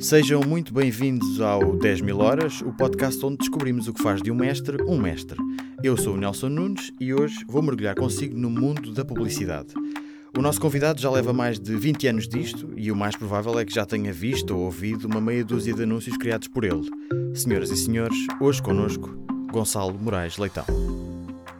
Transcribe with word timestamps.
Sejam 0.00 0.40
muito 0.40 0.72
bem-vindos 0.72 1.42
ao 1.42 1.76
10 1.76 2.00
mil 2.00 2.20
horas, 2.20 2.62
o 2.62 2.72
podcast 2.72 3.22
onde 3.22 3.36
descobrimos 3.36 3.86
o 3.86 3.92
que 3.92 4.02
faz 4.02 4.22
de 4.22 4.30
um 4.30 4.34
mestre 4.34 4.82
um 4.84 4.98
mestre. 4.98 5.36
Eu 5.82 5.94
sou 5.94 6.14
o 6.14 6.16
Nelson 6.16 6.48
Nunes 6.48 6.90
e 6.98 7.12
hoje 7.12 7.36
vou 7.46 7.60
mergulhar 7.60 7.94
consigo 7.94 8.34
no 8.34 8.48
mundo 8.48 8.94
da 8.94 9.04
publicidade. 9.04 9.74
O 10.36 10.40
nosso 10.40 10.58
convidado 10.58 10.98
já 10.98 11.10
leva 11.10 11.34
mais 11.34 11.60
de 11.60 11.76
20 11.76 12.08
anos 12.08 12.26
disto 12.26 12.72
e 12.76 12.90
o 12.90 12.96
mais 12.96 13.14
provável 13.14 13.58
é 13.58 13.64
que 13.64 13.74
já 13.74 13.84
tenha 13.84 14.10
visto 14.10 14.56
ou 14.56 14.64
ouvido 14.64 15.04
uma 15.04 15.20
meia 15.20 15.44
dúzia 15.44 15.74
de 15.74 15.82
anúncios 15.82 16.16
criados 16.16 16.48
por 16.48 16.64
ele. 16.64 16.88
Senhoras 17.34 17.70
e 17.70 17.76
senhores, 17.76 18.16
hoje 18.40 18.62
connosco, 18.62 19.08
Gonçalo 19.52 19.98
Moraes 19.98 20.38
Leitão. 20.38 20.64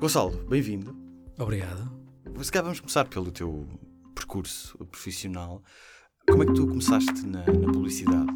Gonçalo, 0.00 0.30
bem-vindo. 0.48 0.96
Obrigado. 1.38 1.92
Se 2.42 2.50
calhar 2.50 2.64
vamos 2.64 2.80
começar 2.80 3.04
pelo 3.04 3.30
teu 3.30 3.68
percurso 4.14 4.78
profissional. 4.86 5.62
Como 6.30 6.42
é 6.42 6.46
que 6.46 6.52
tu 6.54 6.66
começaste 6.66 7.26
na, 7.26 7.40
na 7.40 7.72
publicidade? 7.72 8.32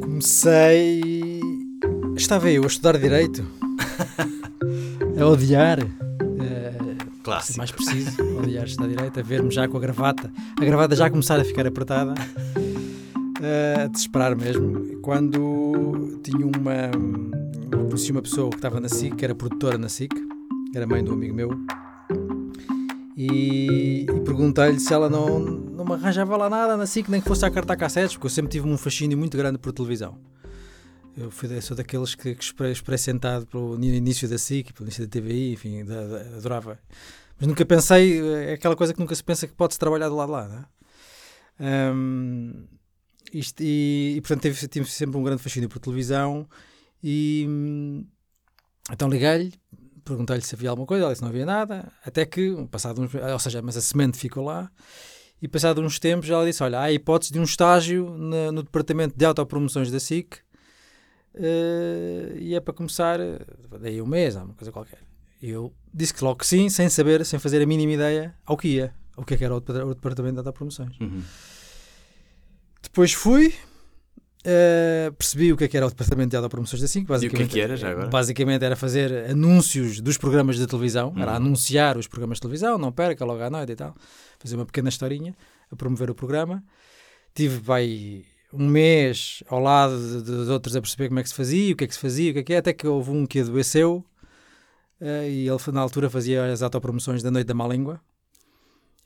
Comecei. 0.00 1.00
Estava 2.16 2.50
eu 2.50 2.64
a 2.64 2.66
estudar 2.66 2.98
Direito, 2.98 3.44
a 5.20 5.26
odiar. 5.26 5.78
eh, 5.80 6.96
Clássico. 7.22 7.58
mais 7.58 7.70
preciso, 7.70 8.20
a 8.22 8.40
odiar 8.42 8.64
estudar 8.66 8.88
Direito, 8.88 9.20
a 9.20 9.22
ver-me 9.22 9.50
já 9.50 9.68
com 9.68 9.76
a 9.76 9.80
gravata, 9.80 10.32
a 10.60 10.64
gravata 10.64 10.96
já 10.96 11.06
a 11.06 11.10
começar 11.10 11.38
a 11.40 11.44
ficar 11.44 11.66
apertada, 11.66 12.14
eh, 13.40 13.82
a 13.84 13.86
desesperar 13.86 14.36
mesmo. 14.36 15.00
Quando 15.00 16.18
tinha 16.22 16.44
uma. 16.46 16.90
Conheci 17.88 18.12
uma 18.12 18.22
pessoa 18.22 18.50
que 18.50 18.56
estava 18.56 18.78
na 18.80 18.88
SIC, 18.88 19.14
que 19.16 19.24
era 19.24 19.34
produtora 19.34 19.78
na 19.78 19.88
SIC, 19.88 20.12
era 20.74 20.86
mãe 20.86 21.02
de 21.02 21.10
um 21.10 21.14
amigo 21.14 21.34
meu, 21.34 21.50
e, 23.20 24.02
e 24.08 24.20
perguntei-lhe 24.20 24.78
se 24.78 24.94
ela 24.94 25.10
não, 25.10 25.40
não 25.40 25.84
me 25.84 25.94
arranjava 25.94 26.36
lá 26.36 26.48
nada 26.48 26.76
na 26.76 26.86
SIC, 26.86 27.08
nem 27.10 27.20
que 27.20 27.26
fosse 27.26 27.44
a 27.44 27.50
carta 27.50 27.76
cassetes, 27.76 28.12
porque 28.14 28.26
eu 28.26 28.30
sempre 28.30 28.52
tive 28.52 28.68
um 28.68 28.78
fascínio 28.78 29.18
muito 29.18 29.36
grande 29.36 29.58
por 29.58 29.72
televisão. 29.72 30.16
Eu 31.16 31.28
fui, 31.32 31.60
sou 31.60 31.76
daqueles 31.76 32.14
que, 32.14 32.32
que 32.36 32.44
esperei, 32.44 32.96
sentado 32.96 33.44
pelo 33.48 33.74
início 33.84 34.28
da 34.28 34.38
SIC, 34.38 34.72
pelo 34.72 34.86
início 34.86 35.04
da 35.04 35.10
TVI, 35.10 35.52
enfim, 35.54 35.84
da- 35.84 36.06
da- 36.06 36.36
adorava. 36.36 36.78
Mas 37.40 37.48
nunca 37.48 37.66
pensei, 37.66 38.20
é 38.46 38.52
aquela 38.52 38.76
coisa 38.76 38.94
que 38.94 39.00
nunca 39.00 39.16
se 39.16 39.24
pensa 39.24 39.48
que 39.48 39.52
pode-se 39.54 39.80
trabalhar 39.80 40.08
do 40.08 40.14
lado 40.14 40.30
lá, 40.30 40.46
não 40.48 40.58
é? 40.58 41.92
Hum, 41.92 42.66
isto- 43.32 43.60
e, 43.64 44.14
e, 44.16 44.20
portanto 44.20 44.42
tive, 44.42 44.68
tive 44.68 44.86
sempre 44.88 45.16
um 45.18 45.24
grande 45.24 45.42
fascínio 45.42 45.68
por 45.68 45.80
televisão 45.80 46.48
e 47.02 47.44
hum, 47.48 48.04
então 48.92 49.08
liguei-lhe, 49.08 49.52
perguntei-lhe 50.08 50.42
se 50.42 50.54
havia 50.54 50.70
alguma 50.70 50.86
coisa, 50.86 51.04
ela 51.04 51.12
disse 51.12 51.20
que 51.20 51.24
não 51.24 51.30
havia 51.30 51.46
nada, 51.46 51.92
até 52.04 52.24
que, 52.26 52.66
passado 52.70 53.00
uns, 53.00 53.14
ou 53.14 53.38
seja, 53.38 53.62
mas 53.62 53.76
a 53.76 53.80
semente 53.80 54.18
ficou 54.18 54.44
lá, 54.44 54.70
e 55.40 55.46
passado 55.46 55.80
uns 55.80 55.98
tempos 56.00 56.28
ela 56.28 56.44
disse, 56.44 56.62
olha, 56.62 56.78
há 56.80 56.82
a 56.84 56.92
hipótese 56.92 57.32
de 57.32 57.38
um 57.38 57.44
estágio 57.44 58.10
na- 58.18 58.50
no 58.50 58.62
departamento 58.62 59.16
de 59.16 59.24
autopromoções 59.24 59.90
da 59.90 60.00
SIC, 60.00 60.38
eh, 61.34 62.36
e 62.38 62.54
é 62.54 62.60
para 62.60 62.74
começar, 62.74 63.20
eh, 63.20 63.38
daí 63.80 64.02
um 64.02 64.06
mês, 64.06 64.34
uma 64.36 64.54
coisa 64.54 64.72
qualquer. 64.72 64.98
E 65.40 65.50
eu 65.50 65.72
disse 65.94 66.12
que 66.12 66.24
logo 66.24 66.38
que 66.40 66.46
sim, 66.46 66.68
sem 66.68 66.88
saber, 66.88 67.24
sem 67.24 67.38
fazer 67.38 67.62
a 67.62 67.66
mínima 67.66 67.92
ideia 67.92 68.34
ao 68.44 68.56
que 68.56 68.68
ia, 68.68 68.92
ao 69.16 69.24
que 69.24 69.34
é 69.34 69.36
que 69.36 69.44
era 69.44 69.54
o, 69.54 69.58
o 69.58 69.94
departamento 69.94 70.34
de 70.34 70.38
autopromoções. 70.38 70.98
Uhum. 71.00 71.22
Depois 72.82 73.12
fui, 73.12 73.54
eh, 74.50 75.10
percebi 75.18 75.52
o 75.52 75.58
que 75.58 75.64
é 75.64 75.68
que 75.68 75.76
era 75.76 75.84
o 75.84 75.90
departamento 75.90 76.30
de 76.30 76.36
autopromoções 76.36 76.80
da 76.80 76.88
SIC. 76.88 77.02
E 77.02 77.04
o 77.04 77.06
que 77.06 77.12
é 77.12 77.14
Basicamente, 77.16 77.50
que 77.50 77.60
era, 77.60 77.76
já 77.76 77.90
agora? 77.90 78.08
Basicamente 78.08 78.64
era 78.64 78.74
fazer 78.76 79.30
anúncios 79.30 80.00
dos 80.00 80.16
programas 80.16 80.56
de 80.56 80.66
televisão, 80.66 81.12
era 81.18 81.32
Uhum. 81.32 81.36
anunciar 81.36 81.98
os 81.98 82.06
programas 82.06 82.38
de 82.38 82.42
televisão, 82.42 82.78
não 82.78 82.90
perca, 82.90 83.26
logo 83.26 83.42
à 83.42 83.50
noite 83.50 83.72
e 83.72 83.76
tal. 83.76 83.94
Fazer 84.38 84.54
uma 84.56 84.64
pequena 84.64 84.88
historinha 84.88 85.34
a 85.70 85.76
promover 85.76 86.08
o 86.10 86.14
programa. 86.14 86.64
Tive 87.34 87.58
vai, 87.58 88.24
um 88.50 88.66
mês 88.66 89.42
ao 89.48 89.60
lado 89.60 90.22
de 90.22 90.50
outros 90.50 90.74
a 90.74 90.80
perceber 90.80 91.08
como 91.08 91.20
é 91.20 91.22
que 91.22 91.28
se 91.28 91.34
fazia, 91.34 91.74
o 91.74 91.76
que 91.76 91.84
é 91.84 91.86
que 91.86 91.92
se 91.94 92.00
fazia, 92.00 92.30
o 92.30 92.34
que 92.34 92.40
é 92.40 92.42
que 92.42 92.52
é, 92.54 92.56
até 92.56 92.72
que 92.72 92.86
houve 92.86 93.10
um 93.10 93.26
que 93.26 93.40
adoeceu 93.40 94.02
eh, 94.98 95.28
e 95.28 95.46
ele 95.46 95.58
na 95.74 95.82
altura 95.82 96.08
fazia 96.08 96.50
as 96.50 96.62
autopromoções 96.62 97.22
da 97.22 97.30
Noite 97.30 97.46
da 97.46 97.54
Má 97.54 97.68
Língua. 97.68 98.00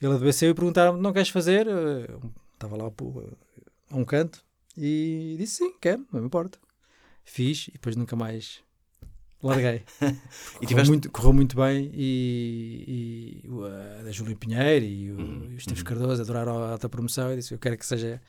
Ele 0.00 0.14
adoeceu 0.14 0.50
e 0.50 0.54
perguntaram 0.54 0.96
não 0.96 1.12
queres 1.12 1.30
fazer? 1.30 1.66
Eh, 1.66 2.06
Estava 2.54 2.76
lá 2.76 2.84
a 2.84 3.96
um 3.96 4.04
canto 4.04 4.38
e 4.76 5.36
disse 5.38 5.56
sim, 5.58 5.72
quero, 5.80 6.06
não 6.12 6.20
me 6.20 6.26
importa. 6.26 6.58
Fiz 7.24 7.68
e 7.68 7.72
depois 7.72 7.94
nunca 7.96 8.16
mais 8.16 8.60
larguei. 9.42 9.82
E 10.00 10.66
correu, 10.66 10.68
tiveste- 10.68 10.88
muito, 10.90 11.10
correu 11.10 11.32
muito 11.32 11.56
bem 11.56 11.90
e, 11.94 13.42
e 13.44 13.48
o, 13.48 13.64
a 13.64 14.10
Júlio 14.12 14.36
Pinheiro 14.36 14.84
e 14.84 15.10
o, 15.12 15.20
e 15.50 15.54
o 15.54 15.56
Esteves 15.56 15.80
uhum. 15.80 15.84
Cardoso 15.86 16.22
adoraram 16.22 16.58
a 16.62 16.70
alta 16.72 16.88
promoção 16.88 17.32
e 17.32 17.36
disse 17.36 17.52
eu 17.54 17.58
quero 17.58 17.76
que 17.76 17.84
seja 17.86 18.20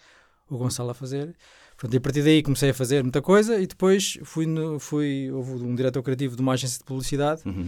o 0.49 0.57
Gonçalo 0.57 0.89
a 0.91 0.93
fazer. 0.93 1.35
Portanto, 1.77 1.93
e 1.93 1.97
a 1.97 2.01
partir 2.01 2.23
daí 2.23 2.41
comecei 2.43 2.69
a 2.69 2.73
fazer 2.73 3.01
muita 3.03 3.21
coisa 3.21 3.59
e 3.59 3.65
depois 3.67 4.17
fui, 4.23 4.45
no, 4.45 4.79
fui 4.79 5.31
houve 5.31 5.51
um 5.63 5.73
diretor 5.75 6.01
criativo 6.03 6.35
de 6.35 6.41
uma 6.41 6.53
agência 6.53 6.77
de 6.79 6.83
publicidade 6.83 7.41
Uhum. 7.45 7.67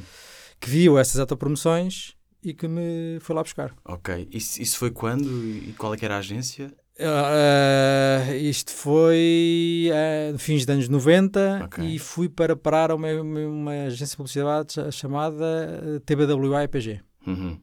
que 0.60 0.70
viu 0.70 0.98
essas 0.98 1.20
autopromoções 1.20 2.16
e 2.44 2.54
que 2.54 2.68
me 2.68 3.18
foi 3.22 3.36
lá 3.36 3.42
buscar. 3.44 3.76
Ok. 3.86 4.28
Isso, 4.32 4.62
isso 4.62 4.78
foi 4.78 4.92
quando 4.92 5.28
e 5.48 5.74
qual 5.78 5.94
é 5.94 5.98
que 5.98 6.06
era 6.06 6.16
a 6.16 6.20
agência? 6.20 6.72
Ah, 7.00 8.34
isto 8.36 8.72
foi 8.72 9.90
no 10.32 10.40
fins 10.40 10.66
dos 10.66 10.74
anos 10.74 10.90
90 10.90 11.62
Ok. 11.66 11.84
e 11.86 12.00
fui 12.00 12.30
para 12.30 12.56
parar 12.56 12.92
a 12.92 12.96
uma, 12.96 13.10
uma, 13.22 13.72
agência 13.88 14.08
de 14.14 14.18
publicidade 14.18 14.74
cha- 14.74 14.92
chamada 14.92 15.46
eh, 15.84 16.00
TBWA-IPG. 16.06 17.02
Uhum. 17.28 17.58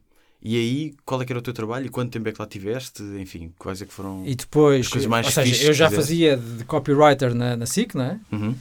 E 0.44 0.56
aí, 0.56 0.92
qual 1.06 1.22
é 1.22 1.24
que 1.24 1.32
era 1.32 1.38
o 1.38 1.42
teu 1.42 1.52
trabalho 1.54 1.86
e 1.86 1.88
quanto 1.88 2.10
tempo 2.10 2.28
é 2.28 2.32
que 2.32 2.40
lá 2.42 2.46
tiveste? 2.48 3.02
Enfim, 3.20 3.52
quais 3.58 3.80
é 3.80 3.86
que 3.86 3.92
foram... 3.92 4.22
E 4.26 4.34
depois, 4.34 4.86
As 4.86 4.92
coisas 4.92 5.08
mais 5.08 5.24
ou 5.26 5.32
seja, 5.32 5.66
eu 5.66 5.72
já 5.72 5.88
fizeste. 5.88 5.94
fazia 6.08 6.36
de 6.36 6.64
copywriter 6.64 7.32
na, 7.34 7.56
na 7.56 7.64
SIC, 7.64 7.94
não 7.94 8.04
é? 8.04 8.20
Uhum. 8.32 8.54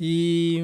E, 0.00 0.62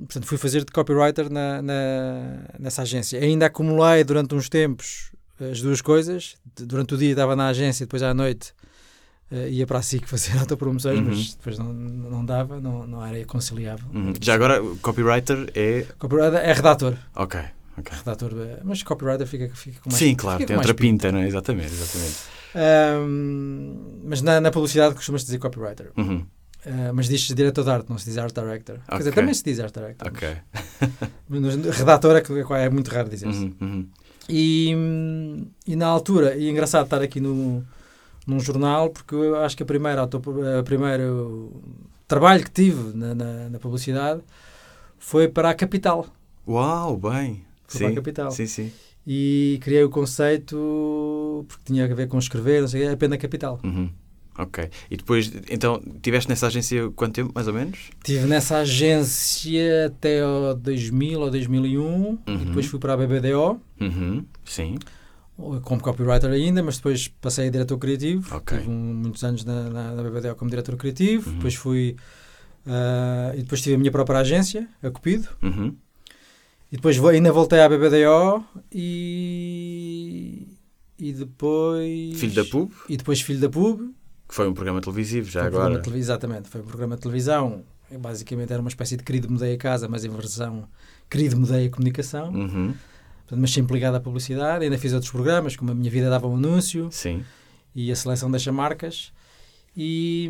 portanto, 0.00 0.26
fui 0.26 0.38
fazer 0.38 0.64
de 0.64 0.72
copywriter 0.72 1.30
na, 1.30 1.62
na- 1.62 2.40
nessa 2.58 2.82
agência. 2.82 3.20
Ainda 3.20 3.46
acumulei 3.46 4.02
durante 4.04 4.34
uns 4.34 4.48
tempos 4.48 5.12
as 5.40 5.60
duas 5.62 5.80
coisas. 5.80 6.36
Durante 6.56 6.94
o 6.94 6.96
dia 6.98 7.10
estava 7.10 7.34
na 7.36 7.48
agência, 7.48 7.86
depois 7.86 8.02
à 8.02 8.12
noite 8.14 8.52
eh, 9.30 9.50
ia 9.50 9.66
para 9.66 9.78
a 9.78 9.82
SIC 9.82 10.06
fazer 10.08 10.36
autopromoções, 10.40 10.98
Uhum. 10.98 11.04
mas 11.06 11.34
depois 11.34 11.58
não, 11.58 11.72
não 11.72 12.24
dava, 12.24 12.60
não, 12.60 12.86
não 12.86 13.04
era 13.04 13.24
conciliável. 13.26 13.86
Uhum. 13.94 14.12
Já 14.20 14.34
agora, 14.34 14.60
copywriter 14.82 15.50
é... 15.54 15.82
Copywriter 15.98 16.40
é 16.40 16.52
redator. 16.52 16.96
Ok, 17.14 17.40
ok. 17.76 17.96
redator 17.98 18.32
eh, 18.38 18.60
mas 18.64 18.82
copywriter 18.82 19.26
fica, 19.26 19.48
fica 19.54 19.80
com 19.80 19.90
mais 19.90 19.98
Sim, 19.98 20.14
claro, 20.14 20.44
tem 20.44 20.56
outra 20.56 20.74
pinta, 20.74 21.12
não 21.12 21.20
é? 21.20 21.26
Exatamente, 21.28 21.72
exatamente. 21.72 22.16
Ahm, 22.54 24.00
mas 24.04 24.22
na, 24.22 24.40
na 24.40 24.50
publicidade 24.50 24.94
costumas 24.94 25.22
dizer 25.24 25.38
copywriter. 25.38 25.90
Uhum. 25.96 26.24
Ah, 26.66 26.92
mas 26.92 27.08
diz 27.08 27.22
diretor 27.28 27.62
de 27.64 27.70
arte, 27.70 27.88
não 27.88 27.98
se 27.98 28.06
diz 28.06 28.18
art 28.18 28.34
director. 28.34 28.78
Quer 28.88 28.98
dizer, 28.98 29.12
também 29.12 29.32
se 29.34 29.44
diz 29.44 29.60
art 29.60 29.72
director. 29.72 30.08
Ok. 30.08 30.28
Mas, 31.28 31.56
mas 31.56 31.78
redator 31.78 32.16
é, 32.16 32.20
que- 32.20 32.32
é 32.54 32.68
muito 32.68 32.88
raro 32.90 33.08
dizer-se. 33.08 33.38
Uhum, 33.38 33.54
uhum. 33.60 33.88
E, 34.28 34.74
e 35.66 35.74
na 35.76 35.86
altura, 35.86 36.36
e 36.36 36.46
é 36.46 36.50
engraçado 36.50 36.84
estar 36.84 37.00
aqui 37.00 37.20
no, 37.20 37.64
num 38.26 38.38
jornal, 38.40 38.90
porque 38.90 39.14
eu 39.14 39.36
acho 39.36 39.56
que 39.56 39.62
a 39.62 39.66
primeira, 39.66 40.02
a 40.02 40.62
primeiro 40.62 41.52
trabalho 42.06 42.44
que 42.44 42.50
tive 42.50 42.96
na, 42.96 43.14
na, 43.14 43.48
na 43.50 43.58
publicidade 43.58 44.20
foi 44.98 45.28
para 45.28 45.50
a 45.50 45.54
Capital. 45.54 46.06
Uau, 46.46 46.96
bem. 46.96 47.44
Foi 47.66 47.78
para 47.80 47.86
a 47.86 47.90
Sim, 47.90 47.94
Capital. 47.94 48.30
sim, 48.30 48.46
sim. 48.46 48.72
E 49.06 49.58
criei 49.62 49.82
o 49.84 49.88
conceito, 49.88 51.44
porque 51.48 51.64
tinha 51.64 51.84
a 51.84 51.94
ver 51.94 52.08
com 52.08 52.18
escrever, 52.18 52.60
não 52.60 52.68
sei, 52.68 52.82
o 52.84 52.86
quê, 52.88 52.92
apenas 52.92 53.18
Capital. 53.18 53.58
Uhum. 53.64 53.90
Ok. 54.38 54.70
E 54.90 54.96
depois, 54.96 55.32
então, 55.50 55.82
tiveste 56.00 56.28
nessa 56.30 56.46
agência 56.46 56.88
quanto 56.92 57.14
tempo, 57.14 57.32
mais 57.34 57.48
ou 57.48 57.52
menos? 57.54 57.78
Estive 57.98 58.24
nessa 58.26 58.58
agência 58.58 59.86
até 59.86 60.20
ao 60.20 60.54
2000 60.54 61.20
ou 61.20 61.30
2001 61.30 61.82
Uhum. 61.84 62.18
e 62.28 62.36
depois 62.44 62.66
fui 62.66 62.78
para 62.78 62.94
a 62.94 62.96
BBDO 62.96 63.60
Uhum. 63.80 64.24
Sim. 64.44 64.76
como 65.62 65.80
copywriter 65.80 66.30
ainda, 66.30 66.62
mas 66.62 66.76
depois 66.76 67.08
passei 67.08 67.48
a 67.48 67.50
diretor 67.50 67.78
criativo. 67.78 68.34
Ok. 68.34 68.58
Tive 68.58 68.70
um- 68.70 68.94
muitos 68.94 69.22
anos 69.24 69.44
na, 69.44 69.68
na, 69.70 69.94
na 69.94 70.02
BBDO 70.02 70.34
como 70.36 70.50
diretor 70.50 70.76
criativo. 70.76 71.28
Uhum. 71.30 71.36
Depois 71.36 71.54
fui. 71.54 71.96
ah, 72.66 73.32
e 73.34 73.38
depois 73.42 73.60
tive 73.62 73.74
a 73.74 73.78
minha 73.78 73.90
própria 73.92 74.18
agência, 74.20 74.68
a 74.82 74.90
Cupido. 74.90 75.28
Uhum. 75.42 75.74
E 76.70 76.76
depois 76.76 77.02
ainda 77.04 77.32
voltei 77.32 77.60
à 77.60 77.68
BBDO 77.68 78.44
e. 79.28 80.46
E 80.98 81.12
depois. 81.12 82.18
Filho 82.18 82.34
da 82.34 82.44
Pub, 82.44 82.70
E 82.88 82.96
depois 82.96 83.20
Filho 83.20 83.40
da 83.40 83.48
Pub. 83.48 83.90
Que 84.28 84.34
foi 84.34 84.46
um 84.48 84.52
programa 84.54 84.80
televisivo 84.80 85.28
já 85.30 85.40
Foi 85.40 85.50
um 85.50 85.54
agora. 85.54 85.74
programa 85.80 85.98
Exatamente, 85.98 86.48
foi 86.48 86.60
um 86.60 86.64
programa 86.64 86.94
de 86.96 87.02
televisão. 87.02 87.62
Basicamente 87.90 88.52
era 88.52 88.60
uma 88.60 88.68
espécie 88.68 88.96
de 88.98 89.02
querido 89.02 89.30
mudei 89.30 89.54
a 89.54 89.58
casa, 89.58 89.88
mas 89.88 90.04
em 90.04 90.10
versão 90.10 90.68
querido 91.08 91.38
mudei 91.38 91.66
a 91.66 91.70
comunicação. 91.70 92.30
Uhum. 92.30 92.74
Mas 93.30 93.50
sempre 93.52 93.74
ligado 93.74 93.94
à 93.94 94.00
publicidade. 94.00 94.64
Ainda 94.64 94.76
fiz 94.78 94.92
outros 94.92 95.10
programas, 95.10 95.56
como 95.56 95.70
A 95.70 95.74
Minha 95.74 95.90
Vida 95.90 96.10
Dava 96.10 96.26
um 96.26 96.36
Anúncio 96.36 96.88
Sim. 96.90 97.24
e 97.74 97.90
A 97.90 97.96
Seleção 97.96 98.30
Deixa 98.30 98.52
Marcas. 98.52 99.12
E, 99.76 100.28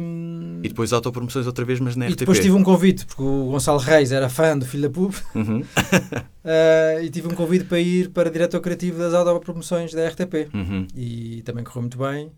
E 0.62 0.68
depois 0.68 0.92
autopromoções 0.92 1.46
outra 1.46 1.64
vez, 1.64 1.80
mas 1.80 1.96
na 1.96 2.04
e 2.06 2.08
RTP. 2.10 2.18
depois 2.20 2.38
tive 2.38 2.52
um 2.54 2.62
convite, 2.62 3.06
porque 3.06 3.22
o 3.22 3.46
Gonçalo 3.46 3.78
Reis 3.78 4.12
era 4.12 4.28
fã 4.28 4.58
do 4.58 4.66
Filho 4.66 4.82
da 4.88 4.90
Pub, 4.90 5.14
Uhum. 5.34 5.62
eh, 6.44 7.00
e 7.04 7.10
tive 7.10 7.28
um 7.28 7.34
convite 7.34 7.64
para 7.64 7.80
ir 7.80 8.10
para 8.10 8.30
diretor 8.30 8.60
criativo 8.60 8.98
das 8.98 9.14
autopromoções 9.14 9.92
da 9.92 10.06
RTP. 10.08 10.48
Uhum. 10.52 10.86
E 10.94 11.42
também 11.46 11.64
correu 11.64 11.82
muito 11.82 11.98
bem. 11.98 12.30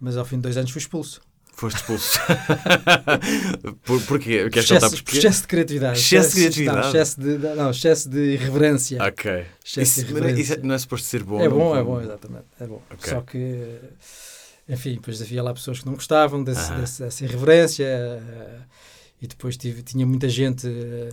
Mas 0.00 0.16
ao 0.16 0.24
fim 0.24 0.36
de 0.36 0.42
dois 0.42 0.56
anos 0.56 0.70
fui 0.70 0.80
expulso. 0.80 1.20
Foste 1.54 1.76
expulso. 1.78 2.18
Por, 3.84 4.02
porquê? 4.02 4.42
Por 4.42 4.50
Queres 4.50 4.68
contar 4.68 4.86
excesso, 4.88 5.04
por 5.04 5.14
excesso 5.16 5.40
de 5.42 5.46
criatividade. 5.48 5.98
Excesso 5.98 6.28
de 6.28 6.34
criatividade? 6.34 6.76
Não, 6.80 6.88
excesso 6.88 7.20
de, 7.20 7.38
não, 7.38 7.70
excesso 7.70 8.08
de 8.10 8.18
irreverência. 8.34 9.02
Ok. 9.02 9.44
Excesso 9.64 9.74
de 9.74 9.80
Isso, 9.80 10.12
mas 10.12 10.22
não- 10.22 10.28
isso 10.28 10.38
irreverência. 10.38 10.60
não 10.62 10.74
é 10.74 10.78
suposto 10.78 11.06
ser 11.06 11.22
bom. 11.22 11.40
é 11.40 11.48
não- 11.48 11.56
bom, 11.56 11.76
é 11.76 11.82
bom, 11.82 12.00
exatamente. 12.00 12.44
É 12.60 12.66
bom. 12.66 12.82
Ok. 12.92 13.10
Só 13.10 13.20
que, 13.22 13.78
enfim, 14.68 14.94
depois 14.96 15.22
havia 15.22 15.42
lá 15.42 15.54
pessoas 15.54 15.80
que 15.80 15.86
não 15.86 15.94
gostavam 15.94 16.44
desse, 16.44 16.60
Aham. 16.72 16.80
desse- 16.80 17.02
dessa 17.02 17.24
irreverência 17.24 17.84
eh, 17.86 18.58
e 19.22 19.26
depois 19.26 19.56
tive, 19.56 19.82
tinha 19.82 20.04
muita 20.06 20.28
gente, 20.28 20.66
eh, 20.68 21.08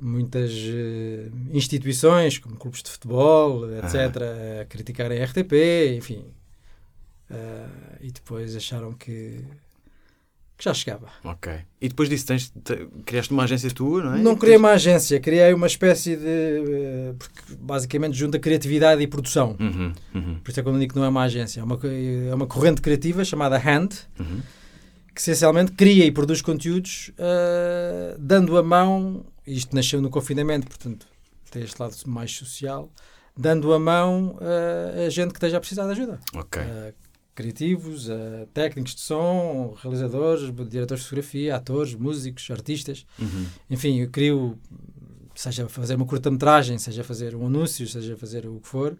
muitas 0.00 0.50
eh, 0.52 1.28
instituições, 1.52 2.38
como 2.38 2.56
clubes 2.56 2.82
de 2.82 2.90
futebol, 2.90 3.70
etc., 3.78 3.94
a 4.62 4.64
criticarem 4.64 5.20
a 5.22 5.24
RTP, 5.26 5.94
enfim. 5.96 6.24
Eh, 7.30 7.66
e 8.02 8.10
depois 8.12 8.54
acharam 8.54 8.92
que, 8.92 9.40
que 10.56 10.64
já 10.64 10.72
chegava. 10.72 11.08
Ok. 11.24 11.52
E 11.80 11.88
depois 11.88 12.08
disso, 12.08 12.24
tens, 12.26 12.50
te- 12.64 12.86
criaste 13.04 13.32
uma 13.32 13.42
agência 13.44 13.70
tua, 13.70 14.02
não 14.04 14.14
é? 14.14 14.18
Não 14.18 14.36
criei 14.36 14.56
uma 14.56 14.70
agência, 14.70 15.18
criei 15.20 15.52
uma 15.52 15.66
espécie 15.66 16.16
de. 16.16 16.24
eh, 16.24 17.14
Porque 17.18 17.54
basicamente 17.58 18.16
junta 18.16 18.38
criatividade 18.38 19.02
e 19.02 19.06
produção. 19.06 19.56
Uhum, 19.58 19.92
uhum, 20.14 20.40
Por 20.42 20.50
isso 20.50 20.60
é 20.60 20.62
que 20.62 20.68
eu 20.68 20.78
digo 20.78 20.92
que 20.92 20.98
não 20.98 21.04
é 21.04 21.08
uma 21.08 21.22
agência, 21.24 21.60
é 21.60 21.64
uma, 21.64 21.78
é 22.30 22.34
uma 22.34 22.46
corrente 22.46 22.80
criativa 22.80 23.24
chamada 23.24 23.56
Hand, 23.58 23.88
uhum. 24.20 24.40
que 25.14 25.20
essencialmente 25.20 25.72
cria 25.72 26.04
e 26.06 26.12
produz 26.12 26.40
conteúdos 26.40 27.10
ah, 27.18 28.14
dando 28.18 28.56
a 28.56 28.62
mão, 28.62 29.24
isto 29.46 29.74
nasceu 29.74 30.00
no 30.00 30.10
confinamento, 30.10 30.66
portanto 30.68 31.06
tem 31.50 31.62
este 31.62 31.80
lado 31.80 31.94
mais 32.06 32.32
social, 32.32 32.90
dando 33.36 33.72
a 33.74 33.78
mão 33.78 34.38
ah, 34.40 35.06
a 35.06 35.10
gente 35.10 35.30
que 35.30 35.36
esteja 35.38 35.56
a 35.56 35.60
precisar 35.60 35.84
de 35.86 35.90
ajuda. 35.92 36.20
Ok. 36.34 36.62
Ah, 36.62 36.92
criativos, 37.36 38.10
ah, 38.10 38.46
técnicos 38.52 38.94
de 38.96 39.00
som, 39.02 39.76
realizadores, 39.80 40.50
diretores 40.68 41.02
de 41.04 41.08
fotografia, 41.08 41.54
atores, 41.54 41.94
músicos, 41.94 42.50
artistas. 42.50 43.06
Uhum. 43.18 43.46
Enfim, 43.70 44.00
eu 44.00 44.10
crio, 44.10 44.58
seja 45.34 45.68
fazer 45.68 45.94
uma 45.94 46.06
curta-metragem, 46.06 46.78
seja 46.78 47.04
fazer 47.04 47.36
um 47.36 47.46
anúncio, 47.46 47.86
seja 47.86 48.16
fazer 48.16 48.46
o 48.46 48.58
que 48.58 48.66
for, 48.66 48.96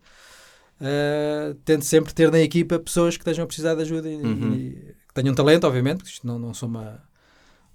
uh, 0.80 1.54
tento 1.64 1.84
sempre 1.84 2.12
ter 2.14 2.30
na 2.30 2.38
equipa 2.40 2.78
pessoas 2.78 3.16
que 3.16 3.22
estejam 3.22 3.42
a 3.44 3.46
precisar 3.46 3.74
de 3.74 3.82
ajuda 3.82 4.08
e, 4.08 4.16
Uhum. 4.16 4.54
e 4.54 4.70
que 5.08 5.14
tenham 5.14 5.34
talento, 5.34 5.66
obviamente, 5.66 5.98
porque 5.98 6.10
isto 6.10 6.26
não, 6.26 6.38
não 6.38 6.52
sou 6.54 6.68
uma 6.68 7.02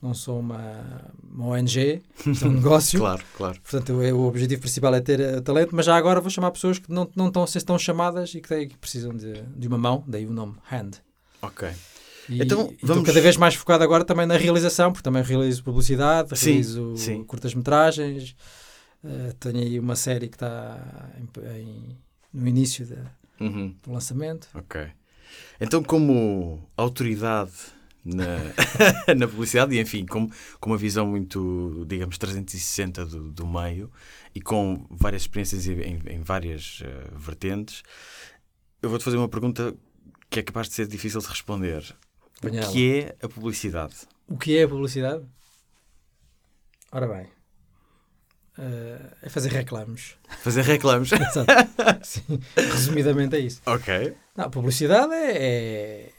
não 0.02 0.14
sou 0.14 0.40
uma, 0.40 1.12
uma 1.24 1.48
ONG, 1.48 2.02
isto 2.26 2.46
é 2.46 2.48
um 2.48 2.54
negócio. 2.60 3.00
Claro, 3.00 3.24
claro. 3.38 3.60
Portanto, 3.62 3.94
o, 3.94 4.00
o 4.18 4.28
objetivo 4.28 4.62
principal 4.62 4.96
é 4.96 5.02
ter 5.02 5.20
eh, 5.20 5.42
talento, 5.42 5.76
mas 5.76 5.86
já 5.86 5.96
agora 5.96 6.20
vou 6.20 6.30
chamar 6.30 6.52
pessoas 6.52 6.80
que 6.80 6.92
não, 6.92 7.10
não 7.16 7.28
estão 7.28 7.44
a 7.44 7.48
ser 7.48 7.62
tão 7.62 7.78
chamadas 7.78 8.34
e 8.34 8.42
que, 8.42 8.50
têm- 8.50 8.68
que 8.68 8.78
precisam 8.78 9.16
de, 9.16 9.42
de 9.42 9.68
uma 9.68 9.78
mão, 9.78 10.04
daí 10.08 10.26
o 10.26 10.32
nome 10.32 10.56
Hand. 10.72 10.92
Ok. 11.42 11.70
E, 12.30 12.42
Então, 12.44 12.72
e 12.82 12.86
vamos- 12.86 13.06
cada 13.06 13.20
vez 13.22 13.36
mais 13.38 13.56
focado 13.56 13.84
agora 13.84 14.04
também 14.06 14.26
na 14.26 14.38
realização, 14.38 14.92
porque 14.92 15.04
também 15.04 15.22
realizo 15.24 15.64
publicidade, 15.64 16.30
realizo 16.34 16.94
curtas-metragens. 17.28 18.36
eh, 19.04 19.34
tenho 19.40 19.58
aí 19.58 19.80
uma 19.80 19.96
série 19.96 20.28
que 20.28 20.36
está 20.36 21.12
em- 21.20 21.60
em- 21.60 21.98
no 22.34 22.48
início 22.48 22.86
da- 22.86 23.12
Uhum. 23.40 23.76
do 23.84 23.92
lançamento. 23.92 24.48
Ok. 24.54 24.88
Então, 25.60 25.82
como 25.84 26.62
autoridade 26.78 27.52
na, 28.04 28.38
na 29.16 29.28
publicidade, 29.28 29.76
e 29.76 29.80
enfim, 29.80 30.06
com, 30.06 30.30
com 30.60 30.70
uma 30.70 30.78
visão 30.78 31.06
muito, 31.08 31.86
digamos, 31.88 32.18
360 32.18 33.06
do, 33.06 33.32
do 33.32 33.48
meio 33.48 33.92
e 34.34 34.42
com 34.42 34.86
várias 34.90 35.24
experiências 35.24 35.68
em, 35.68 36.00
em- 36.08 36.22
várias 36.22 36.82
eh, 36.84 37.10
vertentes, 37.16 37.84
eu 38.82 38.90
vou-te 38.90 39.04
fazer 39.04 39.18
uma 39.18 39.30
pergunta 39.30 39.74
que 40.30 40.40
é 40.40 40.44
capaz 40.44 40.68
de 40.70 40.74
ser 40.76 40.88
difícil 40.88 41.20
de 41.22 41.28
responder. 41.28 41.84
O 42.44 42.50
que 42.72 42.92
é 43.00 43.16
a 43.24 43.30
publicidade? 43.30 43.96
O 44.28 44.38
que 44.38 44.58
é 44.58 44.64
a 44.64 44.68
publicidade? 44.68 45.24
Ora 46.92 47.08
bem, 47.08 47.28
eh, 48.58 49.02
é 49.22 49.30
fazer 49.30 49.52
reclamos. 49.52 50.16
Fazer 50.42 50.62
reclamos. 50.64 51.12
Exato. 51.14 51.46
Sim, 52.04 52.40
resumidamente 52.56 53.36
é 53.36 53.40
isso. 53.40 53.62
ok. 53.66 54.16
Não, 54.36 54.50
publicidade 54.50 55.14
é, 55.14 55.38
é- 55.38 56.11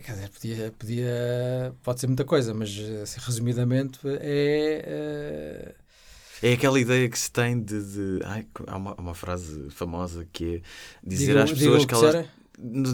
Quer 0.00 0.12
dizer, 0.12 0.28
podia, 0.30 0.72
podia. 0.78 1.74
Pode 1.82 2.00
ser 2.00 2.06
muita 2.06 2.24
coisa, 2.24 2.52
mas 2.54 2.70
assim, 3.02 3.20
resumidamente 3.22 3.98
é. 4.06 5.74
eh, 6.42 6.48
É 6.48 6.52
aquela 6.54 6.80
ideia 6.80 7.08
que 7.08 7.18
se 7.18 7.30
tem 7.30 7.60
de. 7.62 7.82
de- 7.82 8.20
ai, 8.24 8.46
há 8.66 8.76
uma, 8.76 8.94
uma 8.94 9.14
frase 9.14 9.68
famosa 9.70 10.26
que 10.32 10.56
é 10.56 10.62
dizer 11.08 11.26
diga- 11.28 11.44
às 11.44 11.52
pessoas 11.52 11.84
que 11.84 11.94
elas. 11.94 12.26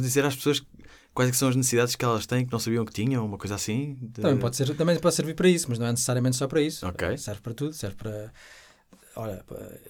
dizer 0.00 0.25
às 0.25 0.35
pessoas 0.37 0.62
quais 1.14 1.29
é 1.29 1.32
que 1.32 1.38
são 1.38 1.49
as 1.49 1.56
necessidades 1.56 1.97
que 1.97 2.05
elas 2.05 2.26
têm 2.26 2.44
que 2.44 2.53
não 2.53 2.58
sabiam 2.58 2.85
que 2.85 2.93
tinham, 2.93 3.25
uma 3.25 3.38
coisa 3.38 3.55
assim. 3.55 3.97
de- 4.00 4.20
Também 4.20 4.37
pode, 4.38 4.56
ser, 4.56 4.75
também 4.76 4.99
pode 4.99 5.14
servir 5.14 5.35
para 5.35 5.49
isso, 5.49 5.67
mas 5.70 5.79
não 5.79 5.87
é 5.87 5.91
necessariamente 5.91 6.37
só 6.37 6.47
para 6.47 6.61
isso. 6.61 6.87
Ok. 6.87 7.17
Serve 7.17 7.41
para 7.41 7.55
tudo, 7.55 7.73
serve 7.73 7.97
para. 7.97 8.32
Olha, 9.19 9.43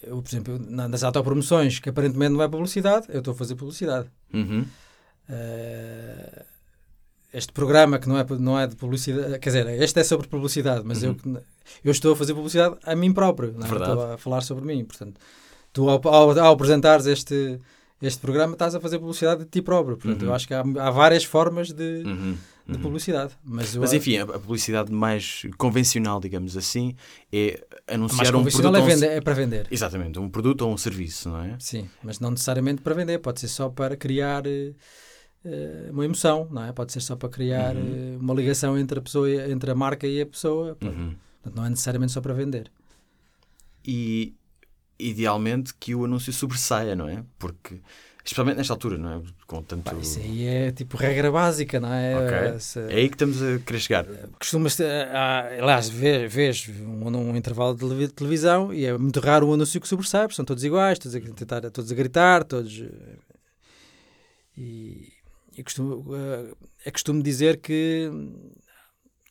eu, 0.04 0.22
por 0.22 0.28
exemplo, 0.28 0.56
na- 0.70 0.86
nas 0.86 1.02
autopromoções, 1.02 1.80
que 1.80 1.88
aparentemente 1.88 2.32
não 2.32 2.42
é 2.42 2.48
publicidade, 2.48 3.06
eu 3.08 3.18
estou 3.18 3.34
a 3.34 3.36
fazer 3.36 3.56
publicidade. 3.56 4.08
Uhum. 4.32 4.64
Eh, 5.28 6.44
este 7.32 7.52
programa 7.52 7.98
que 7.98 8.08
não 8.08 8.18
é, 8.18 8.24
não 8.38 8.58
é 8.58 8.66
de 8.66 8.76
publicidade, 8.76 9.38
quer 9.38 9.50
dizer, 9.50 9.68
este 9.82 10.00
é 10.00 10.04
sobre 10.04 10.26
publicidade, 10.28 10.82
mas 10.84 11.02
eu, 11.02 11.14
que- 11.14 11.28
eu 11.84 11.90
estou 11.92 12.12
a 12.12 12.16
fazer 12.16 12.34
publicidade 12.34 12.76
a 12.84 12.94
mim 12.96 13.12
próprio, 13.12 13.52
não 13.52 13.66
é? 13.66 13.70
Estou 13.70 14.02
a 14.12 14.18
falar 14.18 14.40
sobre 14.42 14.64
mim. 14.64 14.84
Portanto, 14.84 15.20
tu 15.72 15.88
ao, 15.90 16.00
ao, 16.08 16.38
ao 16.38 16.52
apresentares 16.54 17.06
este, 17.06 17.58
este 18.00 18.20
programa, 18.20 18.52
estás 18.54 18.74
a 18.74 18.80
fazer 18.80 18.98
publicidade 18.98 19.44
de 19.44 19.50
ti 19.50 19.60
próprio. 19.60 19.96
Portanto, 19.96 20.22
Uhum. 20.22 20.28
eu 20.28 20.34
acho 20.34 20.46
que 20.46 20.54
há, 20.54 20.60
há 20.60 20.90
várias 20.90 21.24
formas 21.24 21.72
de, 21.72 22.02
Uhum. 22.06 22.36
de 22.66 22.74
Uhum. 22.76 22.80
publicidade. 22.80 23.34
Mas, 23.44 23.74
eu, 23.74 23.80
Mas 23.82 23.92
enfim, 23.92 24.16
a, 24.18 24.22
a 24.22 24.38
publicidade 24.38 24.90
mais 24.92 25.42
convencional, 25.58 26.18
digamos 26.20 26.56
assim, 26.56 26.94
é 27.32 27.62
a 27.88 27.94
anunciar 27.94 28.34
um 28.34 28.44
produto. 28.44 28.76
é, 28.76 28.80
vender, 28.82 29.06
é 29.10 29.20
para 29.20 29.34
vender. 29.34 29.66
Exatamente, 29.70 30.18
um 30.18 30.30
produto 30.30 30.62
ou 30.62 30.72
um 30.72 30.76
serviço, 30.76 31.28
não 31.28 31.42
é? 31.42 31.56
Sim, 31.58 31.88
mas 32.02 32.18
não 32.20 32.30
necessariamente 32.30 32.80
para 32.82 32.94
vender, 32.94 33.18
pode 33.18 33.40
ser 33.40 33.48
só 33.48 33.68
para 33.68 33.96
criar 33.96 34.46
eh, 34.46 34.72
uma 35.90 36.04
emoção, 36.04 36.48
não 36.50 36.64
é? 36.64 36.72
Pode 36.72 36.92
ser 36.92 37.00
só 37.00 37.14
para 37.16 37.28
criar 37.28 37.76
Uhum. 37.76 38.14
eh, 38.14 38.18
uma 38.20 38.34
ligação 38.34 38.76
entre 38.78 38.98
a 38.98 39.02
pessoa, 39.02 39.30
entre 39.50 39.70
a 39.70 39.74
marca 39.74 40.06
e 40.06 40.20
a 40.20 40.26
pessoa. 40.26 40.76
Uhum. 40.82 41.14
Portanto, 41.42 41.56
não 41.56 41.64
é 41.66 41.70
necessariamente 41.70 42.12
só 42.12 42.20
para 42.20 42.34
vender. 42.34 42.70
E 43.84 44.34
idealmente 44.98 45.74
que 45.78 45.94
o 45.94 46.04
anúncio 46.04 46.32
sobressaia, 46.32 46.96
não 46.96 47.08
é? 47.08 47.22
Porque, 47.38 47.80
especialmente 48.24 48.56
nesta 48.56 48.72
altura, 48.72 48.98
não 48.98 49.12
é? 49.12 49.22
Com 49.46 49.62
tanto. 49.62 49.82
Pá, 49.84 49.94
isso 49.94 50.18
aí 50.18 50.44
é 50.46 50.72
tipo 50.72 50.96
regra 50.96 51.30
básica, 51.30 51.78
não 51.78 51.92
é? 51.92 52.16
Ok. 52.50 52.60
Se- 52.60 52.80
É 52.80 52.96
aí 52.96 53.08
que 53.08 53.14
estamos 53.14 53.40
a 53.42 53.58
querer 53.60 53.78
chegar. 53.78 54.06
Costuma-se, 54.40 54.82
ah, 54.84 55.48
aliás, 55.60 55.88
vê- 55.88 56.26
vês 56.26 56.68
um, 56.80 57.06
um 57.06 57.36
intervalo 57.36 57.74
de 57.74 57.80
televi- 57.80 58.08
televisão 58.08 58.72
e 58.74 58.84
é 58.86 58.96
muito 58.98 59.20
raro 59.20 59.48
um 59.48 59.52
anúncio 59.52 59.80
que 59.80 59.86
sobressai, 59.86 60.22
porque 60.22 60.34
são 60.36 60.44
todos 60.44 60.64
iguais, 60.64 60.98
todos 60.98 61.14
a, 61.14 61.20
tentar, 61.20 61.60
todos 61.70 61.92
a 61.92 61.94
gritar, 61.94 62.42
todos. 62.42 62.80
eh, 62.80 63.16
E, 64.58 65.12
e 65.56 65.62
costumo, 65.64 66.14
eh, 66.14 66.54
é 66.84 66.90
costume 66.90 67.22
dizer 67.22 67.60
que. 67.60 68.10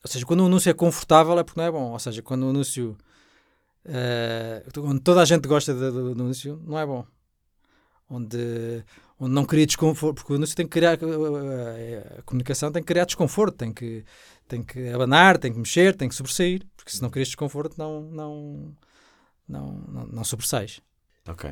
Ou 0.03 0.10
seja, 0.12 0.25
quando 0.25 0.44
um 0.44 0.46
anúncio 0.48 0.70
é 0.70 0.74
confortável 0.74 1.38
é 1.39 1.44
porque 1.44 1.60
não 1.60 1.67
é 1.67 1.72
bom. 1.72 1.91
Ou 1.91 2.00
seja, 2.00 2.22
quando 2.22 2.44
o 2.46 2.50
anúncio. 2.50 2.98
eh, 3.86 4.63
onde 4.79 5.01
toda 5.01 5.22
a 5.22 5.25
gente 5.25 5.48
gosta 5.48 5.74
do, 5.74 6.12
anúncio, 6.12 6.62
não 6.65 6.77
é 6.79 6.86
bom. 6.86 7.05
Onde, 8.10 8.84
onde 9.20 9.34
não 9.34 9.46
cria 9.46 9.65
desconforto, 9.65 10.15
porque 10.17 10.34
o 10.34 10.36
anúncio 10.36 10.55
tem 10.55 10.65
que 10.67 10.72
criar. 10.74 10.98
eh, 11.01 12.17
A 12.20 12.22
comunicação 12.24 12.72
tem 12.72 12.84
que 12.84 12.88
criar 12.88 13.05
desconforto, 13.05 13.58
tem 13.58 13.74
que 13.74 14.03
tem 14.48 14.63
que 14.63 14.89
abanar, 14.89 15.38
tem 15.39 15.51
que 15.51 15.58
mexer, 15.60 15.96
tem 15.96 16.08
que 16.10 16.15
sobressair, 16.15 16.63
porque 16.77 16.91
se 16.91 17.01
não 17.01 17.10
crias 17.10 17.29
desconforto, 17.29 17.75
não, 17.77 18.01
não, 18.01 18.75
não, 19.48 19.72
não, 19.88 20.05
não 20.08 20.24
sobressais. 20.24 20.82
Ok. 21.27 21.50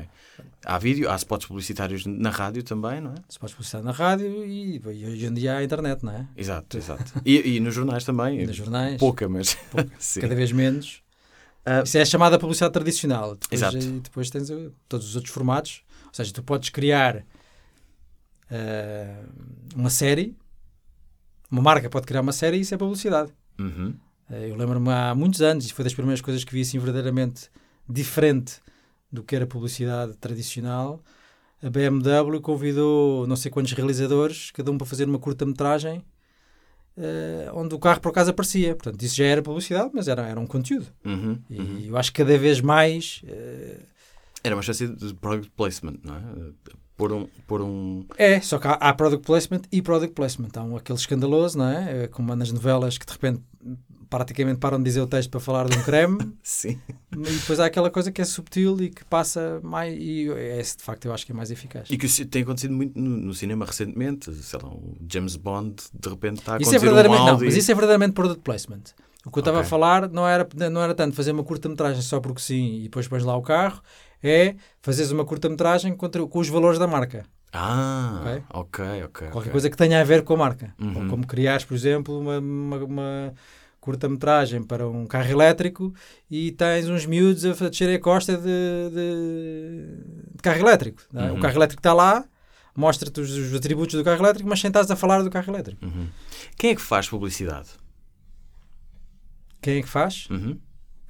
Há 0.64 0.78
vídeo, 0.78 1.10
há 1.10 1.16
spots 1.16 1.46
publicitários 1.46 2.06
na 2.06 2.30
rádio 2.30 2.62
também, 2.62 3.00
não 3.00 3.10
é? 3.10 3.14
Se 3.28 3.38
podes 3.38 3.54
publicitar 3.54 3.82
na 3.82 3.90
rádio 3.90 4.44
e, 4.44 4.76
e 4.76 5.06
hoje 5.06 5.26
em 5.26 5.34
dia 5.34 5.54
há 5.54 5.56
a 5.58 5.64
internet, 5.64 6.04
não 6.04 6.12
é? 6.12 6.28
Exato, 6.36 6.76
exato. 6.78 7.12
E, 7.24 7.56
e 7.56 7.60
nos 7.60 7.74
jornais 7.74 8.04
também. 8.04 8.46
Nos 8.46 8.54
jornais, 8.56 8.98
Pouca, 8.98 9.28
mas. 9.28 9.56
Sim. 9.98 10.20
cada 10.20 10.34
vez 10.34 10.52
menos. 10.52 11.02
Ah, 11.66 11.82
Isso 11.82 11.98
é 11.98 12.02
a 12.02 12.04
chamada 12.06 12.38
publicidade 12.38 12.72
tradicional. 12.72 13.34
Depois, 13.36 13.60
Exato. 13.60 13.78
E 13.78 14.00
depois 14.00 14.30
tens 14.30 14.50
uh, 14.50 14.72
todos 14.88 15.08
os 15.08 15.16
outros 15.16 15.32
formatos. 15.34 15.82
Ou 16.06 16.14
seja, 16.14 16.32
tu 16.32 16.42
podes 16.42 16.68
criar 16.68 17.24
uh, 18.50 19.28
uma 19.74 19.90
série, 19.90 20.36
uma 21.50 21.62
marca 21.62 21.88
pode 21.90 22.06
criar 22.06 22.20
uma 22.20 22.32
série 22.32 22.58
e 22.58 22.60
isso 22.60 22.74
é 22.74 22.78
publicidade. 22.78 23.32
uhum. 23.58 23.94
Uh, 24.30 24.34
eu 24.34 24.56
lembro-me 24.56 24.90
há 24.90 25.14
muitos 25.14 25.42
anos, 25.42 25.66
e 25.66 25.72
foi 25.72 25.84
das 25.84 25.92
primeiras 25.92 26.20
coisas 26.22 26.44
que 26.44 26.52
vi 26.52 26.62
assim 26.62 26.78
verdadeiramente 26.78 27.50
diferente 27.88 28.62
do 29.14 29.22
que 29.22 29.36
era 29.36 29.46
publicidade 29.46 30.14
tradicional. 30.16 31.00
A 31.62 31.70
BMW 31.70 32.40
convidou 32.40 33.26
não 33.26 33.36
sei 33.36 33.50
quantos 33.50 33.72
realizadores, 33.72 34.50
cada 34.50 34.70
um 34.70 34.76
para 34.76 34.86
fazer 34.86 35.08
uma 35.08 35.18
curta-metragem, 35.18 36.04
uh, 36.98 37.54
onde 37.54 37.74
o 37.74 37.78
carro 37.78 38.00
por 38.00 38.10
acaso 38.10 38.30
aparecia. 38.30 38.74
Portanto, 38.74 39.00
isso 39.02 39.16
já 39.16 39.24
era 39.24 39.40
publicidade, 39.42 39.90
mas 39.94 40.08
era, 40.08 40.26
era 40.26 40.38
um 40.38 40.46
conteúdo. 40.46 40.86
Uhum. 41.04 41.38
E 41.48 41.58
uhum. 41.58 41.80
eu 41.86 41.96
acho 41.96 42.12
que 42.12 42.22
cada 42.22 42.36
vez 42.36 42.60
mais. 42.60 43.22
eh, 43.26 43.78
Era 44.42 44.54
uma 44.54 44.60
espécie 44.60 44.88
de 44.88 45.14
product 45.14 45.50
placement, 45.56 45.98
não 46.02 46.16
é? 46.16 46.20
Por 46.96 47.12
um, 47.12 47.26
por 47.46 47.60
um... 47.60 48.04
É, 48.16 48.40
só 48.40 48.56
que 48.58 48.68
há, 48.68 48.72
há 48.74 48.92
product 48.92 49.26
placement 49.26 49.62
e 49.72 49.82
product 49.82 50.14
placement. 50.14 50.50
Há 50.54 50.62
um, 50.62 50.76
aquele 50.76 50.98
escandaloso, 50.98 51.58
não? 51.58 51.68
É 51.68 52.06
Como 52.08 52.36
nas 52.36 52.52
novelas 52.52 52.98
que 52.98 53.06
de 53.06 53.12
repente 53.12 53.42
praticamente 54.08 54.58
param 54.58 54.78
de 54.78 54.84
dizer 54.84 55.00
o 55.00 55.06
texto 55.06 55.30
para 55.30 55.40
falar 55.40 55.68
de 55.68 55.76
um 55.78 55.82
creme. 55.82 56.18
Sim. 56.42 56.78
E 57.12 57.16
depois 57.38 57.60
há 57.60 57.66
aquela 57.66 57.90
coisa 57.90 58.10
que 58.12 58.20
é 58.20 58.24
subtil 58.24 58.80
e 58.82 58.90
que 58.90 59.04
passa 59.04 59.60
mais. 59.62 59.94
E 59.96 60.28
esse, 60.58 60.76
de 60.78 60.82
facto, 60.82 61.04
eu 61.06 61.12
acho 61.12 61.24
que 61.26 61.32
é 61.32 61.34
mais 61.34 61.50
eficaz. 61.50 61.88
E 61.90 61.96
que 61.96 62.06
tem 62.26 62.42
acontecido 62.42 62.72
muito 62.74 62.98
no, 63.00 63.16
no 63.16 63.34
cinema 63.34 63.64
recentemente. 63.64 64.32
Sei 64.34 64.58
lá, 64.62 64.68
o 64.68 64.94
James 65.10 65.36
Bond, 65.36 65.76
de 65.92 66.08
repente 66.08 66.38
está 66.40 66.54
a 66.54 66.58
Isso 66.58 66.70
é 66.74 66.76
acontecer 66.76 66.78
um 66.78 66.80
verdadeiramente. 66.80 67.24
Não, 67.24 67.32
Audi. 67.32 67.44
mas 67.46 67.56
isso 67.56 67.70
é 67.70 67.74
verdadeiramente 67.74 68.12
product 68.14 68.42
placement. 68.42 68.82
O 69.26 69.30
que 69.30 69.38
eu 69.38 69.40
estava 69.40 69.58
Ok. 69.58 69.66
a 69.66 69.70
falar 69.70 70.08
não 70.10 70.28
era, 70.28 70.46
não 70.70 70.82
era 70.82 70.94
tanto 70.94 71.16
fazer 71.16 71.32
uma 71.32 71.42
curta-metragem 71.42 72.02
só 72.02 72.20
porque 72.20 72.42
sim 72.42 72.80
e 72.80 72.82
depois 72.84 73.08
pões 73.08 73.24
lá 73.24 73.34
o 73.34 73.40
carro, 73.42 73.80
é 74.22 74.54
fazeres 74.82 75.10
uma 75.12 75.24
curta-metragem 75.24 75.96
contra- 75.96 76.26
com 76.26 76.38
os 76.38 76.48
valores 76.48 76.78
da 76.78 76.86
marca. 76.86 77.24
Ah, 77.50 78.40
ok, 78.52 78.84
ok. 79.04 79.28
Qualquer 79.28 79.38
ok. 79.38 79.52
coisa 79.52 79.70
que 79.70 79.76
tenha 79.76 80.00
a 80.00 80.04
ver 80.04 80.24
com 80.24 80.34
a 80.34 80.36
marca. 80.36 80.74
Uhum. 80.78 81.04
Ou 81.04 81.08
como 81.08 81.26
criares, 81.26 81.64
por 81.64 81.74
exemplo, 81.74 82.18
uma, 82.18 82.38
uma, 82.38 82.76
uma 82.84 83.34
curta-metragem 83.84 84.62
para 84.62 84.88
um 84.88 85.06
carro 85.06 85.30
elétrico 85.30 85.94
e 86.30 86.50
tens 86.52 86.88
uns 86.88 87.04
miúdos 87.04 87.44
a 87.44 87.68
descerem 87.68 87.96
a 87.96 88.00
costa 88.00 88.36
de, 88.38 88.42
de- 88.44 90.32
de 90.36 90.42
carro 90.42 90.58
elétrico. 90.60 91.02
é? 91.14 91.24
Uhum. 91.30 91.36
O 91.36 91.40
carro 91.40 91.56
elétrico 91.56 91.80
está 91.80 91.92
lá, 91.92 92.24
mostra-te 92.74 93.20
os, 93.20 93.30
os 93.30 93.54
atributos 93.54 93.94
do 93.94 94.02
carro 94.02 94.22
elétrico, 94.22 94.48
mas 94.48 94.60
sem 94.60 94.68
estás 94.68 94.90
a 94.90 94.96
falar 94.96 95.22
do 95.22 95.30
carro 95.30 95.52
elétrico. 95.52 95.84
Uhum. 95.84 96.08
Quem 96.56 96.70
é 96.70 96.74
que 96.74 96.80
faz 96.80 97.08
publicidade? 97.08 97.68
Quem 99.60 99.78
é 99.78 99.82
que 99.82 99.88
faz? 99.88 100.28
Uhum. 100.30 100.58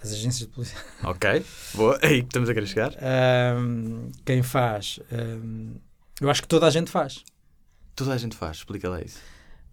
As 0.02 0.12
agências 0.12 0.49
de 0.49 0.54
publicidade. 0.54 0.85
Ok, 1.04 1.45
boa. 1.75 1.99
Aí 2.02 2.21
que 2.23 2.26
estamos 2.28 2.49
a 2.49 2.54
querer 2.54 2.66
chegar. 2.66 2.93
Ahm, 3.00 4.11
quem 4.25 4.43
faz? 4.43 4.99
Ahm, 5.12 5.76
eu 6.21 6.28
acho 6.28 6.43
que 6.43 6.49
toda 6.49 6.66
a 6.66 6.71
gente 6.71 6.90
faz. 6.90 7.25
Toda 7.95 8.12
a 8.12 8.19
gente 8.19 8.37
faz, 8.37 8.57
explica 8.59 8.88
lá 8.88 9.00
isso. 9.00 9.19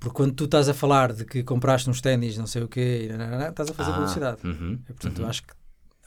Porque 0.01 0.15
quando 0.15 0.34
tu 0.34 0.46
estás 0.46 0.67
a 0.67 0.74
falar 0.74 1.13
de 1.13 1.24
que 1.24 1.43
compraste 1.43 1.88
uns 1.88 2.01
ténis, 2.01 2.36
não 2.36 2.48
sei 2.48 2.63
o 2.63 2.67
quê, 2.67 3.08
estás 3.50 3.70
a 3.70 3.74
fazer 3.74 3.91
Ah, 3.91 3.93
publicidade. 3.93 4.39
uhum, 4.43 4.74
E, 4.89 4.93
portanto, 4.93 5.20
uhum. 5.20 5.24
eu 5.25 5.29
acho 5.29 5.43
que, 5.43 5.53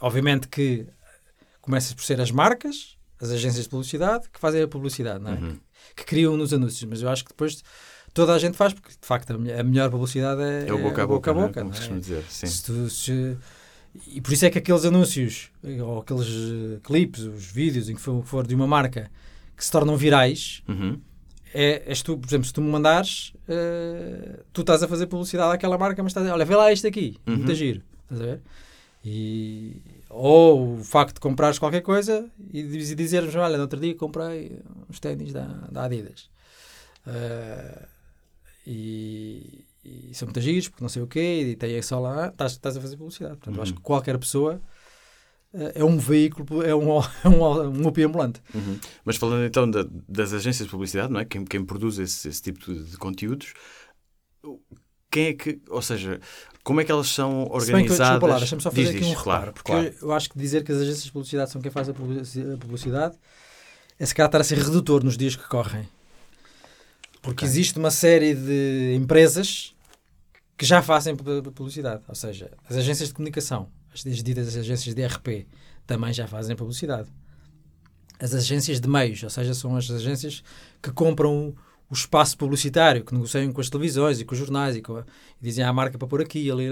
obviamente, 0.01 0.49
que 0.49 0.85
começas 1.63 1.95
por 1.95 2.03
ser 2.03 2.21
as 2.21 2.33
marcas, 2.33 2.97
as 3.21 3.31
agências 3.31 3.63
de 3.65 3.71
publicidade, 3.71 4.29
que 4.33 4.41
fazem 4.41 4.63
a 4.63 4.67
publicidade, 4.69 5.23
não 5.23 5.31
é? 5.31 5.35
Uhum. 5.37 5.57
Que 5.95 6.05
criam 6.05 6.37
nos 6.37 6.53
anúncios. 6.53 6.83
Mas 6.91 7.03
eu 7.03 7.09
acho 7.09 7.23
que 7.23 7.31
depois 7.31 7.63
toda 8.13 8.35
a 8.35 8.39
gente 8.41 8.57
faz, 8.57 8.73
porque 8.73 8.89
de 8.91 9.07
facto 9.07 9.31
a, 9.33 9.39
me- 9.39 9.53
a 9.53 9.63
melhor 9.63 9.89
publicidade 9.91 10.43
é, 10.43 10.67
É 10.69 10.73
o 10.73 10.83
boca 10.83 11.05
a 11.05 11.07
boca, 11.07 11.33
não 11.33 11.45
é? 11.45 11.49
como 11.53 11.67
não 11.71 11.71
é? 11.73 11.79
costuma 11.79 12.01
dizer. 12.01 12.25
Sim. 12.29 12.47
Se 12.49 12.65
tu- 12.65 12.91
se- 12.91 13.39
e 14.09 14.21
por 14.21 14.33
isso 14.33 14.45
é 14.45 14.51
que 14.51 14.59
aqueles 14.59 14.85
anúncios, 14.85 15.53
ou 15.81 16.01
aqueles 16.01 16.27
eh, 16.27 16.81
clipes, 16.83 17.21
os 17.23 17.45
vídeos, 17.47 17.89
em 17.89 17.95
que 17.95 18.01
for, 18.01 18.25
for 18.27 18.45
de 18.45 18.57
uma 18.57 18.67
marca, 18.67 19.09
que 19.57 19.65
se 19.65 19.71
tornam 19.71 19.97
virais, 19.97 20.63
Uhum. 20.69 21.01
É, 21.55 21.85
és 21.87 22.03
tu, 22.03 22.19
por 22.19 22.27
exemplo, 22.29 22.47
se 22.47 22.53
tu 22.53 22.61
me 22.61 22.69
mandares, 22.71 23.33
eh, 23.49 24.41
tu 24.53 24.61
estás 24.63 24.83
a 24.83 24.89
fazer 24.89 25.07
publicidade 25.07 25.55
àquela 25.55 25.79
marca, 25.79 26.03
mas 26.03 26.11
estás 26.11 26.25
a 26.25 26.27
dizer, 26.27 26.35
olha, 26.35 26.45
vê 26.45 26.57
lá 26.57 26.73
isto 26.73 26.87
aqui, 26.87 27.17
Uhum. 27.27 27.37
muito 27.37 27.55
giro, 27.55 27.81
estás 28.03 28.21
a 28.21 28.25
ver? 28.25 28.41
E, 29.05 29.81
ou 30.11 30.75
o 30.79 30.85
facto 30.85 31.15
de 31.15 31.21
comprares 31.21 31.59
qualquer 31.59 31.83
coisa 31.83 32.29
e 32.53 32.63
diz- 32.65 32.95
dizeres, 32.97 33.35
olha, 33.37 33.57
no 33.57 33.63
outro 33.63 33.79
dia 33.79 33.95
comprei 33.95 34.59
uns 34.91 34.99
ténis 34.99 35.33
da, 35.33 35.45
da 35.71 35.85
Adidas. 35.85 36.29
Eh, 37.07 37.87
e, 38.67 39.65
e 39.85 40.11
são 40.15 40.27
muito 40.27 40.41
giros, 40.41 40.69
porque 40.69 40.83
não 40.83 40.89
sei 40.89 41.03
o 41.03 41.07
quê, 41.07 41.51
e 41.51 41.57
tem 41.57 41.81
só 41.83 42.01
lá, 42.01 42.29
estás, 42.29 42.53
estás 42.53 42.77
a 42.77 42.81
fazer 42.81 42.97
publicidade. 42.97 43.37
Portanto, 43.37 43.57
eu 43.57 43.63
acho 43.63 43.73
Uhum. 43.73 43.77
que 43.77 43.83
qualquer 43.83 44.19
pessoa 44.19 44.61
é 45.75 45.85
um 45.85 45.97
veículo, 45.99 46.63
é 46.63 46.75
um, 46.75 46.99
é 47.25 47.29
um, 47.29 47.83
um 47.83 47.87
UP 47.89 48.03
ambulante. 48.03 48.41
Uhum. 48.55 48.79
Mas 49.05 49.17
falando 49.17 49.45
então 49.45 49.71
da- 49.71 49.87
das 50.09 50.33
agências 50.33 50.67
de 50.67 50.71
publicidade, 50.71 51.13
não 51.13 51.21
é? 51.21 51.25
Quem, 51.25 51.45
quem 51.45 51.65
produz 51.65 51.99
esse, 51.99 52.29
esse 52.29 52.43
tipo 52.43 52.61
de, 52.73 52.85
de 52.85 52.97
conteúdos, 52.97 53.53
quem 55.11 55.27
é 55.27 55.33
que, 55.35 55.61
ou 55.71 55.81
seja, 55.81 56.21
como 56.65 56.81
é 56.81 56.85
que 56.85 56.91
elas 56.91 57.09
são 57.09 57.45
que, 57.47 57.53
organizadas? 57.55 58.29
lá, 58.29 58.39
deixa-me 58.39 58.61
só 58.63 58.71
fazer 58.71 58.83
Diz, 58.83 58.91
aqui 58.91 58.99
diz, 59.01 59.09
um 59.09 59.11
reparo, 59.11 59.25
claro, 59.25 59.53
porque 59.53 59.73
claro. 59.73 59.87
eu, 59.87 59.95
eu 60.09 60.13
acho 60.13 60.29
que 60.31 60.39
dizer 60.39 60.65
que 60.65 60.73
as 60.73 60.79
agências 60.79 61.05
de 61.05 61.13
publicidade 61.13 61.51
são 61.51 61.61
quem 61.63 61.71
faz 61.71 61.89
a 61.89 61.95
publici- 61.95 62.43
a 62.53 62.57
publicidade 62.57 63.17
é 63.99 64.05
se 64.07 64.15
calhar 64.15 64.29
estar 64.29 64.41
a 64.41 64.45
ser 64.45 64.59
redutor 64.59 65.05
nos 65.05 65.17
dias 65.17 65.37
que 65.37 65.47
correm. 65.49 65.89
Porque 67.23 67.45
Ok. 67.45 67.49
existe 67.49 67.79
uma 67.79 67.91
série 67.93 68.35
de 68.35 68.95
empresas 68.97 69.73
que 70.59 70.67
já 70.67 70.83
fazem 70.83 71.15
pu- 71.17 71.51
publicidade. 71.53 72.03
Ou 72.09 72.15
seja, 72.15 72.51
as 72.69 72.77
agências 72.77 73.09
de 73.09 73.15
comunicação, 73.15 73.69
as 73.95 74.23
ditas 74.23 74.57
agências 74.57 74.95
de 74.95 75.05
RP, 75.07 75.47
também 75.87 76.13
já 76.13 76.27
fazem 76.27 76.57
publicidade. 76.57 77.09
As 78.19 78.33
agências 78.35 78.81
de 78.81 78.89
meios, 78.89 79.23
ou 79.23 79.31
seja, 79.31 79.55
são 79.55 79.77
as 79.77 79.91
agências 79.91 80.43
que 80.83 80.91
compram 80.93 81.55
o 81.91 81.95
espaço 81.95 82.37
publicitário, 82.39 83.05
que 83.05 83.13
negociam 83.13 83.53
com 83.53 83.61
as 83.61 83.69
televisões 83.69 84.19
e 84.21 84.25
com 84.25 84.33
os 84.33 84.39
jornais 84.39 84.75
e, 84.77 84.81
com 84.83 84.97
a- 84.97 85.05
e 85.41 85.45
dizem 85.45 85.65
à 85.65 85.73
marca 85.73 85.99
para 85.99 86.09
pôr 86.09 86.23
aqui, 86.23 86.51
ali, 86.51 86.67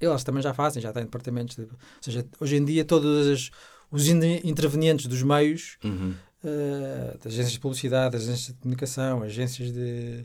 elas 0.00 0.22
também 0.24 0.42
já 0.42 0.52
fazem, 0.52 0.82
já 0.82 0.92
têm 0.92 1.04
departamentos. 1.04 1.56
De, 1.56 1.62
ou 1.62 1.68
seja, 2.00 2.26
hoje 2.38 2.56
em 2.56 2.64
dia 2.64 2.84
todos 2.84 3.50
os 3.90 4.06
in- 4.08 4.40
intervenientes 4.44 5.06
dos 5.06 5.22
meios 5.22 5.78
Uhum. 5.82 6.14
eh, 6.44 7.16
das 7.24 7.32
agências 7.32 7.52
de 7.52 7.60
publicidade, 7.60 8.12
das 8.12 8.22
agências 8.24 8.48
de 8.48 8.60
comunicação, 8.60 9.22
agências 9.22 9.72
de, 9.72 10.24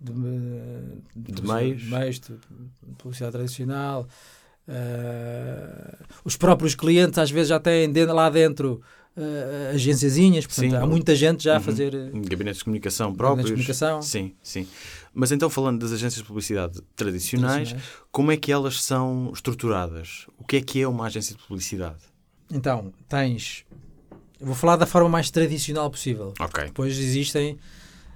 de, 0.00 0.12
De 1.14 1.32
publicidade- 1.42 1.84
meios. 1.86 2.20
de 2.20 2.32
publicidade 2.98 3.32
tradicional. 3.32 4.08
Eh, 4.68 5.96
os 6.24 6.36
próprios 6.36 6.74
clientes 6.74 7.18
às 7.18 7.30
vezes 7.30 7.48
já 7.48 7.60
têm 7.60 7.90
de- 7.90 8.04
lá 8.06 8.28
dentro 8.30 8.80
uh, 9.16 9.74
agenciazinhas, 9.74 10.46
portanto 10.46 10.70
Sim. 10.70 10.76
há 10.76 10.86
muita 10.86 11.14
gente 11.14 11.44
já 11.44 11.54
a 11.54 11.58
Uhum. 11.58 11.62
fazer 11.64 11.94
uh, 11.94 12.10
Gabinetes 12.28 12.58
de 12.58 12.64
comunicação 12.64 13.14
próprios. 13.14 13.46
de 13.46 13.52
comunicação. 13.52 14.02
Sim, 14.02 14.34
sim. 14.42 14.66
Mas 15.12 15.30
então, 15.32 15.48
falando 15.48 15.80
das 15.80 15.92
agências 15.92 16.20
de 16.22 16.24
publicidade 16.26 16.80
tradicionais, 16.96 17.68
tradicionais. 17.68 17.88
como 18.10 18.32
é 18.32 18.36
que 18.36 18.50
elas 18.50 18.82
são 18.82 19.30
estruturadas? 19.32 20.26
O 20.38 20.44
que 20.44 20.56
é 20.56 20.60
que 20.60 20.80
é 20.82 20.88
uma 20.88 21.06
agência 21.06 21.36
de 21.36 21.42
publicidade? 21.42 22.00
Então, 22.50 22.92
tens. 23.08 23.64
Vou 24.40 24.54
falar 24.54 24.76
da 24.76 24.86
forma 24.86 25.08
mais 25.08 25.30
tradicional 25.30 25.88
possível. 25.90 26.34
Ok. 26.40 26.64
Depois 26.64 26.98
existem 26.98 27.56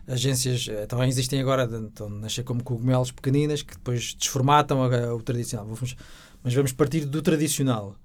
agências, 0.06 0.66
eh, 0.68 0.86
também 0.86 1.08
existem 1.08 1.40
agora, 1.40 1.64
então, 1.72 2.08
nascer 2.08 2.42
como 2.42 2.62
cogumelos 2.62 3.10
pequeninas 3.12 3.62
que 3.62 3.74
depois 3.74 4.14
desformatam 4.14 4.82
a- 4.82 5.14
o 5.14 5.22
tradicional. 5.22 5.66
Vamos- 5.66 5.94
mas 6.42 6.54
vamos 6.54 6.72
partir 6.72 7.04
do 7.04 7.20
tradicional. 7.22 7.96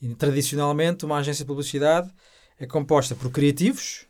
E, 0.00 0.14
tradicionalmente, 0.14 1.04
uma 1.04 1.18
agência 1.18 1.44
de 1.44 1.48
publicidade 1.48 2.10
é 2.58 2.66
composta 2.66 3.14
por 3.14 3.30
criativos, 3.30 4.06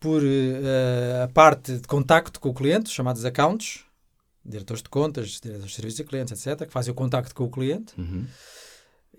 por 0.00 0.22
eh, 0.24 1.22
a 1.24 1.28
parte 1.28 1.76
de 1.78 1.88
contacto 1.88 2.38
com 2.40 2.50
o 2.50 2.54
cliente, 2.54 2.88
chamados 2.90 3.24
accounts, 3.24 3.84
diretores 4.44 4.82
de 4.82 4.88
contas, 4.88 5.40
diretores 5.42 5.70
de 5.70 5.74
serviços 5.76 6.00
a 6.00 6.04
clientes, 6.04 6.46
etc., 6.46 6.66
que 6.66 6.72
fazem 6.72 6.92
o 6.92 6.94
contacto 6.94 7.34
com 7.34 7.44
o 7.44 7.50
cliente. 7.50 7.92
Uhum. 7.98 8.24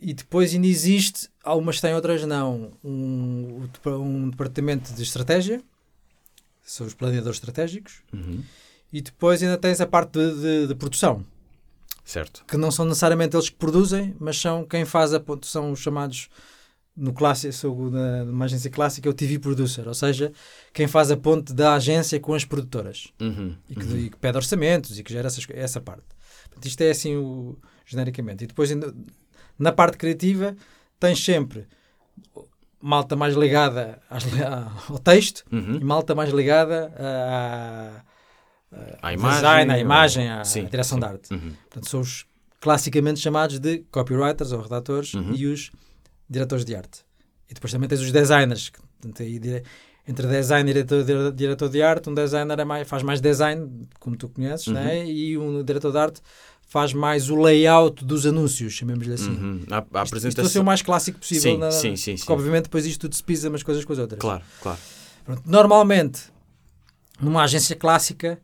E 0.01 0.13
depois 0.13 0.53
ainda 0.53 0.65
existe, 0.67 1.29
algumas 1.43 1.81
têm, 1.81 1.93
outras 1.93 2.23
não, 2.25 2.71
um, 2.83 3.67
um 3.85 4.29
departamento 4.29 4.93
de 4.93 5.03
estratégia, 5.03 5.61
são 6.63 6.87
os 6.87 6.93
planeadores 6.93 7.35
estratégicos, 7.37 8.01
Uhum. 8.13 8.41
e 8.93 9.01
depois 9.01 9.43
ainda 9.43 9.57
tens 9.57 9.81
a 9.81 9.85
parte 9.87 10.13
de, 10.13 10.41
de- 10.41 10.67
de 10.67 10.75
produção, 10.75 11.25
Certo. 12.09 12.43
que 12.47 12.57
não 12.57 12.71
são 12.71 12.85
necessariamente 12.85 13.35
eles 13.35 13.49
que 13.49 13.55
produzem, 13.55 14.15
mas 14.19 14.39
são 14.41 14.65
quem 14.65 14.83
faz 14.85 15.13
a 15.13 15.19
ponte, 15.19 15.45
são 15.47 15.71
os 15.71 15.79
chamados, 15.79 16.27
no 16.97 17.13
clássico, 17.13 17.89
na, 17.91 18.25
numa 18.25 18.45
agência 18.45 18.69
clássica, 18.69 19.07
é 19.07 19.11
o 19.11 19.13
TV 19.13 19.37
producer, 19.39 19.87
ou 19.87 19.93
seja, 19.93 20.33
quem 20.73 20.87
faz 20.87 21.11
a 21.11 21.15
ponte 21.17 21.53
da 21.53 21.75
agência 21.75 22.19
com 22.19 22.33
as 22.33 22.43
produtoras, 22.43 23.07
Uhum. 23.21 23.55
e 23.69 23.75
que, 23.75 23.85
Uhum. 23.85 23.97
e 23.97 24.09
que 24.09 24.17
pede 24.17 24.37
orçamentos, 24.37 24.97
e 24.99 25.03
que 25.03 25.13
gera 25.13 25.27
essas, 25.27 25.45
essa 25.51 25.79
parte. 25.79 26.03
Portanto, 26.45 26.65
isto 26.65 26.81
é 26.81 26.89
assim, 26.89 27.15
o, 27.15 27.57
genericamente. 27.85 28.43
E 28.43 28.47
depois, 28.47 28.69
na 29.57 29.71
parte 29.71 29.97
criativa, 29.97 30.55
tens 30.99 31.23
sempre 31.23 31.67
malta 32.81 33.15
mais 33.15 33.35
ligada 33.35 34.01
às- 34.09 34.23
ao 34.89 34.99
texto 34.99 35.43
Uhum. 35.51 35.75
e 35.75 35.83
malta 35.83 36.15
mais 36.15 36.31
ligada 36.31 36.91
à, 36.97 38.01
À 39.01 39.13
imagem, 39.13 39.35
design, 39.37 39.71
à 39.71 39.75
ou- 39.75 39.81
imagem, 39.81 40.29
à, 40.29 40.43
Sim, 40.45 40.65
à 40.65 40.69
direção 40.69 40.95
sim. 40.97 40.99
de 40.99 41.05
arte. 41.05 41.33
Uhum. 41.33 41.53
Portanto, 41.69 41.89
são 41.89 41.99
os 42.01 42.25
classicamente 42.59 43.19
chamados 43.19 43.59
de 43.59 43.79
copywriters 43.91 44.51
ou 44.51 44.61
redatores 44.61 45.13
Uhum. 45.13 45.33
e 45.33 45.45
os 45.47 45.71
diretores 46.29 46.63
de 46.65 46.75
arte. 46.75 46.99
E 47.49 47.53
depois 47.53 47.71
também 47.71 47.89
tens 47.89 48.01
os 48.01 48.11
designers. 48.11 48.69
portanto, 49.01 49.21
entre 50.07 50.27
designer 50.27 50.71
e 50.71 50.83
diretor, 50.83 51.03
dire- 51.03 51.31
diretor 51.31 51.69
de 51.69 51.81
arte, 51.81 52.09
um 52.09 52.13
designer 52.13 52.59
é 52.59 52.65
mais, 52.65 52.87
faz 52.87 53.01
mais 53.03 53.21
design, 53.21 53.87
como 53.99 54.15
tu 54.17 54.27
conheces, 54.27 54.67
Uhum. 54.67 54.73
né? 54.73 55.05
e 55.07 55.37
um 55.37 55.63
diretor 55.63 55.91
de 55.91 55.97
arte 55.97 56.21
faz 56.67 56.93
mais 56.93 57.29
o 57.29 57.35
layout 57.41 58.03
dos 58.05 58.25
anúncios, 58.25 58.73
chamemos-lhe 58.73 59.13
assim. 59.13 59.29
Uhum. 59.31 59.61
A, 59.71 59.77
a 59.77 59.79
Isto, 59.79 59.87
isto 59.87 59.97
apresentação. 59.97 60.43
para 60.43 60.49
ser 60.51 60.59
o 60.59 60.63
mais 60.63 60.81
clássico 60.81 61.17
possível. 61.19 61.53
Sim, 61.53 61.57
na- 61.57 61.71
sim, 61.71 61.95
sim, 61.95 62.11
Porque 62.15 62.25
sim. 62.27 62.33
obviamente 62.33 62.63
depois 62.65 62.85
isto 62.85 63.01
tudo 63.01 63.15
se 63.15 63.23
pisa 63.23 63.49
umas 63.49 63.63
coisas 63.63 63.83
com 63.85 63.93
as 63.93 63.99
outras. 63.99 64.19
Claro, 64.19 64.43
claro. 64.61 64.79
Pronto, 65.25 65.41
Normalmente, 65.45 66.21
numa 67.21 67.43
agência 67.43 67.75
clássica, 67.75 68.39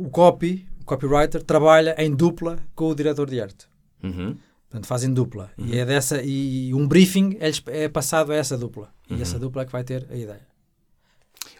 o 0.00 0.10
copy, 0.10 0.66
o 0.80 0.84
copywriter, 0.84 1.42
trabalha 1.42 1.94
em 1.98 2.14
dupla 2.14 2.58
com 2.74 2.88
o 2.88 2.94
diretor 2.94 3.28
de 3.28 3.40
arte. 3.40 3.66
Uhum. 4.02 4.36
Portanto, 4.68 4.86
fazem 4.86 5.12
dupla. 5.12 5.50
Uhum. 5.58 5.66
E, 5.66 5.78
é 5.78 5.84
dessa, 5.84 6.22
e 6.22 6.72
um 6.72 6.86
briefing 6.86 7.36
é, 7.40 7.50
é 7.84 7.88
passado 7.88 8.32
a 8.32 8.36
essa 8.36 8.56
dupla. 8.56 8.92
E 9.08 9.14
uhum. 9.14 9.22
essa 9.22 9.38
dupla 9.38 9.62
é 9.62 9.64
que 9.66 9.72
vai 9.72 9.84
ter 9.84 10.06
a 10.10 10.16
ideia. 10.16 10.48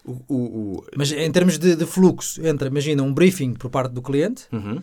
O, 0.05 0.13
o, 0.29 0.37
o... 0.37 0.87
Mas 0.97 1.13
em 1.13 1.31
termos 1.31 1.59
de, 1.59 1.77
de, 1.77 1.85
fluxo, 1.85 2.45
entra, 2.47 2.69
imagina, 2.69 3.03
um 3.03 3.13
briefing 3.13 3.55
por 3.55 3.69
parte 3.69 3.93
do 3.93 4.01
cliente. 4.01 4.47
Uhum. 4.53 4.83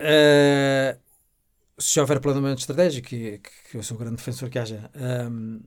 Uh, 0.00 0.98
se 1.78 2.00
houver 2.00 2.20
planeamento 2.20 2.60
estratégico, 2.60 3.08
que, 3.08 3.40
que, 3.70 3.76
eu 3.76 3.82
sou 3.82 3.96
um 3.96 4.00
grande 4.00 4.16
defensor 4.16 4.48
que 4.48 4.58
haja, 4.58 4.90
um, 5.28 5.60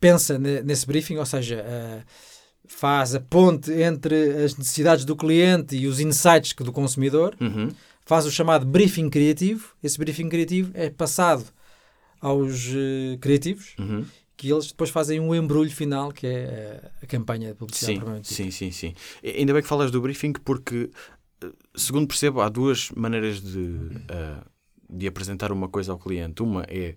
pensa 0.00 0.38
nesse 0.38 0.86
briefing, 0.86 1.16
ou 1.16 1.26
seja, 1.26 1.62
uh, 1.62 2.04
faz 2.68 3.14
a 3.14 3.20
ponte 3.20 3.72
entre 3.72 4.44
as 4.44 4.56
necessidades 4.56 5.04
do 5.04 5.16
cliente 5.16 5.74
e 5.76 5.86
os 5.86 5.98
insights 5.98 6.52
do 6.52 6.70
consumidor, 6.70 7.34
uhum. 7.40 7.70
faz 8.04 8.26
o 8.26 8.30
chamado 8.30 8.64
briefing 8.66 9.08
criativo. 9.08 9.74
Esse 9.82 9.98
briefing 9.98 10.28
criativo 10.28 10.70
é 10.74 10.90
passado 10.90 11.44
aos 12.20 12.68
uh, 12.68 13.18
criativos. 13.20 13.74
Uhum. 13.78 14.04
Que 14.36 14.52
eles 14.52 14.68
depois 14.68 14.90
fazem 14.90 15.18
um 15.18 15.34
embrulho 15.34 15.70
final, 15.70 16.12
que 16.12 16.24
é 16.24 16.92
a 17.02 17.06
campanha 17.06 17.48
de 17.48 17.54
publicidade. 17.54 18.28
Sim, 18.28 18.50
sim, 18.52 18.70
sim, 18.70 18.70
sim. 18.70 18.94
Ainda 19.36 19.52
bem 19.52 19.62
que 19.62 19.68
falas 19.68 19.90
do 19.90 20.00
briefing, 20.00 20.32
porque, 20.44 20.90
eh, 21.42 21.50
segundo 21.74 22.06
percebo, 22.06 22.40
há 22.40 22.48
duas 22.48 22.88
maneiras 22.92 23.42
de, 23.42 23.58
uh, 23.58 24.44
de 24.88 25.08
apresentar 25.08 25.50
uma 25.50 25.68
coisa 25.68 25.90
ao 25.90 25.98
cliente. 25.98 26.40
Uma 26.40 26.64
é 26.68 26.94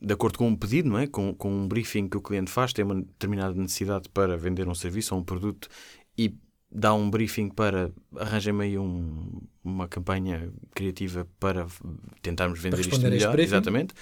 de 0.00 0.14
acordo 0.14 0.38
com 0.38 0.48
um 0.48 0.56
pedido, 0.56 0.88
não 0.88 0.98
é? 0.98 1.06
Com, 1.06 1.34
com 1.34 1.52
um 1.52 1.68
briefing 1.68 2.08
que 2.08 2.16
o 2.16 2.22
cliente 2.22 2.50
faz, 2.50 2.72
tem 2.72 2.84
uma 2.84 2.96
determinada 2.96 3.54
necessidade 3.54 4.08
para 4.08 4.36
vender 4.36 4.66
um 4.66 4.74
serviço 4.74 5.14
ou 5.14 5.20
um 5.20 5.24
produto 5.24 5.68
e 6.16 6.34
dá 6.70 6.94
um 6.94 7.10
briefing 7.10 7.48
para 7.48 7.90
arranjem 8.16 8.60
aí 8.60 8.78
um, 8.78 9.40
uma 9.62 9.88
campanha 9.88 10.52
criativa 10.74 11.26
para 11.38 11.66
tentarmos 12.22 12.60
vender 12.60 12.76
para 12.76 12.96
isto 12.96 13.00
melhor. 13.00 13.38
Exatamente. 13.38 13.94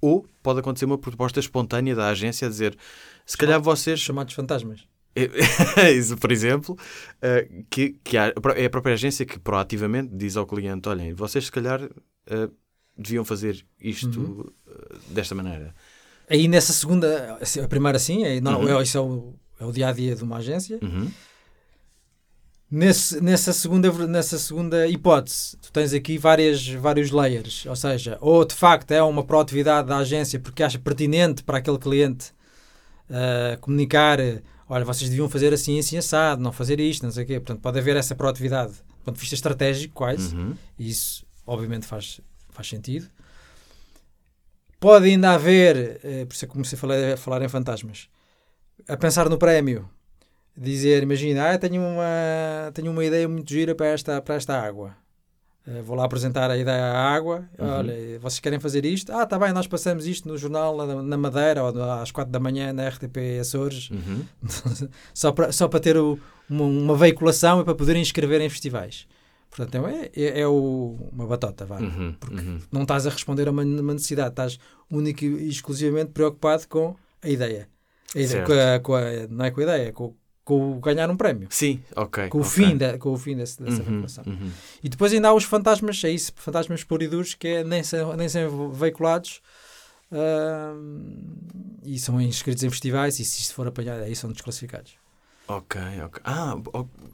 Ou 0.00 0.26
pode 0.42 0.60
acontecer 0.60 0.86
uma 0.86 0.98
proposta 0.98 1.38
espontânea 1.38 1.94
da 1.94 2.08
agência 2.08 2.46
a 2.46 2.50
dizer 2.50 2.76
se 3.24 3.36
calhar 3.36 3.60
vocês. 3.60 4.00
Chamados 4.00 4.34
fantasmas. 4.34 4.86
Isso, 5.96 6.16
por 6.16 6.32
exemplo, 6.32 6.76
uh, 6.76 7.64
que, 7.70 7.96
que 8.02 8.16
é 8.16 8.32
a 8.66 8.70
própria 8.70 8.94
agência 8.94 9.24
que 9.24 9.38
proativamente 9.38 10.14
diz 10.14 10.36
ao 10.36 10.46
cliente: 10.46 10.88
olhem, 10.88 11.14
vocês 11.14 11.44
se 11.44 11.52
calhar 11.52 11.82
uh, 11.84 12.52
deviam 12.96 13.24
fazer 13.24 13.64
isto 13.80 14.20
uhum. 14.20 14.52
Eh, 14.68 14.96
desta 15.08 15.34
maneira. 15.34 15.74
Aí 16.28 16.48
nessa 16.48 16.72
segunda, 16.72 17.38
assim, 17.40 17.60
a 17.60 17.68
primeira 17.68 17.98
sim, 17.98 18.24
é, 18.24 18.40
não, 18.40 18.60
uhum. 18.60 18.78
é, 18.78 18.82
isso 18.82 18.96
é 18.96 19.00
o, 19.00 19.34
é 19.60 19.64
o 19.64 19.72
dia 19.72 19.88
a 19.88 19.92
dia 19.92 20.14
de 20.14 20.22
uma 20.22 20.38
agência. 20.38 20.78
Uhum. 20.82 21.10
Nesse, 22.70 23.20
nessa, 23.20 23.52
segunda, 23.52 23.92
nessa 24.06 24.38
segunda 24.38 24.86
hipótese, 24.88 25.56
tu 25.58 25.70
tens 25.70 25.92
aqui 25.92 26.18
várias, 26.18 26.66
vários 26.66 27.10
layers, 27.10 27.66
ou 27.66 27.76
seja, 27.76 28.18
ou 28.20 28.44
de 28.44 28.54
facto 28.54 28.90
é 28.90 29.02
uma 29.02 29.22
proatividade 29.22 29.86
da 29.86 29.98
agência 29.98 30.40
porque 30.40 30.62
acha 30.62 30.78
pertinente 30.78 31.44
para 31.44 31.58
aquele 31.58 31.78
cliente 31.78 32.32
uh, 33.08 33.60
comunicar, 33.60 34.18
olha, 34.68 34.84
vocês 34.84 35.08
deviam 35.08 35.28
fazer 35.28 35.52
assim, 35.52 35.78
assim, 35.78 35.98
assado, 35.98 36.42
não 36.42 36.50
fazer 36.50 36.80
isto, 36.80 37.04
não 37.04 37.12
sei 37.12 37.22
o 37.22 37.26
quê. 37.26 37.34
Portanto, 37.34 37.60
pode 37.60 37.78
haver 37.78 37.96
essa 37.96 38.14
proatividade 38.14 38.72
do 38.72 39.04
ponto 39.04 39.14
de 39.14 39.20
vista 39.20 39.34
estratégico, 39.34 39.94
quase, 39.94 40.34
uhum. 40.34 40.54
e 40.78 40.88
isso 40.88 41.24
obviamente 41.46 41.86
faz 41.86 42.20
faz 42.54 42.68
sentido. 42.68 43.08
Pode 44.80 45.06
ainda 45.06 45.32
haver, 45.32 46.00
eh, 46.04 46.24
por 46.24 46.34
isso 46.34 46.44
é 46.44 46.48
que 46.48 46.52
comecei 46.52 46.76
a 46.76 46.80
falar, 46.80 47.12
a 47.12 47.16
falar 47.16 47.42
em 47.42 47.48
fantasmas, 47.48 48.08
a 48.88 48.96
pensar 48.96 49.28
no 49.28 49.38
prémio, 49.38 49.88
dizer, 50.56 51.02
imagina, 51.02 51.52
ah, 51.52 51.58
tenho 51.58 51.82
uma, 51.82 52.70
tenho 52.72 52.90
uma 52.90 53.04
ideia 53.04 53.28
muito 53.28 53.50
gira 53.50 53.74
para 53.74 53.86
esta, 53.86 54.20
para 54.22 54.36
esta 54.36 54.60
água. 54.60 54.94
Uh, 55.66 55.82
vou 55.82 55.96
lá 55.96 56.04
apresentar 56.04 56.50
a 56.50 56.58
ideia 56.58 56.84
à 56.84 57.14
água. 57.14 57.48
Uhum. 57.58 57.66
Olha, 57.66 58.18
vocês 58.20 58.38
querem 58.38 58.60
fazer 58.60 58.84
isto? 58.84 59.10
Ah, 59.12 59.24
tá 59.24 59.38
bem, 59.38 59.52
nós 59.52 59.66
passamos 59.66 60.06
isto 60.06 60.28
no 60.28 60.36
jornal 60.36 60.76
na, 60.76 61.02
na 61.02 61.16
Madeira 61.16 61.64
ou 61.64 61.82
às 61.82 62.10
quatro 62.10 62.30
da 62.30 62.38
manhã 62.38 62.72
na 62.72 62.86
RTP 62.86 63.40
Açores, 63.40 63.90
uhum. 63.90 64.22
só, 65.14 65.32
para, 65.32 65.50
só 65.50 65.66
ter 65.68 65.96
o, 65.96 66.18
uma, 66.48 66.64
uma, 66.64 66.96
veiculação 66.96 67.62
e 67.62 67.64
para 67.64 67.74
poderem 67.74 68.02
inscrever 68.02 68.42
em 68.42 68.50
festivais. 68.50 69.06
Portanto, 69.54 69.86
é, 69.86 70.10
é, 70.16 70.40
é 70.40 70.48
o, 70.48 70.98
uma 71.12 71.26
batota, 71.26 71.64
vá. 71.64 71.78
Uhum, 71.78 72.12
porque 72.18 72.34
uhum. 72.34 72.58
não 72.72 72.82
estás 72.82 73.06
a 73.06 73.10
responder 73.10 73.46
a 73.46 73.52
uma, 73.52 73.62
uma, 73.62 73.92
necessidade, 73.92 74.30
estás 74.30 74.58
único 74.90 75.24
e 75.24 75.48
exclusivamente 75.48 76.10
preocupado 76.10 76.66
com 76.66 76.96
a 77.22 77.28
ideia. 77.28 77.68
A 78.12 78.20
ideia 78.20 78.42
com 78.42 78.52
a, 78.52 78.80
com 78.80 78.94
a, 78.96 79.02
não 79.30 79.44
é 79.44 79.52
com 79.52 79.60
a 79.60 79.62
ideia, 79.62 79.92
com, 79.92 80.12
com 80.44 80.72
o 80.72 80.80
ganhar 80.80 81.08
um 81.08 81.16
prémio. 81.16 81.46
Sim, 81.50 81.80
ok. 81.94 82.28
Com 82.30 82.38
o 82.38 82.40
okay. 82.40 82.52
fim, 82.52 82.98
com 82.98 83.12
o 83.12 83.16
fim 83.16 83.36
desse, 83.36 83.62
dessa 83.62 83.80
uhum, 83.82 83.88
regulação. 83.90 84.24
Uhum. 84.26 84.50
E 84.82 84.88
depois 84.88 85.12
ainda 85.12 85.28
há 85.28 85.32
os 85.32 85.44
fantasmas, 85.44 86.02
é 86.02 86.10
isso, 86.10 86.32
fantasmas 86.34 86.82
puros 86.82 87.06
e 87.06 87.08
duros, 87.08 87.34
que 87.34 87.46
é, 87.46 87.64
nem, 87.64 87.84
são, 87.84 88.16
nem 88.16 88.28
são 88.28 88.72
veiculados 88.72 89.40
uh, 90.10 90.76
e 91.84 91.96
são 92.00 92.20
inscritos 92.20 92.64
em 92.64 92.70
festivais 92.70 93.20
e 93.20 93.24
se 93.24 93.40
isto 93.40 93.54
for 93.54 93.68
apanhado, 93.68 94.02
aí 94.02 94.16
são 94.16 94.32
desclassificados. 94.32 95.03
Ok, 95.46 95.80
ok. 96.04 96.22
Ah, 96.24 96.56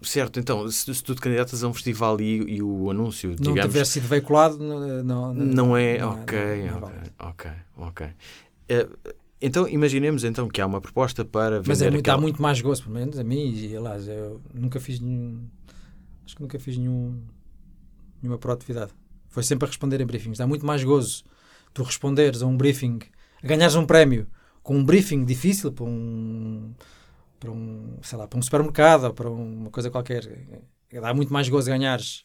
certo. 0.02 0.38
Então, 0.38 0.70
se, 0.70 0.94
se 0.94 1.02
tu 1.02 1.14
te 1.14 1.20
candidatas 1.20 1.64
a 1.64 1.68
um 1.68 1.74
festival 1.74 2.20
e, 2.20 2.56
e 2.56 2.62
o 2.62 2.90
anúncio, 2.90 3.30
não 3.30 3.36
digamos... 3.36 3.62
tiver 3.62 3.84
sido 3.84 4.06
veiculado, 4.06 4.58
não... 4.58 5.02
Não, 5.02 5.34
não 5.34 5.76
é... 5.76 5.98
Não 5.98 6.22
ok, 6.22 6.38
é, 6.38 6.70
não, 6.70 6.78
ok, 6.78 7.00
ok, 7.18 7.50
ok. 7.76 8.06
Uh, 8.06 9.14
então, 9.42 9.66
imaginemos 9.66 10.22
então 10.22 10.46
que 10.48 10.60
há 10.60 10.66
uma 10.66 10.80
proposta 10.80 11.24
para 11.24 11.56
vender 11.56 11.68
Mas 11.68 11.82
é 11.82 11.90
muito, 11.90 12.00
aquela... 12.00 12.18
há 12.18 12.20
muito 12.20 12.40
mais 12.40 12.60
gosto, 12.60 12.84
pelo 12.84 12.94
menos 12.94 13.18
a 13.18 13.24
mim, 13.24 13.52
e 13.52 13.76
aliás, 13.76 14.06
eu 14.06 14.40
nunca 14.54 14.78
fiz 14.78 15.00
nenhum... 15.00 15.46
Acho 16.24 16.36
que 16.36 16.42
nunca 16.42 16.58
fiz 16.58 16.76
nenhum, 16.76 17.20
nenhuma 18.22 18.38
proatividade. 18.38 18.92
Foi 19.28 19.42
sempre 19.42 19.66
a 19.66 19.68
responder 19.68 20.00
em 20.00 20.06
briefings. 20.06 20.38
Dá 20.38 20.46
muito 20.46 20.64
mais 20.64 20.84
gozo 20.84 21.24
tu 21.72 21.82
responderes 21.82 22.42
a 22.42 22.46
um 22.46 22.56
briefing, 22.56 22.98
a 23.42 23.46
ganhares 23.46 23.74
um 23.74 23.86
prémio 23.86 24.26
com 24.62 24.76
um 24.76 24.84
briefing 24.84 25.24
difícil 25.24 25.72
para 25.72 25.84
um 25.84 26.72
para 27.40 27.50
um, 27.50 27.98
sei 28.02 28.18
lá, 28.18 28.28
para 28.28 28.38
um 28.38 28.42
supermercado 28.42 29.04
ou 29.04 29.14
para 29.14 29.30
uma 29.30 29.70
coisa 29.70 29.90
qualquer. 29.90 30.22
Dá 30.92 31.14
muito 31.14 31.32
mais 31.32 31.48
gozo 31.48 31.70
ganhares 31.70 32.24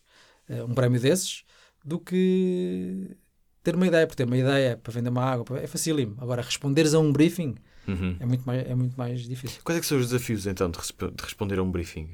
uh, 0.50 0.66
um 0.66 0.76
prémio 0.76 1.00
desses 1.00 1.44
do 1.84 2.00
que 2.00 3.16
ter 3.64 3.76
uma 3.76 3.88
ideia, 3.88 4.06
porque 4.06 4.22
ter 4.22 4.28
uma 4.28 4.38
ideia 4.38 4.78
para 4.78 4.92
vender 4.92 5.10
uma 5.10 5.24
água 5.24 5.60
é 5.60 5.68
facílimo. 5.68 6.16
Agora, 6.20 6.42
responderes 6.42 6.94
a 6.94 7.00
um 7.00 7.12
briefing 7.12 7.56
uhum. 7.88 8.18
é, 8.20 8.26
muito 8.26 8.44
mais, 8.44 8.68
é 8.68 8.76
muito 8.76 8.98
mais 8.98 9.22
difícil. 9.22 9.62
Quais 9.64 9.78
é 9.78 9.82
que 9.82 9.88
são 9.88 9.98
os 9.98 10.08
desafios, 10.08 10.46
então, 10.46 10.70
de, 10.70 10.78
de 10.78 11.24
responder 11.24 11.58
a 11.58 11.64
um 11.64 11.72
briefing? 11.72 12.10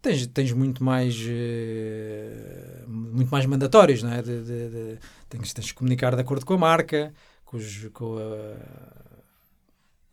Tens, 0.00 0.26
tens 0.28 0.52
muito 0.52 0.82
mais 0.82 1.16
uh, 1.16 2.88
muito 2.88 3.30
mais 3.30 3.44
mandatórios, 3.44 4.02
não 4.02 4.12
é? 4.12 4.22
De, 4.22 4.42
de, 4.44 4.68
de, 4.68 4.98
tens, 5.28 5.52
tens 5.52 5.66
de 5.66 5.74
comunicar 5.74 6.14
de 6.14 6.20
acordo 6.20 6.46
com 6.46 6.54
a 6.54 6.58
marca, 6.58 7.12
com, 7.44 7.56
os, 7.56 7.88
com 7.92 8.16
a 8.16 9.07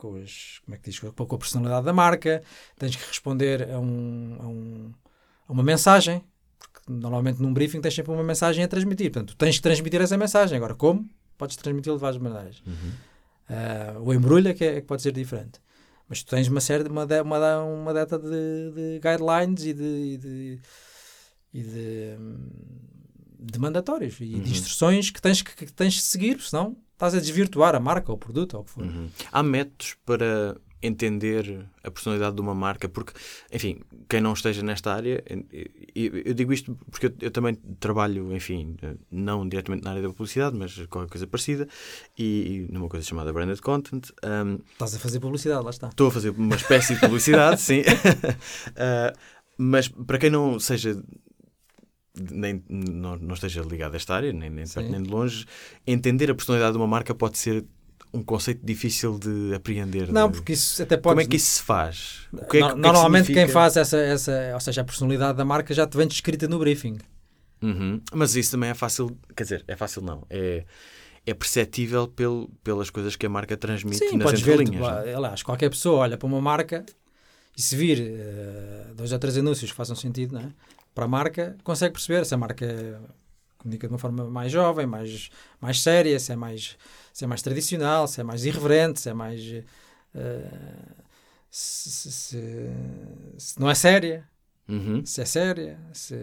com, 0.05 0.15
as, 0.17 0.59
como 0.63 0.75
é 0.75 0.77
que 0.77 0.89
diz, 0.89 0.99
com 0.99 1.07
a 1.07 1.37
personalidade 1.37 1.85
da 1.85 1.93
marca, 1.93 2.43
tens 2.77 2.95
que 2.95 3.07
responder 3.07 3.69
a, 3.71 3.79
um, 3.79 4.37
a, 4.39 4.47
um, 4.47 4.93
a 5.47 5.53
uma 5.53 5.63
mensagem, 5.63 6.23
porque 6.59 6.79
normalmente 6.87 7.41
num 7.41 7.53
briefing 7.53 7.81
tens 7.81 7.95
sempre 7.95 8.11
uma 8.11 8.23
mensagem 8.23 8.63
a 8.63 8.67
transmitir, 8.67 9.11
portanto, 9.11 9.35
tens 9.35 9.55
que 9.55 9.61
transmitir 9.61 9.99
essa 10.01 10.17
mensagem. 10.17 10.57
Agora, 10.57 10.75
como? 10.75 11.09
Podes 11.37 11.55
transmiti-la 11.55 11.95
de 11.95 12.01
várias 12.01 12.21
maneiras. 12.21 12.61
Uhum. 12.65 12.91
Uh, 13.49 14.01
o 14.03 14.13
embrulho 14.13 14.49
é 14.49 14.53
que, 14.53 14.63
é 14.63 14.81
que, 14.81 14.87
pode 14.87 15.01
ser 15.01 15.11
diferente. 15.11 15.59
Mas 16.07 16.23
tu 16.23 16.29
tens 16.29 16.47
uma 16.47 16.61
série, 16.61 16.87
uma, 16.87 17.05
uma, 17.05 17.63
uma 17.63 17.93
data 17.93 18.19
de, 18.19 18.29
de 18.29 18.99
guidelines 18.99 19.65
e 19.65 19.73
de, 19.73 19.83
e 19.83 20.17
de, 20.17 20.59
e 21.53 21.63
de, 21.63 22.17
de 23.39 23.59
mandatórios 23.59 24.19
e 24.19 24.35
uhum. 24.35 24.41
de 24.41 24.51
instruções 24.51 25.09
que 25.09 25.21
tens 25.21 25.41
que, 25.41 25.65
que 25.65 25.73
tens 25.73 25.95
de 25.95 26.01
seguir, 26.01 26.39
senão 26.41 26.77
estás 26.95 27.13
a 27.13 27.19
desvirtuar 27.19 27.75
a 27.75 27.79
marca 27.79 28.12
ou 28.12 28.15
o 28.15 28.19
produto 28.19 28.55
ou 28.55 28.62
o 28.62 28.63
que 28.63 28.71
for. 28.71 28.84
Uhum. 28.84 29.10
Há 29.31 29.43
métodos 29.43 29.95
para 30.05 30.58
entender 30.81 31.67
a 31.84 31.89
personalidade 31.89 32.36
de 32.36 32.41
uma 32.41 32.53
marca, 32.53 32.88
porque, 32.88 33.13
enfim, 33.51 33.79
quem 34.08 34.21
não 34.21 34.34
esteja 34.34 34.62
nesta 34.62 34.93
área, 34.93 35.23
eu 35.95 36.34
digo 36.34 36.53
isto 36.53 36.77
porque 36.91 37.12
eu, 37.21 37.31
também 37.31 37.55
trabalho, 37.79 38.34
enfim, 38.36 38.77
não 39.12 39.47
diretamente 39.47 39.84
na 39.84 39.91
área 39.91 40.01
da 40.01 40.10
publicidade, 40.10 40.55
mas 40.55 40.75
qualquer 40.88 41.10
coisa 41.10 41.27
parecida, 41.27 41.67
e, 42.17 42.67
numa 42.69 42.88
coisa 42.88 43.05
chamada 43.05 43.34
branded 43.34 43.62
content. 43.62 44.10
Um, 44.23 44.60
Estás 44.73 44.95
a 44.95 44.99
fazer 44.99 45.19
publicidade, 45.19 45.63
lá 45.63 45.71
está. 45.71 45.88
Estou 45.88 46.08
a 46.08 46.12
fazer 46.12 46.29
uma 46.29 46.55
espécie 46.55 46.93
de 46.95 46.99
publicidade, 46.99 47.60
sim. 47.62 47.81
uh, 48.77 49.17
mas 49.58 49.88
para 49.88 50.17
quem 50.17 50.29
não 50.29 50.60
seja 50.60 51.01
nem, 52.32 52.63
não, 52.69 53.17
não 53.17 53.34
esteja 53.34 53.62
ligado 53.62 53.93
a 53.93 53.97
esta 53.97 54.15
área, 54.15 54.32
nem, 54.32 54.49
nem 54.49 54.65
nem 54.75 55.04
de 55.04 55.10
longe, 55.10 55.45
entender 55.86 56.30
a 56.32 56.36
personalidade 56.36 56.73
de 56.73 56.78
uma 56.78 56.88
marca 56.88 57.13
pode 57.13 57.38
ser 57.38 57.65
um 58.13 58.23
conceito 58.23 58.65
difícil 58.65 59.19
de 59.19 59.54
apreender. 59.54 60.12
Não, 60.12 60.30
de... 60.30 60.38
porque 60.38 60.54
isso 60.54 60.82
até 60.82 60.95
pode. 60.95 61.15
Como 61.15 61.21
é 61.21 61.25
que 61.25 61.36
isso 61.36 61.58
se 61.58 61.63
faz? 61.63 62.28
Que 62.49 62.58
é, 62.58 62.62
no, 62.62 62.75
normalmente 62.75 63.28
que 63.28 63.34
quem 63.34 63.47
faz 63.47 63.75
essa, 63.75 63.97
essa, 63.97 64.51
ou 64.54 64.60
seja, 64.60 64.82
a 64.82 64.84
personalidade 64.84 65.38
da 65.38 65.43
marca 65.43 65.73
já 65.73 65.86
te 65.86 65.97
vem 65.97 66.08
descrita 66.08 66.47
no 66.47 66.58
briefing. 66.58 66.97
Uhum. 67.62 68.01
Mas 68.13 68.36
isso 68.36 68.51
também 68.51 68.69
é 68.69 68.73
fácil, 68.73 69.17
quer 69.36 69.43
dizer, 69.43 69.65
é 69.67 69.75
fácil 69.75 70.01
não, 70.01 70.25
é, 70.30 70.65
é 71.25 71.34
perceptível 71.34 72.08
pel, 72.08 72.49
pelas 72.63 72.89
coisas 72.89 73.15
que 73.15 73.25
a 73.25 73.30
marca 73.30 73.58
transmite 73.58 73.97
Sim, 73.97 74.17
nas 74.17 74.39
entrelinhas. 74.39 75.04
Ver, 75.04 75.12
tu, 75.12 75.17
aliás, 75.17 75.43
qualquer 75.43 75.69
pessoa 75.69 75.99
olha 75.99 76.17
para 76.17 76.28
uma 76.28 76.41
marca 76.41 76.86
e 77.58 77.62
se 77.62 77.75
vir 77.75 77.99
uh, 77.99 78.93
dois 78.93 79.12
ou 79.12 79.19
três 79.19 79.38
anúncios 79.38 79.71
que 79.71 79.78
façam 79.78 79.95
sentido, 79.95 80.34
não 80.34 80.41
é? 80.41 80.51
Para 80.95 81.05
a 81.05 81.08
marca, 81.08 81.58
consegue 81.63 81.93
perceber 81.93 82.25
se 82.25 82.34
a 82.34 82.38
marca 82.38 83.01
comunica 83.58 83.88
de 83.88 83.93
uma 83.93 83.99
forma 83.99 84.29
mais 84.29 84.51
jovem, 84.51 84.86
mais, 84.88 85.29
mais 85.60 85.81
séria, 85.81 86.17
se 86.17 86.31
é 86.31 86.36
mais, 86.36 86.77
se 87.12 87.25
é 87.25 87.27
mais 87.27 87.41
tradicional, 87.41 88.08
se 88.08 88.21
é 88.21 88.23
mais 88.23 88.45
irreverente, 88.45 89.01
se 89.01 89.10
é 89.10 89.13
mais. 89.13 89.41
Uh, 90.15 91.03
se, 91.51 91.91
se, 91.91 92.12
se, 92.12 92.38
se, 93.38 93.60
não 93.60 93.69
é 93.69 93.75
séria, 93.75 94.27
uhum. 94.69 95.05
se 95.05 95.21
é 95.21 95.25
séria, 95.25 95.79
se, 95.91 96.15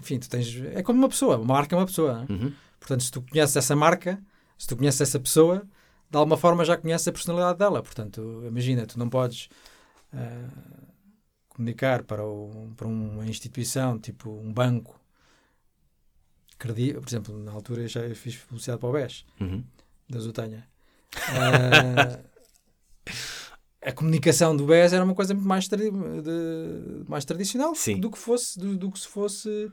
enfim, 0.00 0.18
tu 0.18 0.28
tens. 0.28 0.54
É 0.74 0.82
como 0.82 0.98
uma 0.98 1.08
pessoa, 1.08 1.36
uma 1.36 1.54
marca 1.54 1.76
é 1.76 1.78
uma 1.78 1.86
pessoa. 1.86 2.26
É? 2.28 2.32
Uhum. 2.32 2.52
Portanto, 2.80 3.04
se 3.04 3.12
tu 3.12 3.22
conheces 3.22 3.54
essa 3.54 3.76
marca, 3.76 4.20
se 4.58 4.66
tu 4.66 4.76
conheces 4.76 5.00
essa 5.00 5.20
pessoa, 5.20 5.62
de 6.10 6.16
alguma 6.16 6.36
forma 6.36 6.64
já 6.64 6.76
conheces 6.76 7.06
a 7.06 7.12
personalidade 7.12 7.58
dela. 7.58 7.80
Portanto, 7.80 8.42
imagina, 8.44 8.86
tu 8.86 8.98
não 8.98 9.08
podes. 9.08 9.48
Uh, 10.12 10.89
comunicar 11.64 12.02
para, 12.04 12.24
o, 12.24 12.72
para 12.74 12.86
uma 12.88 13.26
instituição, 13.26 13.98
tipo 13.98 14.30
um 14.30 14.50
banco, 14.50 14.98
credível, 16.58 17.02
por 17.02 17.08
exemplo, 17.08 17.38
na 17.38 17.52
altura 17.52 17.82
eu 17.82 17.88
já 17.88 18.14
fiz 18.14 18.34
publicidade 18.36 18.80
para 18.80 18.88
o 18.88 18.92
BES, 18.92 19.26
uhum. 19.38 19.62
da 20.08 20.18
Zutanha. 20.20 20.66
Uh, 21.14 22.24
a 23.84 23.92
comunicação 23.92 24.56
do 24.56 24.64
BES 24.64 24.94
era 24.94 25.04
uma 25.04 25.14
coisa 25.14 25.34
muito 25.34 25.46
mais, 25.46 25.68
tradi 25.68 25.90
de, 25.90 27.04
mais 27.06 27.24
tradicional 27.26 27.74
Sim. 27.74 28.00
do 28.00 28.10
que 28.10 28.18
fosse 28.18 28.58
do, 28.58 28.74
do, 28.76 28.90
que 28.90 28.98
se 28.98 29.08
fosse 29.08 29.70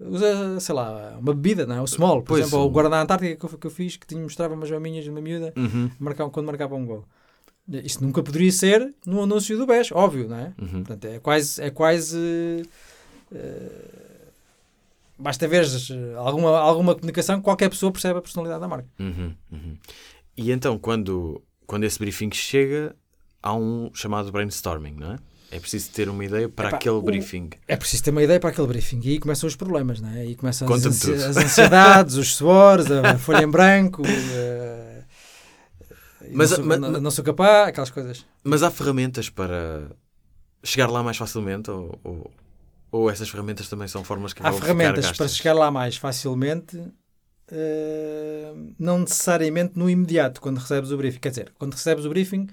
usa, 0.00 0.58
sei 0.58 0.74
lá, 0.74 1.16
uma 1.20 1.32
bebida, 1.34 1.66
não 1.66 1.76
é? 1.76 1.80
O 1.80 1.86
small, 1.86 2.22
por 2.22 2.28
Pois, 2.28 2.40
exemplo, 2.46 2.60
o- 2.60 2.66
o 2.66 2.70
Guarda 2.70 3.00
Antártica 3.00 3.36
que 3.36 3.54
eu, 3.54 3.58
que 3.58 3.66
eu 3.66 3.70
fiz, 3.70 3.96
que 3.96 4.06
tinha, 4.06 4.20
mostrava 4.22 4.54
umas 4.54 4.70
maminhas 4.70 5.04
de 5.04 5.10
uma 5.10 5.20
miúda 5.20 5.52
Uhum. 5.56 5.88
marcar, 6.00 6.28
quando 6.30 6.46
marcava 6.46 6.74
um 6.74 6.84
gol. 6.84 7.04
Isto 7.70 8.02
nunca 8.04 8.22
poderia 8.22 8.50
ser 8.50 8.94
no 9.06 9.22
anúncio 9.22 9.56
do 9.58 9.66
BES, 9.66 9.92
óbvio, 9.92 10.28
não 10.28 10.36
é? 10.36 10.52
Uhum. 10.60 10.82
Portanto, 10.84 11.04
é 11.04 11.18
quase. 11.18 11.62
É 11.62 11.70
quase 11.70 12.62
eh, 13.34 13.70
basta 15.18 15.46
ver 15.48 15.64
eh, 15.64 16.14
alguma, 16.16 16.58
alguma 16.58 16.94
comunicação, 16.94 17.40
qualquer 17.40 17.68
pessoa 17.68 17.92
percebe 17.92 18.18
a 18.18 18.22
personalidade 18.22 18.60
da 18.60 18.68
marca. 18.68 18.88
Uhum, 18.98 19.34
uhum. 19.52 19.76
E 20.36 20.50
então, 20.52 20.78
quando, 20.78 21.42
quando 21.66 21.84
esse 21.84 21.98
briefing 21.98 22.30
chega, 22.32 22.94
há 23.42 23.54
um 23.54 23.90
chamado 23.92 24.30
brainstorming, 24.32 24.94
não 24.94 25.12
é? 25.12 25.16
É 25.50 25.58
preciso 25.58 25.90
ter 25.92 26.08
uma 26.10 26.22
ideia 26.24 26.46
para 26.48 26.68
Epá, 26.68 26.76
aquele 26.76 26.96
o- 26.96 27.02
briefing. 27.02 27.48
É 27.66 27.74
preciso 27.76 28.04
ter 28.04 28.10
uma 28.10 28.22
ideia 28.22 28.38
para 28.38 28.50
aquele 28.50 28.66
briefing 28.66 29.00
e 29.02 29.08
aí 29.12 29.18
começam 29.18 29.46
os 29.48 29.56
problemas, 29.56 29.98
não 30.00 30.10
é? 30.10 30.20
Aí 30.20 30.34
começam 30.36 30.70
as, 30.72 30.84
ansi- 30.84 31.10
tudo. 31.12 31.24
as 31.24 31.36
ansiedades, 31.38 32.16
os 32.16 32.36
suores, 32.36 32.90
a, 32.90 33.12
a 33.12 33.18
folha 33.18 33.42
em 33.44 33.48
branco. 33.50 34.02
eh, 34.06 34.87
Mas- 36.32 36.50
não, 36.50 36.56
sou, 36.56 36.64
mas- 36.66 36.78
não- 36.80 37.00
não 37.00 37.10
sou 37.10 37.24
capaz, 37.24 37.68
aquelas 37.68 37.90
coisas. 37.90 38.24
Mas 38.44 38.62
há 38.62 38.70
ferramentas 38.70 39.28
para 39.30 39.90
chegar 40.64 40.88
lá 40.90 41.02
mais 41.02 41.16
facilmente? 41.16 41.70
Ou, 41.70 41.98
ou, 42.02 42.30
ou 42.90 43.10
essas 43.10 43.28
ferramentas 43.28 43.68
também 43.68 43.86
são 43.88 44.02
formas 44.04 44.32
que 44.32 44.42
Há 44.44 44.52
ferramentas 44.52 45.12
para 45.12 45.28
chegar 45.28 45.54
lá 45.54 45.70
mais 45.70 45.96
facilmente, 45.96 46.82
eh, 47.50 48.52
não 48.78 48.98
necessariamente 49.00 49.78
no 49.78 49.88
imediato, 49.88 50.40
quando 50.40 50.58
recebes 50.58 50.90
o 50.90 50.96
briefing. 50.96 51.18
Quer 51.20 51.28
dizer, 51.30 51.52
quando 51.58 51.74
recebes 51.74 52.04
o 52.04 52.08
briefing, 52.08 52.48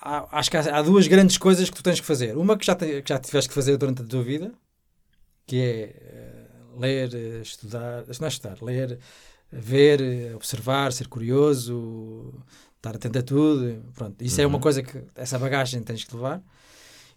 há, 0.00 0.38
acho 0.38 0.50
que 0.50 0.56
há, 0.56 0.78
há 0.78 0.82
duas 0.82 1.06
grandes 1.06 1.38
coisas 1.38 1.68
que 1.70 1.76
tu 1.76 1.82
tens 1.82 2.00
que 2.00 2.06
fazer. 2.06 2.36
Uma 2.36 2.56
que 2.58 2.66
já, 2.66 2.74
te- 2.74 3.02
que 3.02 3.08
já 3.08 3.18
tiveste 3.18 3.48
que 3.48 3.54
fazer 3.54 3.76
durante 3.76 4.02
a 4.02 4.04
tua 4.04 4.22
vida, 4.22 4.52
que 5.46 5.56
é 5.60 5.82
eh, 5.82 6.46
ler, 6.78 7.14
eh, 7.14 7.40
estudar, 7.42 8.04
não 8.20 8.26
é 8.26 8.28
estudar, 8.28 8.58
ler, 8.62 8.98
ver, 9.60 10.34
observar, 10.34 10.92
ser 10.92 11.08
curioso, 11.08 12.34
estar 12.76 12.96
atento 12.96 13.18
a 13.18 13.22
tudo. 13.22 13.82
Pronto, 13.94 14.22
isso 14.22 14.40
é 14.40 14.46
uma 14.46 14.56
Uhum. 14.56 14.60
coisa 14.62 14.82
que 14.82 15.02
essa 15.14 15.38
bagagem 15.38 15.82
tens 15.82 16.04
que 16.04 16.14
levar. 16.14 16.42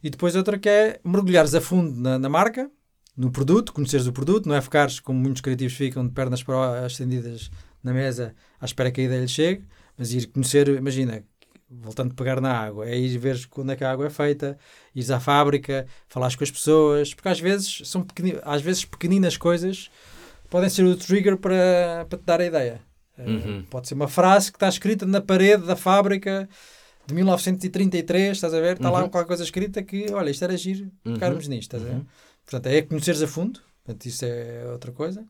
E 0.03 0.09
depois 0.09 0.35
outra 0.35 0.57
que 0.59 0.69
é 0.69 0.99
mergulhares 1.03 1.53
a 1.55 1.61
fundo 1.61 1.99
na, 1.99 2.19
na 2.19 2.29
marca, 2.29 2.69
no 3.15 3.31
produto, 3.31 3.73
conheceres 3.73 4.05
o 4.05 4.13
produto, 4.13 4.47
não 4.47 4.55
é 4.55 4.61
ficares 4.61 4.99
como 4.99 5.19
muitos 5.19 5.41
criativos 5.41 5.73
ficam 5.73 6.05
de 6.05 6.13
pernas 6.13 6.43
para 6.43 6.85
estendidas 6.85 7.49
na 7.83 7.91
mesa 7.93 8.35
à 8.61 8.65
espera 8.65 8.91
que 8.91 9.01
a 9.01 9.03
ideia 9.05 9.21
lhe 9.21 9.27
chegue, 9.27 9.65
mas 9.97 10.13
ir 10.13 10.27
conhecer, 10.27 10.67
imagina, 10.67 11.23
voltando 11.69 12.11
a 12.11 12.13
pegar 12.13 12.39
na 12.39 12.53
água, 12.53 12.87
é 12.87 12.95
ir 12.97 13.17
ver 13.17 13.43
quando 13.47 13.71
é 13.71 13.75
que 13.75 13.83
a 13.83 13.91
água 13.91 14.05
é 14.05 14.09
feita, 14.11 14.57
ires 14.93 15.09
à 15.09 15.19
fábrica, 15.19 15.87
falares 16.07 16.35
com 16.35 16.43
as 16.43 16.51
pessoas, 16.51 17.13
porque 17.13 17.27
às 17.27 17.39
vezes 17.39 17.81
são 17.85 18.03
pequeni- 18.03 18.37
às 18.43 18.61
vezes 18.61 18.85
pequeninas 18.85 19.35
coisas 19.35 19.89
podem 20.49 20.69
ser 20.69 20.83
o 20.83 20.95
trigger 20.95 21.37
para, 21.37 22.05
para 22.09 22.17
te 22.19 22.23
dar 22.25 22.41
a 22.41 22.45
ideia. 22.45 22.81
Eh, 23.17 23.25
Uhum. 23.25 23.63
Pode 23.69 23.87
ser 23.87 23.93
uma 23.95 24.07
frase 24.07 24.51
que 24.51 24.57
está 24.57 24.67
escrita 24.69 25.05
na 25.05 25.19
parede 25.21 25.65
da 25.65 25.75
fábrica 25.75 26.47
de 27.05 27.13
1933, 27.15 28.37
estás 28.37 28.53
a 28.53 28.59
ver? 28.59 28.75
Está 28.75 28.89
lá 28.91 29.03
Uhum. 29.03 29.09
qualquer 29.09 29.27
coisa 29.27 29.43
escrita 29.43 29.81
que, 29.81 30.11
olha, 30.11 30.29
isto 30.29 30.43
era 30.43 30.55
giro, 30.57 30.91
Uhum. 31.05 31.13
ficarmos 31.15 31.47
nisto, 31.47 31.73
estás 31.75 31.83
a 31.83 31.85
ver? 31.85 31.95
Uhum. 31.95 32.05
Portanto, 32.45 32.67
é 32.67 32.81
conheceres 32.81 33.21
a 33.21 33.27
fundo, 33.27 33.59
portanto, 33.83 34.05
isso 34.05 34.23
é 34.25 34.65
outra 34.71 34.91
coisa. 34.91 35.25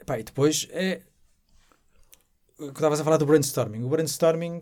Epá, 0.00 0.18
e 0.18 0.22
depois 0.22 0.68
é 0.70 1.00
o 2.58 2.66
que 2.66 2.78
estavas 2.78 3.00
a 3.00 3.04
falar 3.04 3.16
do 3.16 3.26
brainstorming. 3.26 3.82
O 3.82 3.88
brainstorming, 3.88 4.60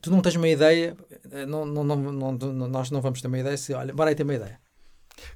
tu 0.00 0.10
não 0.10 0.20
tens 0.22 0.36
uma 0.36 0.48
ideia, 0.48 0.96
eh, 1.30 1.46
não, 1.46 1.64
não, 1.66 1.84
não, 1.84 1.96
não- 1.96 2.32
não- 2.32 2.68
nós 2.68 2.90
não 2.90 3.00
vamos 3.00 3.20
ter 3.20 3.28
uma 3.28 3.38
ideia 3.38 3.56
se, 3.56 3.74
olha, 3.74 3.92
bora 3.92 4.10
aí 4.10 4.14
ter 4.16 4.22
uma 4.22 4.34
ideia, 4.34 4.58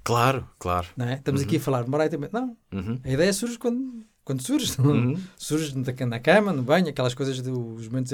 Claro, 0.04 0.48
claro. 0.58 0.86
não 0.96 1.06
é? 1.06 1.14
Estamos 1.14 1.40
Uhum. 1.40 1.46
aqui 1.46 1.56
a 1.56 1.60
falar, 1.60 1.84
aí 2.04 2.08
ter 2.10 2.16
uma 2.16 2.28
Não, 2.32 2.56
Uhum. 2.72 2.98
a 3.04 3.10
ideia 3.10 3.32
surge 3.32 3.58
quando, 3.58 4.04
quando 4.24 4.42
surge. 4.42 4.72
Uhum. 4.80 5.16
surge 5.36 5.76
na- 5.76 6.20
cama, 6.20 6.52
no 6.52 6.62
banho, 6.62 6.88
aquelas 6.88 7.14
coisas 7.14 7.40
dos 7.40 7.88
momentos 7.88 8.12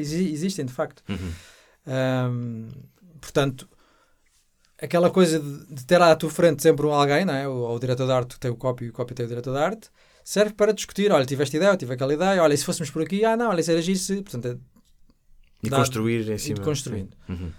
exi- 0.00 0.32
existem 0.32 0.64
de 0.64 0.72
facto. 0.72 1.02
Uhum. 1.08 1.32
Ahm, 1.86 2.68
portanto, 3.20 3.68
aquela 4.80 5.10
coisa 5.10 5.38
de, 5.40 5.74
de 5.74 5.84
ter 5.84 6.00
à 6.00 6.14
tua 6.16 6.30
frente 6.30 6.62
sempre 6.62 6.86
um 6.86 6.92
alguém, 6.92 7.24
não 7.24 7.34
é? 7.34 7.46
O, 7.48 7.52
ou 7.52 7.76
o 7.76 7.80
diretor 7.80 8.06
de 8.06 8.12
arte 8.12 8.38
tem 8.38 8.50
o 8.50 8.56
copy 8.56 8.84
e 8.86 8.88
o 8.88 8.92
copy 8.92 9.14
tem 9.14 9.26
o 9.26 9.28
diretor 9.28 9.52
de 9.52 9.58
arte, 9.60 9.90
serve 10.24 10.54
para 10.54 10.72
discutir. 10.72 11.10
Olha, 11.12 11.24
tiveste 11.26 11.56
ideia, 11.56 11.70
eu 11.70 11.76
tive 11.76 11.94
aquela 11.94 12.14
ideia, 12.14 12.42
olha, 12.42 12.54
e 12.54 12.56
se 12.58 12.64
fôssemos 12.64 12.90
por 12.90 13.02
aqui, 13.02 13.24
ah, 13.24 13.36
não, 13.36 13.50
olha, 13.50 13.60
isso 13.60 13.70
era 13.70 13.82
giro-se. 13.82 14.22
Portanto, 14.22 14.46
é 14.46 14.56
E 15.66 15.70
Dá- 15.70 15.76
construir 15.78 16.28
em 16.30 16.38
cima. 16.38 16.60
construindo. 16.60 17.16
Uhum. 17.28 17.50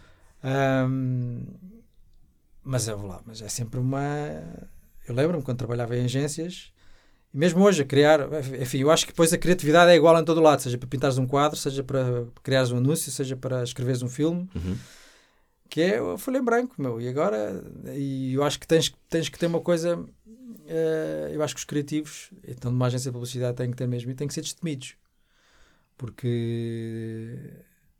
Ahm, 0.43 1.43
mas 2.63 2.87
é 2.87 2.93
lá, 2.95 3.21
mas 3.25 3.41
é 3.41 3.49
sempre 3.49 3.79
uma. 3.79 4.01
Eu 5.07 5.13
lembro-me 5.15 5.43
quando 5.43 5.57
trabalhava 5.57 5.95
em 5.97 6.05
agências, 6.05 6.71
e 7.33 7.37
mesmo 7.37 7.63
hoje 7.63 7.81
a 7.81 7.85
criar, 7.85 8.19
enfim, 8.61 8.79
eu 8.79 8.89
acho 8.91 9.05
que 9.05 9.11
depois 9.11 9.33
a 9.33 9.37
criatividade 9.37 9.91
é 9.91 9.95
igual 9.95 10.17
em 10.19 10.23
todo 10.25 10.39
lado, 10.41 10.61
seja 10.61 10.77
para 10.77 10.87
pintares 10.87 11.17
um 11.17 11.27
quadro, 11.27 11.57
seja 11.57 11.83
para 11.83 12.25
criares 12.41 12.71
um 12.71 12.77
anúncio, 12.77 13.11
seja 13.11 13.35
para 13.35 13.63
escreveres 13.63 14.01
um 14.01 14.07
filme, 14.09 14.49
Uhum. 14.55 14.77
que 15.69 15.81
é 15.81 15.97
a 15.99 16.17
folha 16.17 16.37
em 16.37 16.43
branco, 16.43 16.75
meu. 16.81 17.01
E 17.01 17.07
agora, 17.07 17.63
e 17.95 18.33
eu 18.33 18.43
acho 18.43 18.59
que 18.59 18.67
tens, 18.67 18.93
tens 19.09 19.27
que 19.29 19.37
ter 19.39 19.47
uma 19.47 19.59
coisa. 19.61 20.03
eh, 20.67 21.31
eu 21.33 21.41
acho 21.43 21.53
que 21.55 21.59
os 21.59 21.65
criativos, 21.65 22.29
então 22.47 22.71
numa 22.71 22.85
agência 22.85 23.09
de 23.11 23.13
publicidade, 23.13 23.57
têm 23.57 23.71
que 23.71 23.75
ter 23.77 23.87
mesmo 23.87 24.09
e 24.11 24.15
têm 24.15 24.27
que 24.27 24.33
ser 24.33 24.41
destemidos. 24.41 24.95
Porque, 25.97 27.37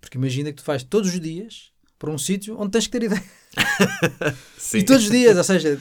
porque 0.02 0.18
imagina 0.18 0.52
que 0.52 0.62
tu 0.62 0.66
vais 0.66 0.84
todos 0.84 1.10
os 1.14 1.20
dias 1.20 1.72
para 2.00 2.10
um 2.12 2.18
sítio 2.18 2.58
onde 2.60 2.72
tens 2.72 2.86
que 2.88 2.92
ter 2.92 3.04
ideia. 3.08 3.24
E 4.74 4.84
todos 4.84 5.04
os 5.04 5.12
dias, 5.12 5.38
ou 5.38 5.44
seja, 5.44 5.80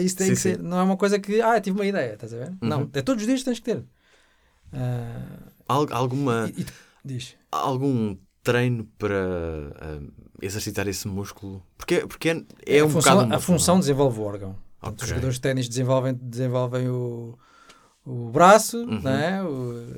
isso 0.00 0.16
tem 0.16 0.28
Sim, 0.28 0.32
que 0.34 0.40
ser, 0.40 0.58
não 0.58 0.78
é 0.78 0.82
uma 0.82 0.96
coisa 0.96 1.18
que, 1.20 1.40
ah, 1.40 1.60
tive 1.60 1.78
uma 1.78 1.86
ideia, 1.86 2.14
estás 2.14 2.32
a 2.34 2.38
ver? 2.38 2.52
Não, 2.60 2.80
Uhum. 2.82 2.90
é 2.92 3.02
todos 3.02 3.22
os 3.22 3.26
dias 3.26 3.40
que 3.40 3.44
tens 3.44 3.58
que 3.60 3.64
ter. 3.72 3.84
Ah, 4.72 5.22
Al- 5.68 5.92
alguma, 5.92 6.50
e, 6.56 6.62
e 6.62 6.66
diz. 7.04 7.36
algum 7.50 8.16
treino 8.42 8.84
para 8.98 9.16
ah, 9.80 10.00
exercitar 10.40 10.88
esse 10.88 11.06
músculo? 11.06 11.62
Porque, 11.76 12.06
porque 12.06 12.30
é, 12.30 12.42
é 12.66 12.80
a 12.80 12.84
um 12.84 12.88
função, 12.90 13.16
bocado. 13.16 13.34
a 13.34 13.38
função 13.40 13.78
desenvolve 13.78 14.18
o 14.18 14.22
órgão. 14.24 14.56
Portanto, 14.80 14.94
Ok. 14.94 15.02
Os 15.04 15.08
jogadores 15.08 15.34
de 15.36 15.40
ténis 15.42 15.68
desenvolvem, 15.68 16.14
desenvolvem 16.14 16.88
o, 16.88 17.38
o 18.04 18.30
braço, 18.30 18.78
Uhum. 18.78 19.00
não 19.02 19.10
é? 19.12 19.42
O- 19.44 19.96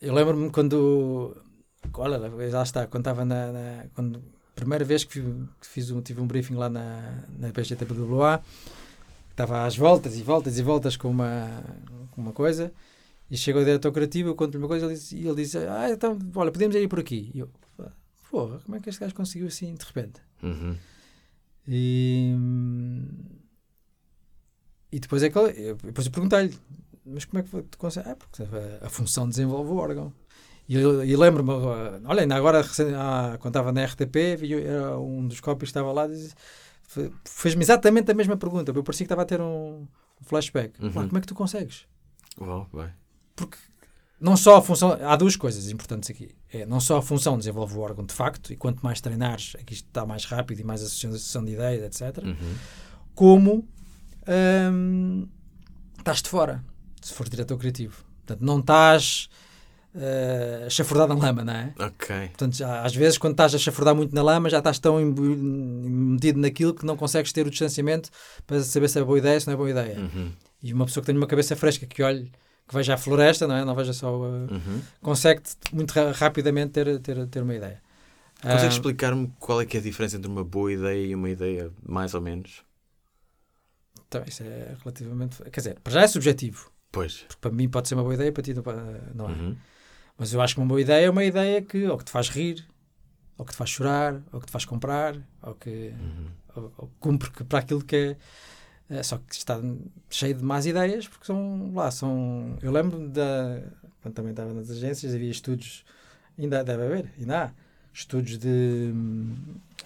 eu 0.00 0.12
lembro-me 0.12 0.50
quando. 0.50 1.36
Olha, 1.94 2.18
lá 2.18 2.62
está, 2.62 2.86
quando 2.86 3.02
estava 3.02 3.24
na. 3.24 3.52
na- 3.52 3.84
quando, 3.94 4.22
primeira 4.54 4.84
vez 4.84 5.04
que, 5.04 5.12
fi- 5.14 5.46
que 5.60 5.66
fiz 5.66 5.90
um, 5.90 6.00
tive 6.00 6.20
um 6.20 6.26
briefing 6.26 6.54
lá 6.54 6.68
na, 6.68 7.24
na 7.38 7.50
PGTPWA, 7.52 8.42
estava 9.30 9.64
às 9.66 9.76
voltas 9.76 10.16
e 10.18 10.22
voltas 10.22 10.58
e 10.58 10.62
voltas 10.62 10.96
com 10.96 11.08
uma, 11.10 11.48
com 12.10 12.20
uma 12.20 12.32
coisa, 12.32 12.72
e 13.30 13.36
chega 13.36 13.58
o 13.60 13.64
diretor 13.64 13.90
criativo, 13.92 14.28
eu 14.30 14.34
conto-lhe 14.34 14.58
uma 14.62 14.68
coisa 14.68 14.86
ele 14.86 14.94
diz- 14.94 15.12
e 15.12 15.26
ele 15.26 15.36
diz: 15.36 15.56
Ah, 15.56 15.90
então, 15.90 16.18
olha, 16.34 16.52
podemos 16.52 16.76
ir 16.76 16.86
por 16.88 17.00
aqui. 17.00 17.30
E 17.34 17.38
eu, 17.40 17.50
porra, 18.30 18.58
como 18.60 18.76
é 18.76 18.80
que 18.80 18.88
este 18.90 19.00
gajo 19.00 19.14
conseguiu 19.14 19.46
assim 19.48 19.74
de 19.74 19.84
repente? 19.84 20.20
Uhum. 20.42 20.76
E, 21.66 22.36
e 24.90 24.98
depois 25.00 25.22
é 25.22 25.30
que 25.30 25.38
ele, 25.38 25.74
depois 25.82 26.06
eu 26.06 26.12
perguntei-lhe, 26.12 26.58
mas 27.06 27.24
como 27.24 27.38
é 27.40 27.42
que 27.42 27.62
tu 27.62 27.78
consegue? 27.78 28.08
Ah, 28.10 28.16
porque 28.16 28.42
a, 28.42 28.86
a 28.86 28.90
função 28.90 29.28
desenvolve 29.28 29.70
o 29.70 29.76
órgão. 29.76 30.12
E, 30.68 30.76
e 30.76 31.16
lembro-me, 31.16 31.50
ah, 31.52 32.00
olha, 32.04 32.22
ainda 32.22 32.36
agora, 32.36 32.60
ah, 32.96 33.36
quando 33.38 33.52
estava 33.52 33.72
na 33.72 33.84
RTP, 33.84 34.36
vi, 34.38 34.54
era 34.62 34.98
um 34.98 35.26
dos 35.26 35.40
que 35.40 35.64
estava 35.64 35.92
lá, 35.92 36.08
fe- 36.82 37.12
fez-me 37.24 37.62
exatamente 37.62 38.10
a 38.10 38.14
mesma 38.14 38.36
pergunta. 38.36 38.70
Eu 38.70 38.82
parecia 38.82 39.04
que 39.04 39.12
estava 39.12 39.22
a 39.22 39.26
ter 39.26 39.40
um 39.40 39.86
flashback. 40.22 40.82
Uhum. 40.82 40.92
Pá, 40.92 41.04
como 41.06 41.18
é 41.18 41.20
que 41.20 41.26
tu 41.26 41.34
consegues? 41.34 41.86
Uau, 42.40 42.68
bem. 42.72 42.90
Porque 43.34 43.58
não 44.20 44.36
só 44.36 44.56
a 44.58 44.62
função, 44.62 44.92
há 44.92 45.16
duas 45.16 45.34
coisas 45.34 45.68
importantes 45.68 46.08
aqui. 46.08 46.34
É, 46.52 46.64
não 46.64 46.78
só 46.78 46.98
a 46.98 47.02
função 47.02 47.36
desenvolve 47.36 47.76
o 47.76 47.80
órgão 47.80 48.06
de 48.06 48.14
facto, 48.14 48.52
e 48.52 48.56
quanto 48.56 48.80
mais 48.80 49.00
treinares, 49.00 49.56
aqui 49.60 49.74
está 49.74 50.06
mais 50.06 50.24
rápido 50.24 50.60
e 50.60 50.64
mais 50.64 50.80
associação 50.82 51.44
de 51.44 51.52
ideias, 51.52 52.00
etc. 52.00 52.24
Uhum. 52.24 52.54
Como 53.14 53.68
hum, 54.72 55.28
estás 55.98 56.22
de 56.22 56.28
fora, 56.28 56.64
se 57.00 57.12
for 57.12 57.28
diretor 57.28 57.58
criativo. 57.58 58.04
Portanto, 58.24 58.46
não 58.46 58.60
estás 58.60 59.28
uh, 59.94 60.70
chafurdado 60.70 61.14
na 61.14 61.20
lama, 61.20 61.44
não 61.44 61.52
é? 61.52 61.74
Ok. 61.78 62.28
Portanto, 62.28 62.56
já, 62.56 62.82
às 62.82 62.94
vezes, 62.94 63.18
quando 63.18 63.32
estás 63.32 63.54
a 63.54 63.58
chafurdar 63.58 63.94
muito 63.94 64.14
na 64.14 64.22
lama, 64.22 64.48
já 64.50 64.58
estás 64.58 64.78
tão 64.78 65.00
imbu- 65.00 65.22
metido 65.36 66.38
naquilo 66.40 66.74
que 66.74 66.84
não 66.86 66.96
consegues 66.96 67.32
ter 67.32 67.46
o 67.46 67.50
distanciamento 67.50 68.10
para 68.46 68.60
saber 68.62 68.88
se 68.88 68.98
é 68.98 69.04
boa 69.04 69.18
ideia 69.18 69.34
ou 69.34 69.40
se 69.40 69.46
não 69.46 69.54
é 69.54 69.56
boa 69.56 69.70
ideia. 69.70 69.98
Uhum. 69.98 70.32
E 70.62 70.72
uma 70.72 70.84
pessoa 70.86 71.02
que 71.02 71.06
tem 71.06 71.16
uma 71.16 71.26
cabeça 71.26 71.56
fresca, 71.56 71.86
que 71.86 72.02
olhe, 72.02 72.30
que 72.68 72.74
veja 72.74 72.94
a 72.94 72.96
floresta, 72.96 73.46
não 73.48 73.54
é? 73.56 73.64
Não 73.64 73.74
veja 73.74 73.92
só. 73.92 74.14
uh, 74.16 74.22
Uhum. 74.50 74.80
consegue 75.00 75.42
muito 75.72 75.90
ra- 75.92 76.12
rapidamente 76.12 76.70
ter, 76.72 76.98
ter, 77.00 77.26
ter 77.26 77.42
uma 77.42 77.54
ideia. 77.54 77.80
Consegues 78.40 78.64
Ah, 78.64 78.68
explicar-me 78.68 79.32
qual 79.38 79.60
é 79.60 79.66
que 79.66 79.76
é 79.76 79.80
a 79.80 79.82
diferença 79.82 80.16
entre 80.16 80.28
uma 80.28 80.42
boa 80.44 80.72
ideia 80.72 81.06
e 81.06 81.14
uma 81.14 81.30
ideia 81.30 81.70
mais 81.86 82.12
ou 82.14 82.20
menos? 82.20 82.62
então, 84.08 84.22
isso 84.26 84.42
é 84.42 84.76
relativamente. 84.82 85.42
Quer 85.44 85.60
dizer, 85.60 85.80
para 85.80 85.92
já 85.92 86.02
é 86.02 86.06
subjetivo. 86.06 86.70
Pois. 86.90 87.18
Porque 87.28 87.36
para 87.40 87.50
mim 87.50 87.68
pode 87.68 87.88
ser 87.88 87.94
uma 87.94 88.02
boa 88.02 88.14
ideia, 88.14 88.30
para 88.32 88.42
ti 88.42 88.52
não, 88.52 88.62
não 89.14 89.26
é. 89.26 89.32
Uhum. 89.32 89.56
Mas 90.22 90.32
eu 90.32 90.40
acho 90.40 90.54
que 90.54 90.60
uma 90.60 90.68
boa 90.68 90.80
ideia 90.80 91.06
é 91.06 91.10
uma 91.10 91.24
ideia 91.24 91.60
que 91.60 91.84
ou 91.88 91.98
que 91.98 92.04
te 92.04 92.12
faz 92.12 92.28
rir, 92.28 92.64
ou 93.36 93.44
que 93.44 93.50
te 93.50 93.56
faz 93.56 93.70
chorar, 93.70 94.22
ou 94.32 94.38
que 94.38 94.46
te 94.46 94.52
faz 94.52 94.64
comprar, 94.64 95.16
ou 95.42 95.52
que 95.56 95.92
Uhum. 95.98 96.26
ou, 96.54 96.72
ou 96.78 96.90
cumpre 97.00 97.28
que- 97.28 97.42
para 97.42 97.58
aquilo 97.58 97.82
que 97.82 97.96
é. 98.88 98.96
é, 98.98 99.02
Só 99.02 99.18
que 99.18 99.34
está 99.34 99.60
cheio 100.08 100.34
de 100.36 100.44
más 100.44 100.64
ideias, 100.64 101.08
porque 101.08 101.26
são 101.26 101.72
lá, 101.74 101.90
são. 101.90 102.56
Eu 102.62 102.70
lembro 102.70 103.08
da. 103.08 103.62
Quando 104.00 104.14
também 104.14 104.30
estava 104.30 104.54
nas 104.54 104.70
agências, 104.70 105.12
havia 105.12 105.28
estudos, 105.28 105.84
ainda 106.38 106.62
deve 106.62 106.84
haver, 106.84 107.12
ainda 107.18 107.46
há, 107.46 107.50
estudos 107.92 108.38
de, 108.38 108.92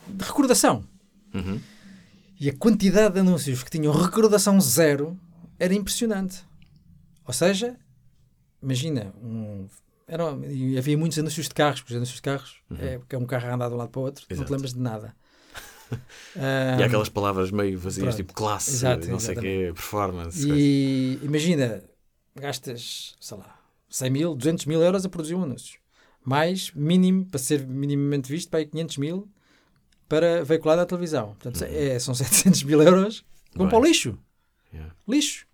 de 0.09 0.22
recordação. 0.22 0.85
Uhum. 1.33 1.59
E 2.38 2.51
a 2.51 2.55
quantidade 2.55 3.14
de 3.14 3.20
anúncios 3.20 3.62
que 3.62 3.70
tinham 3.70 3.90
recordação 3.90 4.61
zero 4.61 5.18
era 5.59 5.72
impressionante. 5.72 6.44
Ou 7.27 7.33
seja, 7.33 7.75
imagina, 8.62 9.14
um, 9.22 9.66
era, 10.07 10.25
e 10.49 10.79
havia 10.79 10.97
muitos 10.97 11.19
anúncios 11.19 11.49
de 11.49 11.55
carros, 11.55 11.81
porque 11.81 11.92
os 11.95 11.97
anúncios 11.97 12.16
de 12.16 12.23
carros 12.23 12.57
Uhum. 12.71 12.77
é, 12.81 12.99
porque 12.99 13.14
é 13.16 13.19
um 13.19 13.27
carro 13.27 13.49
a 13.49 13.55
andar 13.55 13.69
de 13.69 13.75
um 13.75 13.79
lado 13.79 13.90
para 13.90 14.01
o 14.01 14.05
outro, 14.05 14.25
não 14.31 14.35
Exato. 14.37 14.47
te 14.49 14.53
lembras 14.53 14.73
de 14.75 14.81
nada. 14.81 15.16
E 16.37 16.38
Ah, 16.83 16.85
aquelas 16.85 17.09
palavras 17.09 17.53
meio 17.53 17.79
vazias, 17.79 18.05
pronto. 18.05 18.16
tipo 18.16 18.35
classe, 18.35 18.71
Exato, 18.71 19.07
não 19.09 19.21
sei 19.21 19.37
o 19.37 19.40
quê, 19.40 19.71
performance. 19.73 20.45
E 20.51 21.21
imagina, 21.23 21.83
gastas, 22.35 23.14
sei 23.21 23.37
lá, 23.38 23.57
100 23.88 24.11
mil, 24.11 24.35
200 24.35 24.66
mil 24.66 24.83
euros 24.83 25.05
a 25.05 25.09
produzir 25.09 25.37
um 25.37 25.45
anúncio. 25.45 25.79
Mais, 26.25 26.73
mínimo, 26.73 27.25
para 27.27 27.38
ser 27.38 27.64
minimamente 27.64 28.29
visto, 28.31 28.51
para 28.51 28.59
aí 28.59 28.66
500 28.66 28.97
mil 28.99 29.29
para 30.09 30.45
veicular 30.45 30.77
na 30.77 30.85
televisão. 30.85 31.37
Portanto, 31.40 31.61
Uhum. 31.62 31.69
é, 31.73 31.99
são 32.01 32.14
700 32.16 32.64
mil 32.64 32.83
euros 32.83 33.25
vão 33.55 33.69
para 33.69 33.79
o 33.79 33.85
lixo. 33.85 34.19
Yeah. 34.75 34.92
Lixo. 35.09 35.47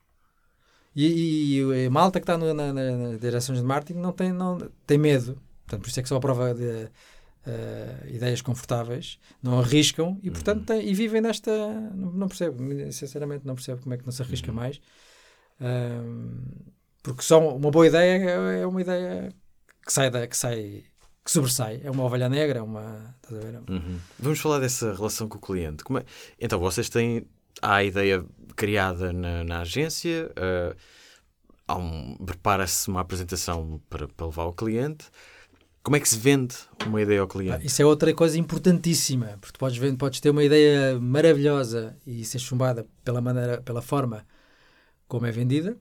E, 0.94 1.06
e- 1.06 1.60
e 1.60 1.86
a 1.86 1.90
malta 1.90 2.20
que 2.20 2.24
está 2.24 2.36
na, 2.36 2.52
na, 2.52 2.72
nas 2.72 3.18
direções 3.20 3.58
de 3.60 3.64
marketing 3.64 3.98
não 4.00 4.12
tem, 4.12 4.32
não, 4.32 4.58
tem 4.86 4.98
medo. 4.98 5.38
Portanto, 5.64 5.82
por 5.82 5.88
isso 5.88 6.00
é 6.00 6.02
que 6.02 6.08
só 6.08 6.16
a 6.16 6.20
prova 6.20 6.52
de 6.54 6.88
eh, 7.46 8.08
ideias 8.10 8.40
confortáveis, 8.42 9.18
não 9.42 9.58
arriscam 9.58 10.18
e, 10.22 10.30
portanto, 10.30 10.58
Uhum. 10.60 10.64
têm- 10.66 10.88
e 10.88 10.94
vivem 10.94 11.20
nesta. 11.20 11.50
Não, 11.94 12.12
não 12.12 12.28
percebo, 12.28 12.62
sinceramente, 12.92 13.46
não 13.46 13.54
percebo 13.54 13.80
como 13.82 13.94
é 13.94 13.98
que 13.98 14.04
não 14.04 14.12
se 14.12 14.22
arrisca 14.22 14.50
Uhum. 14.50 14.56
mais. 14.56 14.80
Porque 17.02 17.22
só 17.22 17.40
uma 17.56 17.70
boa 17.70 17.86
ideia 17.86 18.18
é, 18.30 18.60
é 18.60 18.66
uma 18.66 18.80
ideia 18.80 19.32
que 19.84 19.92
sai, 19.92 20.10
da, 20.10 20.26
que 20.26 20.36
sai, 20.36 20.84
que 21.24 21.30
sobressai. 21.30 21.80
É 21.82 21.90
uma 21.90 22.04
ovelha 22.04 22.28
negra, 22.28 22.60
é 22.60 22.62
uma. 22.62 23.16
Estás 23.22 23.42
a 23.42 23.46
ver? 23.50 23.58
Uhum. 23.68 23.98
Vamos 24.18 24.38
falar 24.40 24.60
dessa 24.60 24.94
relação 24.94 25.28
com 25.28 25.38
o 25.38 25.40
cliente. 25.40 25.82
É- 25.98 26.04
Então, 26.40 26.58
vocês 26.60 26.88
têm. 26.88 27.26
Há 27.60 27.76
a 27.76 27.84
ideia 27.84 28.24
criada 28.56 29.12
na, 29.12 29.44
na 29.44 29.60
agência, 29.60 30.30
ah, 30.36 30.74
há 31.68 31.76
um... 31.76 32.16
prepara-se 32.16 32.88
uma 32.88 33.00
apresentação 33.00 33.80
para, 33.88 34.08
para 34.08 34.26
levar 34.26 34.42
ao 34.44 34.52
cliente. 34.52 35.06
Como 35.82 35.96
é 35.96 36.00
que 36.00 36.08
se 36.08 36.16
vende 36.16 36.54
uma 36.86 37.02
ideia 37.02 37.20
ao 37.20 37.26
Ah, 37.26 37.28
cliente? 37.28 37.66
Isso 37.66 37.82
é 37.82 37.84
outra 37.84 38.14
coisa 38.14 38.38
importantíssima, 38.38 39.36
porque 39.40 39.58
podes, 39.58 39.78
ver, 39.78 39.94
podes 39.96 40.20
ter 40.20 40.30
uma 40.30 40.44
ideia 40.44 40.98
maravilhosa 41.00 41.96
e 42.06 42.24
ser 42.24 42.38
chumbada 42.38 42.86
pela 43.04 43.20
maneira, 43.20 43.60
pela 43.62 43.82
forma 43.82 44.24
como 45.08 45.26
é 45.26 45.32
vendida, 45.32 45.76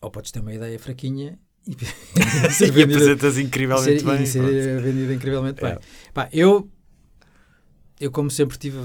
ou 0.00 0.08
podes 0.10 0.30
ter 0.30 0.38
uma 0.40 0.54
ideia 0.54 0.78
fraquinha 0.78 1.36
e, 1.66 1.74
ser 2.54 2.68
E 2.68 2.70
vendida, 2.70 2.94
apresentas 2.98 3.36
e 3.38 3.42
incrivelmente 3.42 4.00
ser, 4.00 4.06
bem. 4.06 4.22
e 4.22 4.26
ser 4.26 4.80
vendida 4.80 5.12
incrivelmente 5.14 5.64
É. 5.64 5.70
bem. 5.70 5.78
Pá, 6.14 6.28
eu, 6.32 6.70
eu 8.00 8.10
como 8.12 8.30
sempre 8.30 8.56
tive, 8.56 8.78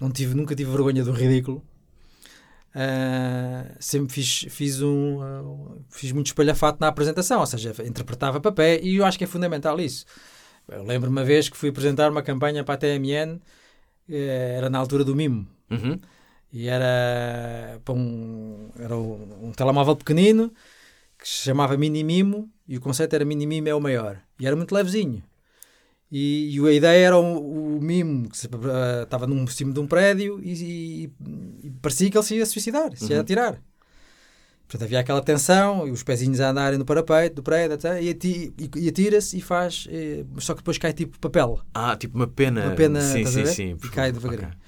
não 0.00 0.10
tive, 0.10 0.34
nunca 0.34 0.54
tive 0.54 0.70
vergonha 0.70 1.04
do 1.04 1.12
ridículo. 1.12 1.62
Ah, 2.74 3.66
sempre 3.78 4.12
fiz, 4.12 4.46
fiz 4.50 4.82
um 4.82 5.22
ah, 5.22 5.76
fiz 5.90 6.10
muito 6.12 6.26
espalhafato 6.26 6.78
na 6.80 6.88
apresentação, 6.88 7.40
ou 7.40 7.46
seja, 7.46 7.72
interpretava 7.86 8.40
papel 8.40 8.80
e 8.82 8.96
eu 8.96 9.04
acho 9.04 9.16
que 9.16 9.24
é 9.24 9.26
fundamental 9.26 9.78
isso. 9.80 10.04
Eu 10.68 10.82
lembro 10.82 11.08
uma 11.10 11.22
vez 11.24 11.48
que 11.48 11.56
fui 11.56 11.68
apresentar 11.68 12.10
uma 12.10 12.22
campanha 12.22 12.64
para 12.64 12.74
a 12.74 12.78
TMN, 12.78 13.40
eh, 14.08 14.54
era 14.56 14.68
na 14.70 14.78
altura 14.78 15.04
do 15.04 15.14
Mimo, 15.14 15.46
Uhum. 15.70 15.98
e 16.52 16.68
era 16.68 17.80
para 17.84 17.94
um, 17.94 18.70
era 18.78 18.96
um, 18.96 19.48
um 19.48 19.52
telemóvel 19.52 19.96
pequenino 19.96 20.52
que 21.18 21.28
se 21.28 21.42
chamava 21.44 21.76
Mini 21.76 22.02
Mimo 22.04 22.50
e 22.68 22.76
o 22.76 22.80
conceito 22.80 23.14
era 23.14 23.24
Mini 23.24 23.46
Mimo 23.46 23.68
é 23.68 23.74
o 23.74 23.80
maior 23.80 24.20
e 24.38 24.46
era 24.46 24.56
muito 24.56 24.74
levezinho. 24.74 25.22
E, 26.16 26.56
e 26.56 26.68
a 26.68 26.72
ideia 26.72 27.06
era 27.08 27.18
o, 27.18 27.76
o 27.76 27.80
mimo 27.82 28.28
que 28.28 28.38
se- 28.38 28.46
eh, 28.46 29.02
estava 29.02 29.26
num 29.26 29.44
cima 29.48 29.72
de 29.72 29.80
um 29.80 29.86
prédio 29.86 30.38
e, 30.40 30.52
e- 30.52 31.12
e 31.64 31.70
parecia 31.82 32.08
que 32.08 32.16
ele 32.16 32.24
se 32.24 32.36
ia 32.36 32.46
suicidar, 32.46 32.96
se 32.96 33.06
ia 33.10 33.16
Uhum. 33.16 33.20
atirar. 33.22 33.60
Portanto, 34.68 34.84
havia 34.86 35.00
aquela 35.00 35.20
tensão 35.20 35.88
e 35.88 35.90
os 35.90 36.04
pezinhos 36.04 36.38
a 36.40 36.50
andarem 36.50 36.78
no 36.78 36.84
parapeito 36.84 37.34
do 37.36 37.42
prédio 37.42 37.74
etc, 37.74 38.00
e, 38.00 38.10
ati- 38.10 38.54
atira-se 38.88 39.36
e 39.38 39.40
faz, 39.40 39.88
eh, 39.90 40.24
só 40.38 40.54
que 40.54 40.60
depois 40.60 40.78
cai 40.78 40.92
tipo 40.92 41.18
papel. 41.18 41.60
Ah, 41.74 41.96
tipo 41.96 42.16
uma 42.16 42.28
pena. 42.28 42.66
Uma 42.66 42.76
pena, 42.76 43.00
sim, 43.00 43.24
sim, 43.26 43.46
sim. 43.46 43.76
E 43.84 43.88
cai 43.88 44.12
devagarinho. 44.12 44.48
Ok. 44.48 44.58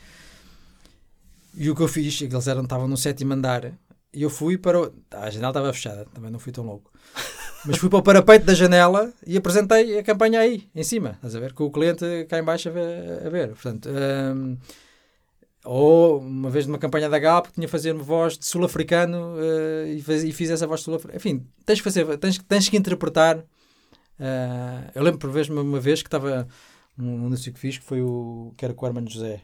E 1.59 1.71
o 1.71 1.77
que 1.77 1.83
eu 1.83 1.89
fiz, 1.89 2.21
é 2.23 2.27
que 2.27 2.35
eles 2.35 2.47
eram, 2.49 2.63
estavam 2.65 2.89
no 2.89 2.97
sétimo 2.97 3.33
andar, 3.33 3.73
e 4.13 4.21
eu 4.23 4.29
fui 4.31 4.59
para 4.59 4.81
o... 4.81 4.93
A 5.13 5.31
janela 5.31 5.51
estava 5.51 5.73
fechada, 5.73 6.05
também 6.13 6.31
não 6.31 6.39
fui 6.41 6.51
tão 6.53 6.65
louco. 6.67 6.91
Mas 7.67 7.79
fui 7.79 7.89
para 7.91 7.99
o 7.99 8.03
parapeito 8.03 8.45
da 8.47 8.55
janela 8.55 9.13
e 9.27 9.37
apresentei 9.37 9.99
a 9.99 10.03
campanha 10.03 10.41
aí, 10.41 10.69
em 10.75 10.83
cima, 10.85 11.13
estás 11.17 11.35
a 11.35 11.41
ver? 11.41 11.53
Com 11.53 11.65
o 11.65 11.71
cliente 11.71 12.05
cá 12.29 12.39
em 12.39 12.43
baixo 12.45 12.69
a 12.69 12.73
ver. 12.73 13.27
A 13.27 13.29
ver. 13.31 13.49
Portanto, 13.49 13.89
hum, 13.89 14.57
ou 15.65 16.21
uma 16.21 16.49
vez 16.49 16.67
numa 16.67 16.79
campanha 16.79 17.09
da 17.09 17.19
Galp 17.19 17.47
tinha 17.53 17.67
a 17.67 17.71
fazer 17.71 17.93
voz 17.95 18.39
de 18.39 18.47
sul-africano 18.47 19.35
eh, 19.41 19.95
e, 19.97 20.03
faz- 20.03 20.23
e 20.23 20.33
fiz 20.33 20.51
essa 20.51 20.67
voz 20.67 20.81
de 20.81 20.85
sul-africano. 20.85 21.17
Enfim, 21.17 21.45
tens 21.65 21.79
que 21.81 21.85
fazer, 21.85 22.17
tens, 22.19 22.39
tens 22.39 22.69
que 22.69 22.77
interpretar. 22.77 23.39
eh, 24.21 24.91
eu 24.95 25.03
lembro 25.03 25.19
por 25.19 25.31
vez, 25.31 25.49
uma, 25.49 25.63
uma 25.63 25.81
vez 25.81 26.03
que 26.03 26.09
estava 26.09 26.47
um 26.99 27.27
anúncio 27.27 27.53
que 27.53 27.59
fiz 27.59 27.79
que 27.79 27.85
foi 27.85 28.01
o 28.01 28.55
que 28.57 28.65
era 28.65 28.73
com 28.75 28.85
o 28.87 28.89
Armando 28.89 29.11
José 29.11 29.41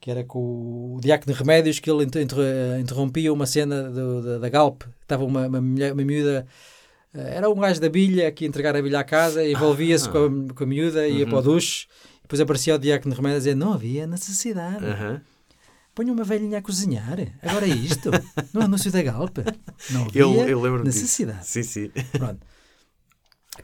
que 0.00 0.12
era 0.12 0.22
com 0.22 0.94
o 0.94 1.00
Diácono 1.02 1.32
de 1.32 1.38
Remédios, 1.40 1.80
que 1.80 1.90
ele 1.90 2.04
inter- 2.04 2.24
interrompia 2.80 3.32
uma 3.32 3.46
cena 3.46 3.90
do- 3.90 4.22
da, 4.22 4.38
da 4.38 4.48
Galp. 4.48 4.82
Estava 5.02 5.24
uma, 5.24 5.48
uma, 5.48 5.58
uma 5.58 6.04
miúda, 6.04 6.46
eh, 6.46 6.52
era 7.14 7.48
um 7.50 7.54
gajo 7.54 7.80
da 7.80 7.88
bilha 7.88 8.30
que 8.32 8.44
ia 8.44 8.48
entregar 8.48 8.76
a 8.76 8.82
bilha 8.82 9.00
à 9.00 9.04
casa, 9.04 9.46
envolvia-se 9.46 10.08
Ah. 10.08 10.12
com, 10.12 10.46
a, 10.50 10.54
com 10.54 10.64
a 10.64 10.66
miúda, 10.66 11.08
ia 11.08 11.24
Uhum. 11.24 11.30
para 11.30 11.38
o 11.38 11.42
duche, 11.42 11.86
depois 12.22 12.40
aparecia 12.40 12.74
o 12.74 12.78
Diácono 12.78 13.14
Remédios 13.14 13.36
a 13.36 13.38
dizer: 13.40 13.54
Não 13.56 13.72
havia 13.72 14.06
necessidade. 14.06 14.84
Ponha 15.94 16.12
uma 16.12 16.22
velhinha 16.22 16.58
a 16.58 16.62
cozinhar. 16.62 17.18
Agora 17.42 17.66
é 17.66 17.70
isto. 17.70 18.10
no 18.54 18.60
anúncio 18.62 18.90
da 18.92 19.02
Galp. 19.02 19.38
Não 19.90 20.04
havia 20.04 20.22
Eu, 20.22 20.32
eu 20.48 20.60
lembro 20.60 20.84
disso. 20.84 20.98
necessidade. 21.00 21.44
Sim, 21.46 21.62
sim. 21.64 21.90
Pronto. 22.12 22.38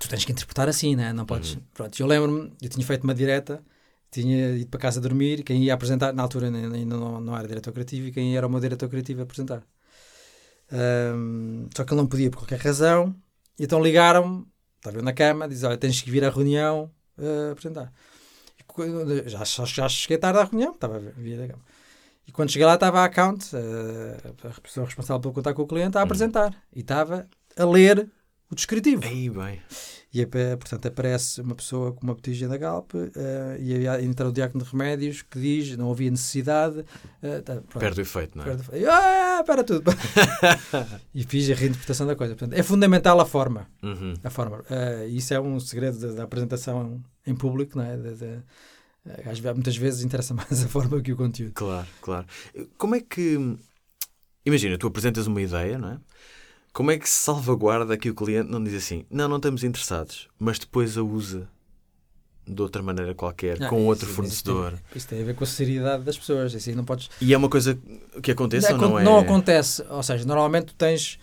Tu 0.00 0.08
tens 0.08 0.24
que 0.24 0.32
interpretar 0.32 0.68
assim, 0.68 0.96
né? 0.96 1.12
não 1.12 1.24
podes. 1.24 1.54
Uhum. 1.54 1.60
Pronto, 1.72 2.00
eu 2.00 2.06
lembro-me, 2.08 2.52
eu 2.60 2.68
tinha 2.68 2.84
feito 2.84 3.04
uma 3.04 3.14
direta, 3.14 3.62
tinha 4.10 4.56
ido 4.56 4.66
para 4.68 4.80
casa 4.80 5.00
dormir, 5.00 5.44
quem 5.44 5.62
ia 5.62 5.72
apresentar, 5.74 6.12
na 6.12 6.22
altura 6.24 6.48
ainda 6.48 6.96
não, 6.96 7.20
não 7.20 7.36
era 7.38 7.46
diretor 7.46 7.72
criativo, 7.72 8.08
e 8.08 8.10
quem 8.10 8.36
era 8.36 8.44
o 8.44 8.50
meu 8.50 8.58
diretor 8.58 8.88
criativo 8.88 9.20
a 9.20 9.22
apresentar. 9.22 9.62
Ahm, 10.72 11.68
só 11.76 11.84
que 11.84 11.92
ele 11.92 12.00
não 12.00 12.06
podia 12.08 12.30
por 12.30 12.38
qualquer 12.38 12.58
razão, 12.58 13.14
e 13.58 13.64
então 13.64 13.82
ligaram-me, 13.82 14.46
estava 14.76 14.96
eu 14.98 15.02
na 15.02 15.12
cama, 15.12 15.48
diz: 15.48 15.62
Olha, 15.62 15.76
tens 15.76 16.00
que 16.02 16.10
vir 16.10 16.24
à 16.24 16.30
reunião 16.30 16.90
eh, 17.18 17.50
apresentar. 17.52 17.92
E 18.58 19.28
já, 19.28 19.44
já, 19.44 19.88
cheguei 19.88 20.18
tarde 20.18 20.40
à 20.40 20.44
reunião, 20.44 20.72
estava 20.72 20.96
a 20.96 20.98
vir 20.98 21.38
da 21.38 21.48
cama. 21.48 21.62
E 22.26 22.32
quando 22.32 22.50
cheguei 22.50 22.66
lá 22.66 22.74
estava 22.74 23.00
a 23.00 23.04
account, 23.04 23.50
eh, 23.54 24.48
a 24.48 24.60
pessoa 24.60 24.86
responsável 24.86 25.20
pelo 25.20 25.34
contato 25.34 25.54
com 25.54 25.62
o 25.62 25.66
cliente, 25.66 25.96
a 25.96 26.02
apresentar. 26.02 26.54
E 26.74 26.80
estava 26.80 27.28
a 27.56 27.64
ler 27.64 28.10
o 28.54 28.56
descritivo. 28.56 29.04
Aí, 29.04 29.28
bem. 29.28 29.60
E, 30.14 30.24
portanto, 30.24 30.86
aparece 30.86 31.40
uma 31.40 31.56
pessoa 31.56 31.92
com 31.92 32.04
uma 32.04 32.14
botija 32.14 32.46
da 32.46 32.56
Galp 32.56 32.94
uh, 32.94 33.00
e 33.58 33.84
entra 34.04 34.28
o 34.28 34.32
diácono 34.32 34.62
de 34.62 34.70
remédios 34.70 35.22
que 35.22 35.40
diz 35.40 35.76
não 35.76 35.90
havia 35.90 36.08
necessidade. 36.08 36.84
Uh, 37.20 37.42
tá, 37.44 37.60
Perde 37.80 38.00
o 38.00 38.02
efeito, 38.02 38.38
não 38.38 38.44
é? 38.44 38.56
Perde, 38.56 38.86
ah, 38.86 39.42
para 39.44 39.64
tudo. 39.64 39.90
e 41.12 41.24
fiz 41.24 41.50
a 41.50 41.54
reinterpretação 41.54 42.06
da 42.06 42.14
coisa. 42.14 42.36
Portanto, 42.36 42.56
é 42.56 42.62
fundamental 42.62 43.18
a 43.20 43.26
forma. 43.26 43.66
Uhum. 43.82 44.14
A 44.22 44.30
forma. 44.30 44.58
Uh, 44.58 45.08
isso 45.08 45.34
é 45.34 45.40
um 45.40 45.58
segredo 45.58 45.98
da, 45.98 46.12
da 46.12 46.22
apresentação 46.22 47.02
em 47.26 47.34
público, 47.34 47.76
não 47.76 47.84
é? 47.84 47.96
De, 47.96 48.14
de, 48.14 49.52
muitas 49.52 49.76
vezes 49.76 50.04
interessa 50.04 50.32
mais 50.34 50.64
a 50.64 50.68
forma 50.68 51.02
que 51.02 51.12
o 51.12 51.16
conteúdo. 51.16 51.54
Claro, 51.54 51.88
claro. 52.00 52.26
Como 52.78 52.94
é 52.94 53.00
que. 53.00 53.36
Imagina, 54.46 54.78
tu 54.78 54.86
apresentas 54.86 55.26
uma 55.26 55.42
ideia, 55.42 55.76
não 55.76 55.88
é? 55.88 55.98
Como 56.74 56.90
é 56.90 56.98
que 56.98 57.08
se 57.08 57.22
salvaguarda 57.22 57.96
que 57.96 58.10
o 58.10 58.14
cliente 58.16 58.50
não 58.50 58.62
diz 58.62 58.74
assim, 58.74 59.06
não, 59.08 59.28
não 59.28 59.36
estamos 59.36 59.62
interessados, 59.62 60.28
mas 60.36 60.58
depois 60.58 60.98
a 60.98 61.04
usa 61.04 61.48
de 62.44 62.60
outra 62.60 62.82
maneira 62.82 63.14
qualquer, 63.14 63.60
não, 63.60 63.68
com 63.68 63.86
outro 63.86 64.08
fornecedor? 64.08 64.74
Isso 64.92 65.06
tem, 65.06 65.18
isso 65.18 65.22
a 65.22 65.32
ver 65.32 65.34
com 65.36 65.44
a 65.44 65.46
seriedade 65.46 66.02
das 66.02 66.18
pessoas. 66.18 66.52
Assim, 66.52 66.72
não 66.72 66.84
podes... 66.84 67.08
E 67.20 67.32
é 67.32 67.36
uma 67.36 67.48
coisa 67.48 67.78
que 68.20 68.32
acontece 68.32 68.72
não, 68.72 68.80
ou 68.82 68.88
não 68.88 68.98
é? 68.98 69.04
Não 69.04 69.18
acontece. 69.20 69.84
Ou 69.88 70.02
seja, 70.02 70.24
normalmente 70.24 70.66
tu 70.66 70.74
tens... 70.74 71.16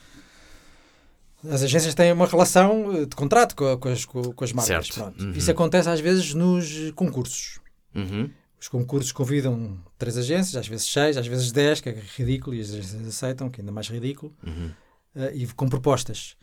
As 1.43 1.61
agências 1.61 1.93
têm 1.95 2.13
uma 2.13 2.27
relação 2.27 3.05
de 3.05 3.13
contrato 3.13 3.53
com, 3.53 3.77
com, 3.77 3.89
as, 3.89 4.05
com, 4.05 4.21
com 4.31 4.43
as 4.45 4.53
marcas. 4.53 4.89
Uhum. 4.95 5.33
Isso 5.35 5.51
acontece 5.51 5.89
às 5.89 5.99
vezes 5.99 6.33
nos 6.33 6.91
concursos. 6.95 7.59
Uhum. 7.93 8.29
Os 8.57 8.69
concursos 8.69 9.11
convidam 9.11 9.77
três 9.97 10.17
agências, 10.17 10.55
às 10.55 10.67
vezes 10.67 10.89
seis, 10.89 11.17
às 11.17 11.27
vezes 11.27 11.51
dez, 11.51 11.81
que 11.81 11.89
é 11.89 12.01
ridículo, 12.15 12.55
e 12.55 12.61
as 12.61 12.69
agências 12.69 13.05
aceitam, 13.05 13.49
que 13.49 13.59
é 13.59 13.61
ainda 13.61 13.73
mais 13.73 13.89
ridículo. 13.89 14.33
Uhum 14.47 14.71
uh, 15.15 15.33
e 15.33 15.47
com 15.47 15.67
propostas. 15.67 16.35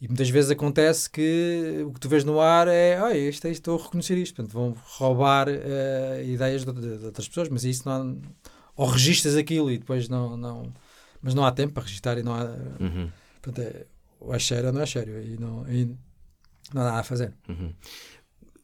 E 0.00 0.08
muitas 0.08 0.28
vezes 0.28 0.50
acontece 0.50 1.08
que 1.08 1.84
o 1.86 1.92
que 1.92 2.00
tu 2.00 2.08
vês 2.08 2.24
no 2.24 2.40
ar 2.40 2.66
é, 2.66 2.98
ah, 2.98 3.16
isto, 3.16 3.46
isto, 3.46 3.46
estou 3.46 3.78
a 3.78 3.82
reconhecer 3.84 4.18
isto. 4.18 4.34
Portanto, 4.34 4.52
vão 4.52 4.76
roubar 4.96 5.48
uh, 5.48 6.22
ideias 6.24 6.64
de, 6.64 6.72
de, 6.72 6.98
de, 6.98 7.04
outras 7.04 7.28
pessoas, 7.28 7.48
mas 7.48 7.62
isso 7.62 7.88
não 7.88 7.92
há, 7.92 8.52
ou 8.74 8.88
registras 8.88 9.36
aquilo 9.36 9.70
e 9.70 9.78
depois 9.78 10.08
não, 10.08 10.36
não. 10.36 10.72
Mas 11.22 11.34
não 11.34 11.44
há 11.44 11.52
tempo 11.52 11.74
para 11.74 11.84
registrar 11.84 12.18
e 12.18 12.22
não 12.24 12.34
há. 12.34 12.44
Uhum. 12.80 13.08
Portanto, 13.40 13.64
é, 13.64 13.86
ou 14.18 14.34
é 14.34 14.38
sério 14.40 14.66
ou 14.66 14.72
não 14.72 14.80
é 14.80 14.86
sério. 14.86 15.22
E 15.22 15.38
não, 15.38 15.68
e 15.68 15.84
não 16.74 16.82
há 16.82 16.84
nada 16.86 16.98
a 16.98 17.02
fazer. 17.04 17.32
Uhum. 17.48 17.72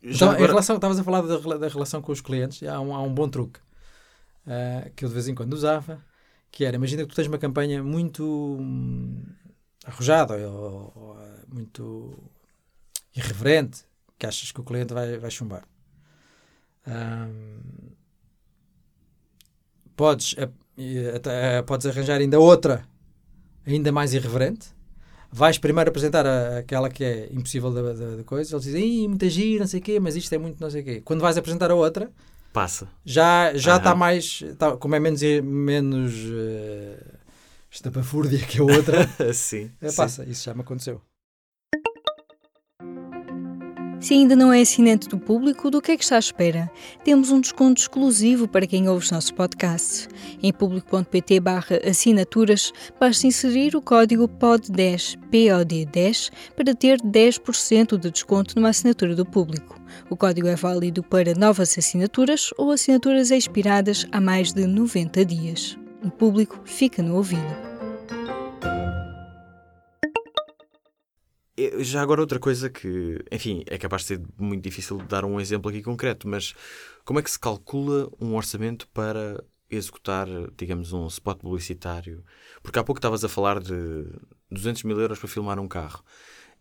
Então, 0.03 0.31
agora... 0.31 0.45
em 0.45 0.47
relação, 0.49 0.77
estavas 0.77 0.99
a 0.99 1.05
falar 1.05 1.21
da, 1.23 1.57
da 1.57 1.69
relação 1.69 2.01
com 2.03 2.11
os 2.11 2.21
clientes, 2.21 2.63
há 2.63 2.81
um, 2.81 2.95
há 2.95 3.03
um 3.03 3.13
bom 3.13 3.29
truque 3.29 3.61
uh, 4.47 4.91
que 4.95 5.05
eu 5.05 5.09
de 5.09 5.15
vez 5.15 5.29
em 5.29 5.35
quando 5.35 5.53
usava, 5.53 6.05
que 6.51 6.65
era, 6.65 6.77
imagina 6.77 7.03
que 7.03 7.09
tu 7.09 7.17
tens 7.17 7.29
uma 7.29 7.39
campanha 7.39 7.83
muito 7.83 8.59
arrojado 9.89 10.35
ou, 10.35 10.93
ou, 10.95 11.17
muito 11.49 12.19
irreverente 13.17 13.85
que 14.19 14.27
achas 14.27 14.53
que 14.53 14.61
o 14.61 14.65
cliente 14.65 14.93
vai, 14.93 15.19
vai 15.19 15.31
chumbar. 15.31 15.65
Um, 16.87 17.61
podes, 19.97 20.35
até, 21.15 21.63
podes 21.63 21.87
arranjar 21.87 22.21
ainda 22.21 22.39
outra 22.39 22.87
ainda 23.67 23.93
mais 23.93 24.15
irreverente. 24.15 24.69
Vais 25.31 25.59
primeiro 25.59 25.91
apresentar 25.91 26.27
a, 26.27 26.59
aquela 26.59 26.89
que 26.89 27.05
é 27.05 27.29
impossível 27.31 27.71
da, 27.71 27.93
da, 27.93 28.17
da 28.17 28.25
coisa. 28.25 28.55
Eles 28.55 28.65
dizem, 28.65 29.09
muita 29.09 29.29
gira, 29.29 29.61
não 29.61 29.67
sei 29.67 29.81
o 29.81 29.83
quê, 29.83 30.01
mas 30.01 30.17
isto 30.17 30.33
é 30.35 30.39
muito 30.39 30.61
não 30.61 30.71
sei 30.71 30.81
o 30.81 30.85
quê. 30.85 31.03
Quando 31.05 31.21
vais 31.21 31.37
apresentar 31.37 31.71
a 31.71 31.75
outra, 31.75 32.11
passa. 32.53 32.89
Já 33.05 33.53
já 33.55 33.77
está 33.77 33.95
mais, 33.95 34.43
tá, 34.59 34.77
como 34.77 34.95
é 34.95 35.01
menos 35.01 35.21
menos 35.43 36.15
uh, 36.15 37.18
estapafúrdia 37.71 38.39
que 38.41 38.61
a 38.61 38.65
outra, 38.65 39.09
sim, 39.33 39.71
é, 39.81 39.93
passa. 39.93 40.25
Sim. 40.25 40.31
Isso 40.31 40.45
já 40.45 40.55
me 40.55 40.61
aconteceu. 40.61 41.03
Se 44.01 44.15
ainda 44.15 44.37
não 44.37 44.53
é 44.53 44.61
assinante 44.61 45.09
do 45.09 45.19
público, 45.19 45.73
do 45.73 45.83
que 45.83 45.91
é 45.91 45.97
que 45.97 46.05
está 46.05 46.17
à 46.17 46.21
espera? 46.21 46.71
Temos 47.05 47.33
um 47.33 47.41
desconto 47.41 47.81
exclusivo 47.81 48.47
para 48.47 48.67
quem 48.67 48.89
ouve 48.89 49.05
os 49.05 49.11
nossos 49.11 49.33
podcasts. 49.33 50.09
Em 50.41 50.53
público.pt 50.53 51.41
barra 51.41 51.81
assinaturas, 51.85 52.73
basta 52.99 53.27
inserir 53.27 53.75
o 53.75 53.83
código 53.83 54.29
POD10, 54.29 55.19
POD10, 55.33 56.31
para 56.55 56.77
ter 56.77 57.01
10% 57.01 57.99
de 57.99 58.11
desconto 58.11 58.55
numa 58.55 58.69
assinatura 58.69 59.17
do 59.17 59.27
público. 59.27 59.81
O 60.09 60.17
código 60.17 60.47
é 60.47 60.55
válido 60.55 61.03
para 61.03 61.35
novas 61.35 61.77
assinaturas 61.77 62.51
ou 62.57 62.71
assinaturas 62.71 63.33
expiradas 63.33 64.07
há 64.13 64.21
mais 64.21 64.53
de 64.53 64.65
90 64.65 65.25
dias. 65.25 65.77
O 66.03 66.11
público 66.11 66.61
fica 66.65 67.03
no 67.03 67.17
ouvido. 67.17 67.69
Já 71.81 72.03
agora 72.03 72.21
outra 72.21 72.39
coisa 72.39 72.71
que, 72.71 73.19
enfim, 73.33 73.65
é 73.67 73.77
capaz 73.77 74.03
de 74.03 74.09
ser 74.09 74.23
muito 74.39 74.63
difícil 74.63 74.99
de 74.99 75.07
dar 75.07 75.25
um 75.25 75.41
exemplo 75.41 75.69
aqui 75.69 75.83
concreto, 75.83 76.29
mas 76.29 76.55
como 77.05 77.19
é 77.19 77.23
que 77.23 77.31
se 77.31 77.39
calcula 77.39 78.09
um 78.21 78.37
orçamento 78.37 78.87
para 78.89 79.43
executar, 79.69 80.29
digamos, 80.57 80.93
um 80.93 81.07
spot 81.09 81.39
publicitário? 81.39 82.25
Porque 82.63 82.79
há 82.79 82.85
pouco 82.85 82.99
estavas 82.99 83.25
a 83.25 83.29
falar 83.29 83.59
de 83.59 84.07
200 84.51 84.85
mil 84.85 85.01
euros 85.01 85.19
para 85.19 85.29
filmar 85.29 85.59
um 85.59 85.67
carro. 85.67 86.05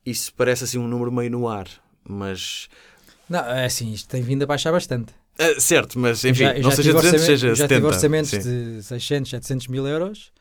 Isso 0.04 0.34
parece 0.34 0.64
assim 0.64 0.80
um 0.80 0.88
número 0.88 1.12
meio 1.12 1.30
no 1.30 1.48
ar, 1.48 1.68
mas... 2.04 2.68
Não, 3.30 3.40
é 3.40 3.66
assim, 3.66 3.94
isto 3.94 4.10
tem 4.10 4.24
vindo 4.24 4.44
a 4.44 4.48
baixar 4.48 4.72
bastante. 4.72 5.14
Uh, 5.40 5.62
certo, 5.62 6.00
mas 6.00 6.26
enfim, 6.26 6.44
já, 6.44 6.60
não 6.60 6.72
seja 6.72 6.94
200, 6.94 7.22
seja 7.22 7.50
já 7.50 7.56
70. 7.56 7.56
Já 7.56 7.68
tive 7.68 7.88
orçamentos 7.88 8.30
sim. 8.32 8.40
de 8.40 8.84
600, 8.84 9.30
700 9.30 9.68
mil 9.68 9.88
euros 9.88 10.32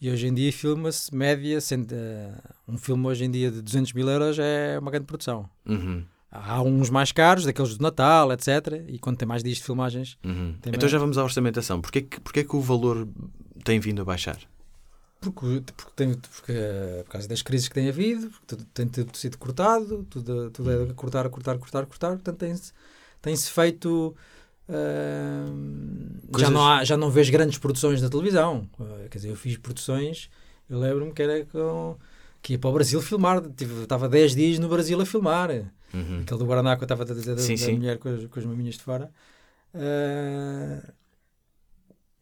e 0.00 0.10
hoje 0.10 0.26
em 0.26 0.34
dia 0.34 0.52
filma-se 0.52 1.14
média, 1.14 1.60
sendo, 1.60 1.92
uh, 1.92 2.32
um 2.68 2.76
filme 2.76 3.06
hoje 3.06 3.24
em 3.24 3.30
dia 3.30 3.50
de 3.50 3.62
200 3.62 3.92
mil 3.92 4.08
euros 4.08 4.38
é 4.38 4.78
uma 4.80 4.90
grande 4.90 5.06
produção. 5.06 5.48
Uhum. 5.64 6.04
Há 6.30 6.60
uns 6.60 6.90
mais 6.90 7.12
caros, 7.12 7.44
daqueles 7.44 7.78
do 7.78 7.82
Natal, 7.82 8.30
etc. 8.32 8.84
E 8.88 8.98
quando 8.98 9.16
tem 9.16 9.26
mais 9.26 9.42
dias 9.42 9.58
de 9.58 9.62
filmagens. 9.62 10.18
Uhum. 10.24 10.54
Então 10.58 10.72
mais... 10.80 10.90
já 10.90 10.98
vamos 10.98 11.16
à 11.16 11.22
orçamentação. 11.22 11.80
Porquê 11.80 12.02
que, 12.02 12.20
porquê 12.20 12.44
que 12.44 12.56
o 12.56 12.60
valor 12.60 13.08
tem 13.64 13.80
vindo 13.80 14.02
a 14.02 14.04
baixar? 14.04 14.38
Porque, 15.20 15.62
porque, 15.76 15.92
tem, 15.96 16.12
porque 16.14 16.52
por 17.04 17.12
causa 17.12 17.26
das 17.26 17.42
crises 17.42 17.68
que 17.68 17.74
tem 17.74 17.88
havido, 17.88 18.30
tudo 18.46 18.64
tem 18.74 18.86
tudo 18.86 19.16
sido 19.16 19.38
cortado, 19.38 20.06
tudo, 20.10 20.50
tudo 20.50 20.70
é 20.70 20.92
cortar, 20.92 21.28
cortar, 21.30 21.56
cortar, 21.58 21.86
cortar, 21.86 22.10
portanto 22.10 22.36
tem-se 22.36 22.72
tem-se 23.26 23.50
feito. 23.50 24.14
Uh, 24.68 26.38
já, 26.38 26.48
não 26.48 26.64
há, 26.64 26.84
já 26.84 26.96
não 26.96 27.10
vejo 27.10 27.32
grandes 27.32 27.58
produções 27.58 28.00
na 28.00 28.08
televisão. 28.08 28.68
Uh, 28.78 29.08
quer 29.10 29.18
dizer, 29.18 29.30
eu 29.30 29.36
fiz 29.36 29.56
produções, 29.56 30.30
eu 30.70 30.78
lembro-me 30.78 31.12
que 31.12 31.22
era 31.22 31.44
com, 31.46 31.96
que 32.40 32.52
ia 32.52 32.58
para 32.58 32.70
o 32.70 32.72
Brasil 32.72 33.02
filmar, 33.02 33.42
tive, 33.56 33.82
estava 33.82 34.08
10 34.08 34.36
dias 34.36 34.58
no 34.60 34.68
Brasil 34.68 35.00
a 35.00 35.04
filmar. 35.04 35.50
Uhum. 35.92 36.20
Aquele 36.22 36.38
do 36.38 36.46
Guaraná 36.46 36.76
que 36.76 36.82
eu 36.82 36.86
estava 36.86 37.02
a 37.02 37.06
dizer 37.06 37.34
da, 37.34 37.42
sim, 37.42 37.54
da 37.54 37.64
sim. 37.64 37.74
mulher 37.74 37.98
com 37.98 38.08
as, 38.08 38.26
com 38.26 38.38
as 38.38 38.46
maminhas 38.46 38.76
de 38.76 38.82
fora. 38.82 39.10
Uh, 39.74 40.92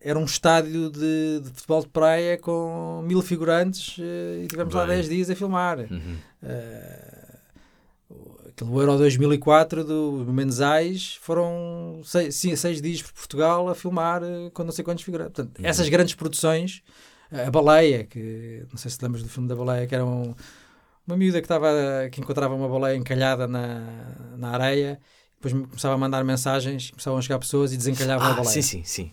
era 0.00 0.18
um 0.18 0.24
estádio 0.24 0.90
de, 0.90 1.40
de, 1.40 1.50
futebol 1.50 1.82
de 1.82 1.88
praia 1.88 2.38
com 2.38 3.02
mil 3.06 3.22
figurantes 3.22 3.96
e 3.98 4.46
tivemos 4.48 4.72
Bem. 4.72 4.82
lá 4.82 4.88
10 4.88 5.08
dias 5.08 5.30
a 5.30 5.36
filmar. 5.36 5.80
Uhum 5.80 6.16
aquele 8.54 8.70
Euro 8.70 8.96
2004 8.96 9.84
do 9.84 10.24
Menzais 10.32 11.18
foram 11.20 12.00
seis, 12.04 12.34
seis 12.34 12.80
dias 12.80 13.02
por 13.02 13.12
Portugal 13.12 13.68
a 13.68 13.74
filmar 13.74 14.22
eh, 14.22 14.50
com 14.54 14.62
não 14.62 14.72
sei 14.72 14.84
quantos 14.84 15.02
figurantes. 15.02 15.34
Portanto, 15.34 15.58
uhum. 15.58 15.66
essas 15.66 15.88
grandes 15.88 16.14
produções, 16.14 16.82
a 17.30 17.50
Baleia, 17.50 18.04
que 18.04 18.64
não 18.70 18.78
sei 18.78 18.90
se 18.90 18.98
lembras 19.02 19.22
do 19.22 19.28
filme 19.28 19.48
da 19.48 19.56
Baleia, 19.56 19.86
que 19.86 19.94
era 19.94 20.04
um, 20.04 20.34
uma 21.06 21.16
miúda 21.16 21.40
que, 21.40 21.44
estava, 21.44 21.68
que 22.10 22.20
encontrava 22.20 22.54
uma 22.54 22.68
baleia 22.68 22.96
encalhada 22.96 23.46
na, 23.46 23.82
na 24.36 24.50
areia, 24.50 25.00
depois 25.36 25.52
começava 25.52 25.94
a 25.94 25.98
mandar 25.98 26.24
mensagens, 26.24 26.90
começavam 26.90 27.18
a 27.18 27.22
chegar 27.22 27.38
pessoas 27.38 27.72
e 27.72 27.76
desencalhavam 27.76 28.26
ah, 28.26 28.30
a 28.30 28.34
baleia. 28.34 28.50
Sim, 28.50 28.62
sim, 28.62 28.84
sim. 28.84 29.12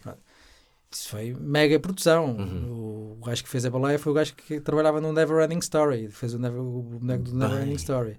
Isso 0.90 1.10
foi 1.10 1.36
mega 1.40 1.80
produção. 1.80 2.36
Uhum. 2.36 3.18
O 3.20 3.26
gajo 3.26 3.44
que 3.44 3.50
fez 3.50 3.66
a 3.66 3.70
baleia 3.70 3.98
foi 3.98 4.12
o 4.12 4.16
gajo 4.16 4.34
que 4.36 4.60
trabalhava 4.60 5.02
no 5.02 5.12
Never 5.12 5.44
Ending 5.44 5.60
Story, 5.60 6.10
fez 6.10 6.34
o, 6.34 6.40
Never, 6.40 6.60
o 6.60 6.82
boneco 6.82 7.24
do 7.24 7.36
Never 7.36 7.62
Ending 7.62 7.76
Story. 7.76 8.18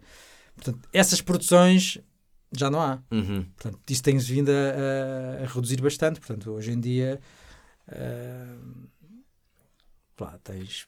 Portanto, 0.62 0.88
essas 0.92 1.20
produções 1.20 1.98
já 2.52 2.70
não 2.70 2.80
há. 2.80 3.02
Uhum. 3.10 3.44
Portanto, 3.56 3.80
isso 3.88 4.02
tem 4.02 4.16
vindo 4.18 4.50
a, 4.50 5.42
a, 5.42 5.46
reduzir 5.46 5.80
bastante. 5.80 6.20
Portanto, 6.20 6.52
hoje 6.52 6.70
em 6.70 6.78
dia, 6.78 7.20
uh, 7.88 8.88
lá, 10.20 10.38
tens 10.44 10.86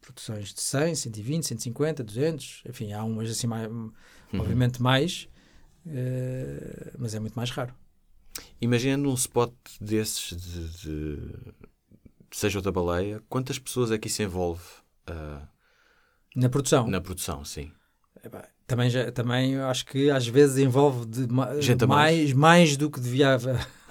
produções 0.00 0.54
de 0.54 0.60
100, 0.60 0.94
120, 0.94 1.46
150, 1.46 2.04
200, 2.04 2.62
enfim, 2.68 2.92
há 2.92 3.02
umas 3.04 3.30
assim, 3.30 3.46
mais, 3.46 3.68
uhum. 3.68 3.92
obviamente 4.34 4.80
mais, 4.80 5.28
uh, 5.84 6.96
mas 6.98 7.14
é 7.14 7.20
muito 7.20 7.34
mais 7.34 7.50
raro. 7.50 7.74
Imaginando 8.60 9.10
um 9.10 9.14
spot 9.14 9.52
desses, 9.80 10.36
de, 10.36 10.68
de, 10.78 11.54
seja 12.30 12.60
o 12.60 12.62
da 12.62 12.70
baleia, 12.70 13.20
quantas 13.28 13.58
pessoas 13.58 13.90
é 13.90 13.98
que 13.98 14.06
isso 14.06 14.22
envolve? 14.22 14.62
Uh, 15.10 15.46
na 16.36 16.48
produção? 16.48 16.86
Na 16.86 17.00
produção, 17.00 17.44
sim. 17.44 17.72
Também, 18.68 18.90
já, 18.90 19.10
também 19.10 19.56
acho 19.58 19.84
que 19.86 20.10
às 20.10 20.26
vezes 20.28 20.58
envolve 20.58 21.06
de, 21.06 21.26
mais, 21.86 22.32
mais 22.34 22.76
do 22.76 22.90
que 22.90 23.00
devia 23.00 23.38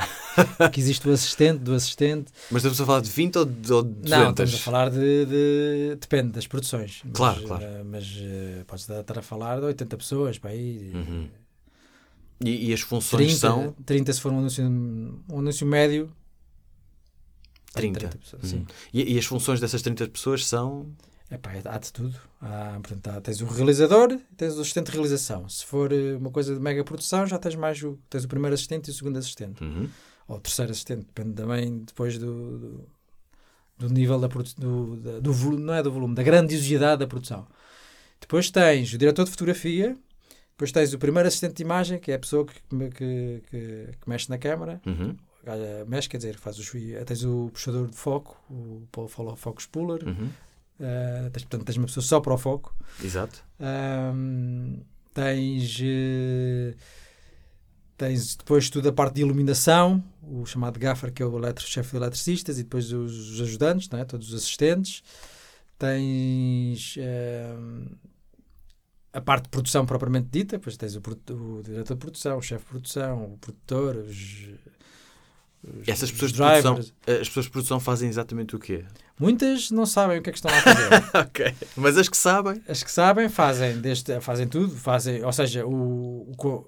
que 0.71 0.79
existe 0.79 1.09
o 1.09 1.11
assistente, 1.11 1.57
do 1.63 1.73
assistente. 1.73 2.31
Mas 2.51 2.59
estamos 2.63 2.79
a 2.79 2.85
falar 2.85 3.01
de 3.01 3.09
20 3.09 3.37
ou 3.39 3.45
de, 3.45 3.73
ou 3.73 3.81
de 3.83 3.89
200? 3.89 4.09
Não, 4.11 4.29
estamos 4.29 4.53
a 4.53 4.57
falar 4.59 4.89
de, 4.91 5.25
de- 5.25 5.97
Depende 5.99 6.29
das 6.33 6.45
produções. 6.45 7.01
Mas, 7.03 7.13
Claro, 7.13 7.41
claro. 7.41 7.63
eh, 7.63 7.83
Mas 7.83 8.17
eh, 8.21 8.63
podes 8.67 8.87
estar 8.87 9.17
a 9.17 9.21
falar 9.23 9.59
de 9.59 9.65
80 9.65 9.97
pessoas, 9.97 10.37
para 10.37 10.51
aí. 10.51 10.91
Uhum. 10.93 11.27
E, 12.45 12.69
e 12.69 12.73
as 12.73 12.81
funções 12.81 13.25
30, 13.39 13.39
são 13.39 13.75
30 13.83 14.13
se 14.13 14.21
for 14.21 14.31
um 14.31 14.37
anúncio, 14.37 14.63
um 14.63 15.39
anúncio 15.39 15.65
médio. 15.65 16.07
tem 17.73 17.91
30. 17.91 18.15
pessoas, 18.19 18.43
Uhum. 18.43 18.49
Sim. 18.49 18.65
E, 18.93 19.15
e 19.15 19.17
as 19.17 19.25
funções 19.25 19.59
dessas 19.59 19.81
30 19.81 20.07
pessoas 20.07 20.45
são. 20.45 20.85
Epá, 21.29 21.51
há 21.65 21.77
de 21.77 21.91
tudo. 21.91 22.15
Há, 22.41 22.79
portanto, 22.81 23.07
há- 23.09 23.19
tens 23.21 23.41
o 23.41 23.45
realizador 23.45 24.17
tens 24.37 24.57
o 24.57 24.61
assistente 24.61 24.85
de 24.87 24.91
realização. 24.93 25.47
Se 25.49 25.65
for 25.65 25.91
eh, 25.91 26.15
uma 26.15 26.31
coisa 26.31 26.53
de 26.53 26.59
mega 26.61 26.83
produção, 26.85 27.25
já 27.27 27.37
tens 27.37 27.55
mais 27.55 27.81
o, 27.83 27.99
tens 28.09 28.23
o 28.23 28.27
primeiro 28.29 28.53
assistente 28.53 28.87
e 28.87 28.91
o 28.91 28.93
segundo 28.93 29.17
assistente. 29.17 29.61
Uhum. 29.63 29.89
Ou 30.27 30.37
o 30.37 30.39
terceiro 30.39 30.71
assistente, 30.71 31.05
depende 31.05 31.33
também 31.33 31.79
depois 31.79 32.17
do, 32.17 32.57
do, 32.57 32.89
do 33.77 33.89
nível 33.93 34.19
da 34.19 34.29
produção, 34.29 34.57
do, 34.59 34.95
da- 34.97 35.19
do 35.19 35.33
volume, 35.33 35.63
não 35.63 35.73
é 35.73 35.83
do 35.83 35.91
volume, 35.91 36.15
da 36.15 36.23
grandiosidade 36.23 36.99
da 36.99 37.07
produção. 37.07 37.45
Depois 38.21 38.49
tens 38.49 38.93
o 38.93 38.97
diretor 38.97 39.25
de 39.25 39.31
fotografia, 39.31 39.97
depois 40.51 40.71
tens 40.71 40.93
o 40.93 40.97
primeiro 40.97 41.27
assistente 41.27 41.55
de 41.55 41.61
imagem, 41.63 41.99
que 41.99 42.09
é 42.11 42.15
a 42.15 42.19
pessoa 42.19 42.45
que, 42.45 42.53
que, 42.91 43.41
que, 43.49 43.89
que 44.01 44.09
mexe 44.09 44.29
na 44.29 44.37
câmara, 44.37 44.81
Uhum. 44.85 45.15
Mexe, 45.87 46.09
quer 46.09 46.17
dizer, 46.17 46.35
faz 46.37 46.59
os, 46.59 46.69
tens 47.05 47.23
o 47.23 47.49
puxador 47.53 47.87
de 47.87 47.95
foco, 47.95 48.37
o 48.49 49.07
fala 49.07 49.33
focus 49.37 49.65
puller, 49.65 50.03
Uhum. 50.05 50.29
Eh, 50.79 51.29
tens, 51.31 51.43
portanto, 51.43 51.65
tens 51.65 51.77
uma 51.77 51.85
pessoa 51.87 52.03
só 52.03 52.19
para 52.19 52.33
o 52.33 52.37
foco. 52.37 52.75
Exato. 53.03 53.43
Tens, 55.13 55.79
eh, 55.81 56.75
tens 57.97 58.35
depois 58.35 58.69
toda 58.69 58.89
a 58.89 58.93
parte 58.93 59.15
de 59.15 59.21
iluminação, 59.21 60.03
o 60.21 60.45
chamado 60.45 60.79
gaffer, 60.79 61.11
que 61.11 61.23
é 61.23 61.25
o 61.25 61.37
eletro, 61.37 61.65
chefe 61.65 61.91
de 61.91 61.97
eletricistas, 61.97 62.59
e 62.59 62.63
depois 62.63 62.91
os, 62.93 63.41
ajudantes, 63.41 63.89
não 63.89 63.99
é? 63.99 64.05
todos 64.05 64.29
os 64.29 64.35
assistentes. 64.35 65.01
Tens 65.79 66.95
ahm, 66.99 67.85
a 69.13 69.21
parte 69.21 69.43
de 69.45 69.49
produção 69.49 69.85
propriamente 69.85 70.27
dita, 70.31 70.57
depois 70.57 70.77
tens 70.77 70.95
o, 70.95 70.99
o 70.99 71.63
diretor 71.63 71.93
de 71.95 71.99
produção, 71.99 72.37
o 72.37 72.41
chefe 72.41 72.65
de 72.65 72.69
produção, 72.69 73.33
o 73.33 73.37
produtor, 73.37 73.95
os- 73.97 74.49
Essas 75.85 76.11
pessoas 76.11 76.31
de 76.31 76.37
drivers. 76.37 76.63
produção, 76.63 76.95
as 77.21 77.27
pessoas 77.27 77.45
de 77.45 77.51
produção 77.51 77.79
fazem 77.79 78.09
exatamente 78.09 78.55
o 78.55 78.59
quê? 78.59 78.85
Muitas 79.19 79.71
não 79.71 79.85
sabem 79.85 80.19
o 80.19 80.21
que 80.21 80.29
é 80.29 80.33
que 80.33 80.37
estão 80.37 80.51
a 80.51 80.61
fazer. 80.61 80.89
ok. 81.19 81.55
Mas 81.75 81.97
as 81.97 82.07
que 82.07 82.15
sabem. 82.17 82.61
As 82.67 82.83
que 82.83 82.91
sabem 82.91 83.27
fazem, 83.27 83.79
desde, 83.79 84.21
fazem 84.21 84.47
tudo, 84.47 84.75
fazem, 84.75 85.23
ou 85.23 85.33
seja, 85.33 85.65
o, 85.65 86.31
o 86.31 86.65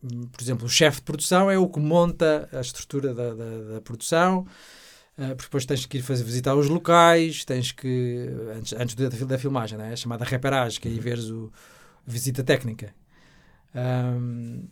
por 0.00 0.40
exemplo, 0.40 0.66
o 0.66 0.68
chefe 0.68 0.98
de 0.98 1.02
produção 1.02 1.50
é 1.50 1.58
o 1.58 1.68
que 1.68 1.78
monta 1.78 2.48
a 2.52 2.60
estrutura 2.60 3.12
da, 3.12 3.34
da, 3.34 3.74
da 3.74 3.80
produção. 3.82 4.46
eh, 5.18 5.28
porque 5.34 5.44
depois 5.44 5.66
tens 5.66 5.84
que 5.86 5.98
ir 5.98 6.02
fazer, 6.02 6.24
visitar 6.24 6.54
os 6.54 6.68
locais, 6.68 7.44
tens 7.44 7.72
que, 7.72 8.30
antes, 8.56 8.72
antes 8.72 8.94
da, 8.94 9.08
da 9.08 9.38
filmagem, 9.38 9.76
né? 9.76 9.92
é 9.92 9.96
chamada 9.96 10.24
reparagem, 10.24 10.80
que 10.80 10.88
aí 10.88 10.98
vês 10.98 11.30
o, 11.30 11.52
a 12.06 12.10
visita 12.10 12.42
técnica. 12.42 12.94
Ahm, 13.74 14.64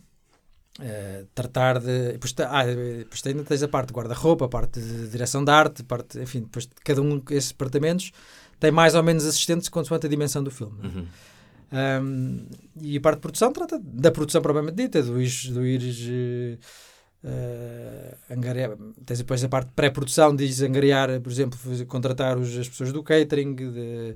eh, 0.81 1.25
tratar 1.35 1.79
de. 1.79 2.13
Depois, 2.13 2.33
ah, 2.39 2.65
depois 2.65 3.21
ainda 3.25 3.43
tens 3.43 3.63
a 3.63 3.67
parte 3.67 3.87
de 3.87 3.93
guarda-roupa, 3.93 4.45
a 4.45 4.49
parte 4.49 4.79
de 4.79 5.07
direção 5.09 5.43
de 5.43 5.51
arte, 5.51 5.83
parte, 5.83 6.19
enfim, 6.19 6.41
depois 6.41 6.65
de 6.65 6.73
cada 6.83 7.01
um 7.01 7.19
desses 7.19 7.49
departamentos 7.49 8.11
tem 8.59 8.71
mais 8.71 8.93
ou 8.93 9.01
menos 9.01 9.25
assistentes 9.25 9.69
consoante 9.69 10.05
a 10.05 10.09
dimensão 10.09 10.43
do 10.43 10.51
filme. 10.51 10.77
Uhum. 10.83 11.07
Um, 11.71 12.45
e 12.81 12.97
a 12.97 13.01
parte 13.01 13.17
de 13.17 13.21
produção 13.21 13.53
trata 13.53 13.79
da 13.81 14.11
produção 14.11 14.41
propriamente 14.41 14.75
dita, 14.75 15.01
do 15.01 15.21
ires, 15.21 15.49
do 15.49 15.65
ires 15.65 16.07
eh, 16.09 16.57
eh, 17.23 18.17
angariar. 18.31 18.75
Tens 19.05 19.19
depois 19.19 19.43
a 19.43 19.49
parte 19.49 19.67
de 19.67 19.73
pré-produção, 19.73 20.35
ires 20.35 20.61
angariar, 20.61 21.21
por 21.21 21.31
exemplo, 21.31 21.59
contratar 21.87 22.37
os, 22.37 22.57
as 22.57 22.67
pessoas 22.67 22.91
do 22.91 23.03
catering, 23.03 23.55
de 23.55 24.15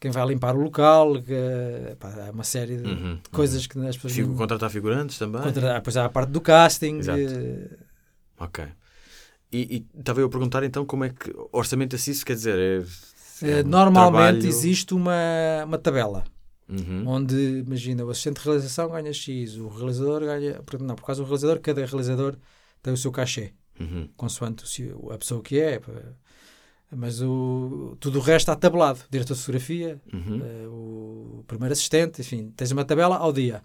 quem 0.00 0.10
vai 0.10 0.26
limpar 0.26 0.54
o 0.54 0.60
local, 0.62 1.22
que, 1.22 1.96
pá, 1.98 2.26
há 2.26 2.30
uma 2.30 2.44
série 2.44 2.76
de 2.76 2.88
Uhum. 2.88 3.18
coisas 3.32 3.66
que 3.66 3.78
as 3.86 3.96
pessoas. 3.96 4.12
Fico, 4.12 4.34
contratar 4.34 4.70
figurantes 4.70 5.18
também. 5.18 5.40
contratar. 5.42 5.74
Depois 5.76 5.96
há 5.96 6.04
a 6.04 6.08
parte 6.08 6.30
do 6.30 6.40
casting. 6.40 6.98
Exato. 6.98 7.18
eh, 7.20 7.68
Ok. 8.38 8.64
E 9.52 9.76
e 9.94 9.98
estava 9.98 10.20
eu 10.20 10.26
a 10.26 10.30
perguntar 10.30 10.62
então 10.64 10.84
como 10.84 11.04
é 11.04 11.10
que. 11.10 11.32
Orçamento 11.52 11.94
assim, 11.96 12.10
isso 12.10 12.26
quer 12.26 12.34
dizer. 12.34 12.58
É, 12.58 13.46
é 13.46 13.60
eh, 13.60 13.62
um 13.64 13.68
normalmente 13.68 14.10
trabalho- 14.40 14.46
existe 14.46 14.92
uma, 14.94 15.64
uma 15.64 15.78
tabela. 15.78 16.24
Uhum. 16.66 17.04
onde, 17.06 17.58
imagina, 17.58 18.02
o 18.06 18.10
assistente 18.10 18.38
de 18.40 18.44
realização 18.46 18.88
ganha 18.90 19.12
X, 19.12 19.56
o 19.58 19.68
realizador 19.68 20.20
ganha. 20.24 20.62
por- 20.62 20.80
Não, 20.80 20.94
por 20.96 21.04
causa 21.04 21.20
do 21.22 21.26
realizador, 21.26 21.60
cada 21.60 21.84
realizador 21.84 22.36
tem 22.82 22.90
o 22.92 22.96
seu 22.96 23.12
cachê, 23.12 23.52
Uhum. 23.78 24.08
consoante 24.16 24.64
a 25.12 25.18
pessoa 25.18 25.42
que 25.42 25.60
é. 25.60 25.78
Mas 26.96 27.20
o, 27.20 27.96
tudo 28.00 28.18
o 28.18 28.22
resto 28.22 28.50
está 28.50 28.56
tabelado. 28.56 29.00
Diretor 29.10 29.34
de 29.34 29.40
fotografia, 29.40 30.00
Uhum. 30.12 30.40
eh, 30.44 30.66
o 30.68 31.44
primeiro 31.46 31.72
assistente, 31.72 32.20
enfim, 32.20 32.52
tens 32.56 32.70
uma 32.70 32.84
tabela 32.84 33.16
ao 33.16 33.32
dia. 33.32 33.62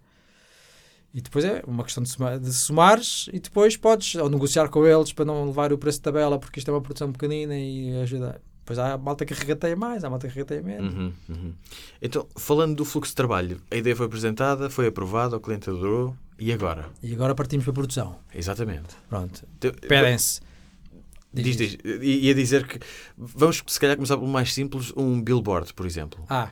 E 1.13 1.21
depois 1.21 1.43
é 1.43 1.63
uma 1.65 1.83
questão 1.83 2.03
de, 2.03 2.09
soma, 2.09 2.37
de 2.39 2.53
somares 2.53 3.29
e 3.33 3.39
depois 3.39 3.75
podes 3.75 4.13
ou 4.15 4.29
negociar 4.29 4.69
com 4.69 4.85
eles 4.85 5.11
para 5.11 5.25
não 5.25 5.45
levar 5.45 5.73
o 5.73 5.77
preço 5.77 5.97
de 5.97 6.03
tabela 6.03 6.37
porque 6.37 6.59
isto 6.59 6.69
é 6.69 6.73
uma 6.73 6.81
produção 6.81 7.11
pequenina 7.11 7.57
e 7.57 7.99
ajudar. 8.01 8.39
Depois 8.59 8.77
há 8.77 8.95
malta 8.95 9.25
que 9.25 9.33
regateia 9.33 9.75
mais, 9.75 10.03
há 10.03 10.09
malta 10.11 10.27
que 10.27 10.33
regateia 10.35 10.61
menos. 10.61 10.93
Uhum, 10.93 11.11
uhum. 11.29 11.53
Então, 11.99 12.27
falando 12.37 12.75
do 12.75 12.85
fluxo 12.85 13.11
de 13.11 13.15
trabalho, 13.15 13.59
a 13.71 13.75
ideia 13.75 13.95
foi 13.95 14.05
apresentada, 14.05 14.69
foi 14.69 14.85
aprovada, 14.85 15.35
o 15.35 15.39
cliente 15.39 15.67
adorou, 15.71 16.15
e 16.37 16.53
agora? 16.53 16.85
E 17.01 17.11
agora 17.11 17.33
partimos 17.33 17.65
para 17.65 17.71
a 17.71 17.73
produção. 17.73 18.19
Exatamente. 18.33 18.95
Pronto. 19.09 19.43
Te- 19.59 19.71
Pedem-se. 19.71 20.41
Diz, 21.33 21.55
diz. 21.55 21.77
Ia 22.01 22.33
dizer 22.33 22.65
que 22.67 22.79
vamos, 23.17 23.61
se 23.67 23.79
calhar, 23.79 23.95
começar 23.95 24.17
pelo 24.17 24.29
mais 24.29 24.53
simples: 24.53 24.91
um 24.97 25.21
billboard, 25.21 25.73
por 25.73 25.85
exemplo. 25.85 26.25
Ah, 26.29 26.51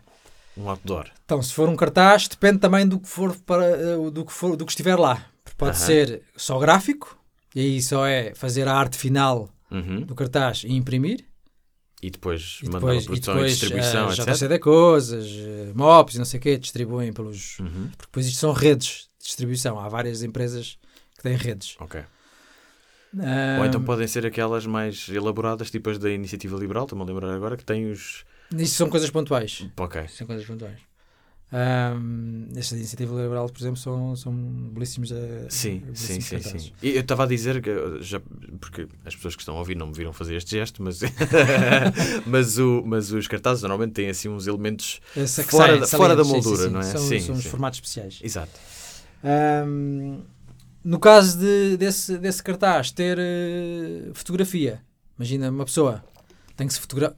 Um 0.55 0.69
outdoor. 0.69 1.05
então 1.25 1.41
se 1.41 1.53
for 1.53 1.67
um 1.69 1.75
cartaz, 1.75 2.27
depende 2.27 2.59
também 2.59 2.87
do 2.87 2.99
que 2.99 3.07
for 3.07 3.35
para 3.45 3.65
eh, 3.65 4.11
do 4.11 4.23
que 4.25 4.31
for 4.33 4.55
do 4.55 4.65
que 4.65 4.71
estiver 4.71 4.95
lá. 4.97 5.25
Pode 5.57 5.77
Aham. 5.77 5.85
ser 5.85 6.21
só 6.35 6.59
gráfico, 6.59 7.17
e 7.55 7.59
aí 7.61 7.81
só 7.81 8.05
é 8.05 8.33
fazer 8.35 8.67
a 8.67 8.75
arte 8.75 8.97
final 8.97 9.49
Uhum. 9.71 10.01
do 10.01 10.13
cartaz 10.15 10.63
e 10.63 10.71
imprimir. 10.73 11.25
E 12.01 12.09
depois 12.11 12.59
E 12.61 12.69
mandar 12.69 12.91
a 12.91 12.95
e 12.95 13.03
produção 13.03 13.33
e, 13.33 13.37
depois 13.37 13.51
distribuição, 13.57 14.09
eh, 14.09 14.13
etc. 14.13 14.25
JCD 14.27 14.59
coisas, 14.59 15.25
eh, 15.27 15.71
MOPs 15.73 16.13
e 16.15 16.17
não 16.19 16.25
sei 16.25 16.39
o 16.39 16.41
quê, 16.43 16.57
distribuem 16.57 17.11
pelos. 17.11 17.57
Uhum. 17.59 17.87
Porque 17.97 18.05
depois 18.05 18.27
isto 18.27 18.39
são 18.39 18.51
redes 18.53 19.09
de 19.19 19.25
distribuição. 19.25 19.79
Há 19.79 19.89
várias 19.89 20.21
empresas 20.21 20.77
que 21.17 21.23
têm 21.23 21.35
redes. 21.35 21.75
Ok. 21.79 22.01
Ah, 23.19 23.57
Ou 23.59 23.65
então 23.65 23.83
podem 23.83 24.07
ser 24.07 24.25
aquelas 24.25 24.65
mais 24.65 25.07
elaboradas, 25.09 25.71
tipo 25.71 25.89
as 25.89 25.97
da 25.97 26.09
Iniciativa 26.09 26.57
Liberal, 26.57 26.83
estou-me 26.83 27.03
a 27.03 27.07
lembrar 27.07 27.33
agora, 27.33 27.55
que 27.57 27.63
têm 27.65 27.89
os. 27.89 28.25
Isto 28.55 28.75
são 28.75 28.89
coisas 28.89 29.09
pontuais. 29.09 29.67
Ok. 29.77 30.07
São 30.09 30.25
coisas 30.27 30.45
pontuais. 30.45 30.79
Um, 31.49 32.49
esta 32.57 32.75
iniciativa 32.75 33.15
liberal, 33.21 33.47
por 33.49 33.57
exemplo, 33.61 33.77
são, 33.77 34.13
são 34.17 34.33
belíssimos. 34.33 35.11
eh, 35.13 35.45
Sim, 35.47 35.79
sim, 35.93 36.19
belíssimos 36.19 36.25
sim, 36.25 36.59
sim. 36.59 36.73
E 36.83 36.89
eu 36.95 36.99
estava 37.01 37.23
a 37.23 37.25
dizer 37.25 37.61
que, 37.61 37.71
já, 38.01 38.21
porque 38.59 38.85
as 39.05 39.15
pessoas 39.15 39.33
que 39.33 39.41
estão 39.43 39.55
a 39.55 39.59
ouvir 39.59 39.75
não 39.75 39.87
me 39.87 39.93
viram 39.93 40.11
fazer 40.11 40.35
este 40.35 40.51
gesto, 40.51 40.83
mas, 40.83 40.99
mas, 42.27 42.57
o, 42.57 42.83
mas 42.85 43.13
os 43.13 43.29
cartazes 43.29 43.61
normalmente 43.63 43.93
têm 43.93 44.09
assim 44.09 44.27
uns 44.27 44.45
elementos. 44.45 44.99
Fora 45.13 45.27
salientes, 45.27 45.91
fora 45.91 46.15
da 46.17 46.23
moldura, 46.25 46.57
sim, 46.57 46.63
sim. 46.67 46.69
não 46.69 46.79
é? 46.81 46.83
São, 46.83 47.01
Sim, 47.01 47.19
são 47.21 47.35
os 47.35 47.43
sim. 47.43 47.49
formatos 47.49 47.77
especiais. 47.77 48.19
Exato. 48.21 48.51
Um, 49.23 50.21
no 50.89 50.99
caso 50.99 51.37
de, 51.37 51.75
desse, 51.77 52.17
desse 52.17 52.41
cartaz, 52.41 52.91
ter 52.91 53.17
eh, 53.19 54.09
fotografia. 54.13 54.81
Imagina 55.17 55.49
uma 55.49 55.65
pessoa 55.65 56.03
tem 56.55 56.65
que 56.67 56.73
se 56.73 56.79
fotografar. 56.79 57.17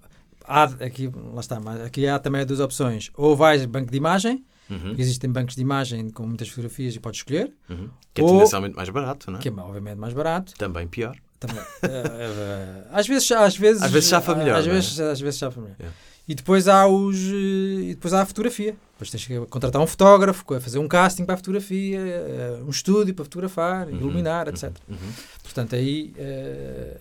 Aqui, 0.83 1.11
lá 1.33 1.39
está, 1.41 1.59
mas 1.59 1.79
aqui 1.81 2.07
há 2.07 2.17
também 2.17 2.43
duas 2.45 2.59
opções. 2.59 3.11
Ou 3.15 3.35
vais 3.35 3.63
banco 3.65 3.91
de 3.91 3.97
imagem, 3.97 4.43
Uhum, 4.69 4.93
existem 4.99 5.31
bancos 5.31 5.55
de 5.55 5.61
imagem 5.63 6.11
com 6.11 6.27
muitas 6.27 6.47
fotografias 6.47 6.93
e 6.95 6.99
podes 6.99 7.21
escolher, 7.21 7.51
uhum. 7.67 7.89
Que 8.13 8.21
é 8.21 8.23
Ou- 8.23 8.29
tendencialmente 8.33 8.75
mais 8.75 8.87
barato, 8.89 9.31
não 9.31 9.39
é? 9.39 9.41
que 9.41 9.49
é 9.49 9.51
obviamente 9.51 9.97
mais 9.97 10.13
barato. 10.13 10.53
Também 10.59 10.87
pior. 10.87 11.15
Também, 11.39 11.57
eh, 11.81 12.03
eh, 12.03 12.83
às 12.91 13.07
vezes 13.07 13.31
às 13.31 13.55
vezes 13.57 13.81
Às 13.81 13.89
vezes 13.91 14.09
chafa 14.09 14.35
melhor, 14.35 14.59
às 14.59 14.67
é? 14.67 14.69
vezes 14.69 14.99
às 14.99 15.19
vezes 15.19 15.39
chafa 15.39 15.59
melhor 15.59 15.75
É. 15.79 15.87
e 16.27 16.35
depois 16.35 16.67
há 16.67 16.85
os 16.87 17.17
e 17.17 17.93
depois 17.95 18.13
há 18.13 18.21
a 18.21 18.25
fotografia 18.27 18.75
depois 18.99 19.09
tens 19.11 19.25
que 19.25 19.39
contratar 19.47 19.81
um 19.81 19.87
fotógrafo 19.87 20.43
fazer 20.59 20.77
um 20.77 20.87
casting 20.87 21.23
para 21.23 21.35
a 21.35 21.37
fotografia 21.37 21.99
eh, 21.99 22.61
um 22.65 22.69
estúdio 22.69 23.13
para 23.13 23.23
fotografar 23.23 23.87
Uhum, 23.87 23.95
iluminar 23.95 24.47
etc 24.49 24.73
Uhum. 24.89 24.97
portanto 25.41 25.75
aí 25.75 26.13
eh, 26.17 26.97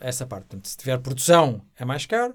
essa 0.00 0.26
parte 0.26 0.46
Portanto, 0.46 0.66
se 0.66 0.76
tiver 0.76 0.98
produção 0.98 1.62
é 1.78 1.84
mais 1.84 2.04
caro 2.04 2.34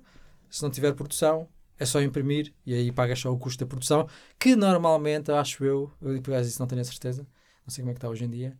se 0.49 0.63
não 0.63 0.69
tiver 0.69 0.93
produção 0.93 1.47
é 1.77 1.85
só 1.85 2.01
imprimir 2.01 2.53
e 2.65 2.73
aí 2.73 2.91
pagas 2.91 3.19
só 3.19 3.31
o 3.33 3.37
custo 3.37 3.63
da 3.63 3.67
produção 3.67 4.07
que 4.39 4.55
normalmente 4.55 5.29
acho 5.31 5.65
eu 5.65 5.91
eu 6.01 6.21
por 6.21 6.33
isso 6.39 6.59
não 6.59 6.67
tenho 6.67 6.81
a 6.81 6.85
certeza 6.85 7.27
não 7.65 7.71
sei 7.73 7.81
como 7.81 7.91
é 7.91 7.93
que 7.93 7.97
está 7.97 8.07
hoje 8.09 8.23
em 8.23 8.29
dia 8.29 8.57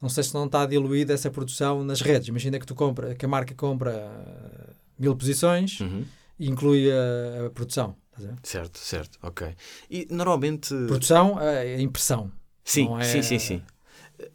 não 0.00 0.08
sei 0.08 0.22
se 0.24 0.32
não 0.34 0.46
está 0.46 0.64
diluída 0.66 1.12
essa 1.14 1.30
produção 1.30 1.84
nas 1.84 2.00
redes. 2.00 2.26
Imagina 2.26 2.58
que 2.58 2.66
tu 2.66 2.74
compra, 2.74 3.14
que 3.14 3.24
a 3.24 3.28
marca 3.28 3.54
compra 3.54 3.92
eh, 3.92 4.72
mil 4.98 5.14
posições 5.14 5.78
Uhum. 5.78 6.04
e 6.40 6.48
inclui 6.50 6.90
a, 6.90 7.46
a 7.46 7.50
produção. 7.50 7.94
Ver? 8.18 8.34
Certo, 8.42 8.78
certo, 8.78 9.18
ok. 9.22 9.54
E 9.90 10.06
normalmente. 10.10 10.74
Produção, 10.86 11.38
a 11.38 11.80
impressão. 11.80 12.30
Sim, 12.64 12.88
é- 13.00 13.04
sim, 13.04 13.22
sim, 13.22 13.38
sim. 13.38 13.62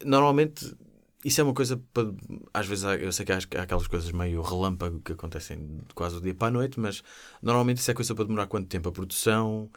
Normalmente 0.04 0.76
isso 1.24 1.40
é 1.40 1.44
uma 1.44 1.54
coisa 1.54 1.80
para. 1.92 2.12
Às 2.52 2.66
vezes 2.66 2.84
eu 2.84 3.12
sei 3.12 3.24
que 3.24 3.32
há, 3.32 3.38
aquelas 3.62 3.86
coisas 3.86 4.10
meio 4.12 4.42
relâmpago 4.42 5.00
que 5.00 5.12
acontecem 5.12 5.58
de 5.86 5.94
quase 5.94 6.16
o 6.16 6.20
dia 6.20 6.34
para 6.34 6.48
a 6.48 6.50
noite, 6.50 6.78
mas 6.78 7.02
normalmente 7.42 7.78
isso 7.78 7.90
é 7.90 7.94
coisa 7.94 8.14
para 8.14 8.24
demorar 8.24 8.46
quanto 8.46 8.68
tempo? 8.68 8.88
A 8.88 8.92
produção, 8.92 9.70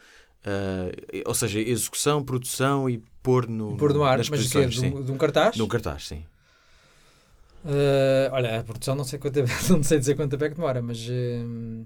eh, 0.44 1.22
ou 1.26 1.34
seja, 1.34 1.60
execução, 1.60 2.22
produção 2.24 2.88
e 2.88 3.02
pôr 3.22 3.48
no, 3.48 3.76
Pôr 3.76 3.92
no 3.94 4.04
ar, 4.04 4.18
mas 4.30 4.46
o 4.46 4.50
quê? 4.50 4.66
De 4.66 4.80
um, 4.80 5.04
de 5.04 5.12
um 5.12 5.16
cartaz? 5.16 5.56
Num 5.56 5.68
cartaz, 5.68 6.08
sim. 6.08 6.24
Eh, 7.64 8.28
olha, 8.32 8.60
a 8.60 8.64
produção 8.64 8.94
não 8.94 9.04
sei, 9.04 9.18
quanto, 9.18 9.38
não 9.70 9.82
sei 9.82 9.98
dizer 9.98 10.16
quanto 10.16 10.32
tempo 10.32 10.44
é 10.44 10.48
que 10.48 10.56
demora, 10.56 10.82
mas 10.82 10.98
hum, 11.08 11.84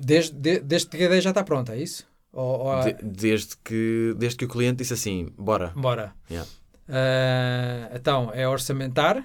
desde, 0.00 0.32
de- 0.36 0.60
desde 0.60 0.88
que 0.88 0.96
a 0.96 1.06
ideia 1.06 1.20
já 1.20 1.30
está 1.30 1.42
pronta, 1.44 1.74
é 1.74 1.80
isso? 1.82 2.06
Ou, 2.32 2.60
ou 2.60 2.82
De- 2.84 2.94
desde, 3.02 3.56
que, 3.64 4.14
desde 4.18 4.36
que 4.38 4.44
o 4.44 4.48
cliente 4.48 4.76
disse 4.78 4.94
assim: 4.94 5.32
bora. 5.36 5.72
Bora. 5.76 6.14
Yeah. 6.30 6.48
Eh, 6.88 7.90
então, 7.94 8.30
é 8.32 8.48
orçamentar, 8.48 9.24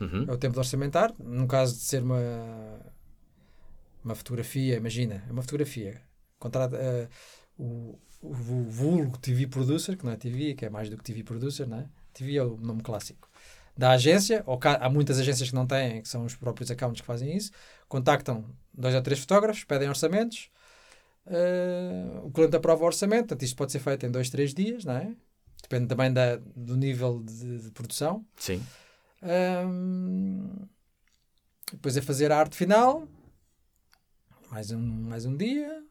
Uhum. 0.00 0.24
é 0.28 0.32
o 0.32 0.38
tempo 0.38 0.52
de 0.54 0.58
orçamentar. 0.60 1.12
No 1.18 1.46
caso 1.48 1.74
de 1.74 1.80
ser 1.82 2.02
uma, 2.02 2.18
uma 4.04 4.14
fotografia, 4.14 4.76
imagina, 4.76 5.24
é 5.28 5.32
uma 5.32 5.42
fotografia. 5.42 6.00
Contrata, 6.38 6.76
eh, 6.76 7.08
o, 7.58 7.98
o 8.22 8.32
vulgo 8.32 9.18
TV 9.18 9.46
Producer, 9.46 9.96
que 9.96 10.04
não 10.04 10.12
é 10.12 10.16
TV, 10.16 10.54
que 10.54 10.64
é 10.64 10.70
mais 10.70 10.88
do 10.88 10.96
que 10.96 11.04
TV 11.04 11.22
Producer, 11.24 11.66
não 11.66 11.78
é? 11.78 11.86
TV 12.12 12.36
é 12.36 12.42
o 12.44 12.56
nome 12.56 12.82
clássico. 12.82 13.28
Da 13.76 13.90
agência, 13.92 14.42
ou 14.46 14.58
há 14.62 14.88
muitas 14.90 15.18
agências 15.20 15.48
que 15.50 15.54
não 15.54 15.66
têm, 15.66 16.02
que 16.02 16.08
são 16.08 16.24
os 16.24 16.34
próprios 16.34 16.70
accounts 16.70 17.00
que 17.00 17.06
fazem 17.06 17.36
isso, 17.36 17.52
contactam 17.88 18.44
dois 18.78 18.94
ou 18.94 19.02
três 19.02 19.20
fotógrafos, 19.20 19.64
pedem 19.64 19.88
orçamentos, 19.88 20.50
eh, 21.26 22.20
o 22.22 22.30
cliente 22.30 22.56
aprova 22.56 22.82
o 22.84 22.86
orçamento, 22.86 23.28
portanto 23.28 23.42
isto 23.42 23.56
pode 23.56 23.72
ser 23.72 23.80
feito 23.80 24.06
em 24.06 24.10
dois, 24.10 24.30
três 24.30 24.54
dias, 24.54 24.84
não 24.84 24.94
é? 24.94 25.14
Depende 25.62 25.88
também 25.88 26.12
da, 26.12 26.36
do 26.56 26.76
nível 26.76 27.22
de, 27.22 27.58
de 27.58 27.70
produção. 27.72 28.24
Sim. 28.36 28.62
Ahm, 29.22 30.66
depois 31.72 31.96
é 31.96 32.00
fazer 32.00 32.32
a 32.32 32.38
arte 32.38 32.56
final, 32.56 33.06
mais 34.50 34.70
um, 34.70 34.80
mais 34.80 35.26
um 35.26 35.36
dia, 35.36 35.82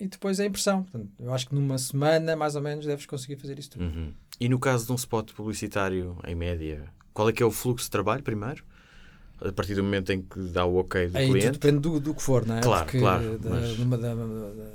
e 0.00 0.08
depois 0.08 0.40
a 0.40 0.46
impressão. 0.46 0.82
Portanto, 0.82 1.12
eu 1.18 1.32
acho 1.32 1.46
que 1.46 1.54
numa 1.54 1.78
semana, 1.78 2.34
mais 2.34 2.56
ou 2.56 2.62
menos, 2.62 2.86
deves 2.86 3.06
conseguir 3.06 3.36
fazer 3.36 3.58
isso 3.58 3.70
tudo. 3.70 3.84
Uhum. 3.84 4.14
E 4.40 4.48
no 4.48 4.58
caso 4.58 4.86
de 4.86 4.92
um 4.92 4.96
spot 4.96 5.32
publicitário, 5.32 6.18
em 6.26 6.34
média, 6.34 6.90
qual 7.12 7.28
é 7.28 7.32
que 7.32 7.42
é 7.42 7.46
o 7.46 7.50
fluxo 7.50 7.84
de 7.84 7.90
trabalho 7.90 8.22
primeiro? 8.22 8.64
A 9.40 9.52
partir 9.52 9.74
do 9.74 9.82
momento 9.82 10.10
em 10.12 10.20
que 10.22 10.38
dá 10.48 10.64
o 10.66 10.76
ok 10.76 11.08
do 11.08 11.16
Aí 11.16 11.26
tudo 11.26 11.38
cliente? 11.38 11.58
depende 11.58 11.78
do, 11.80 11.98
do 12.00 12.14
que 12.14 12.22
for, 12.22 12.46
não 12.46 12.56
é? 12.56 12.60
Claro, 12.60 12.84
Porque 12.84 12.98
claro, 12.98 13.38
Da, 13.38 13.50
mas- 13.50 13.76
da, 13.78 14.14
da- 14.14 14.70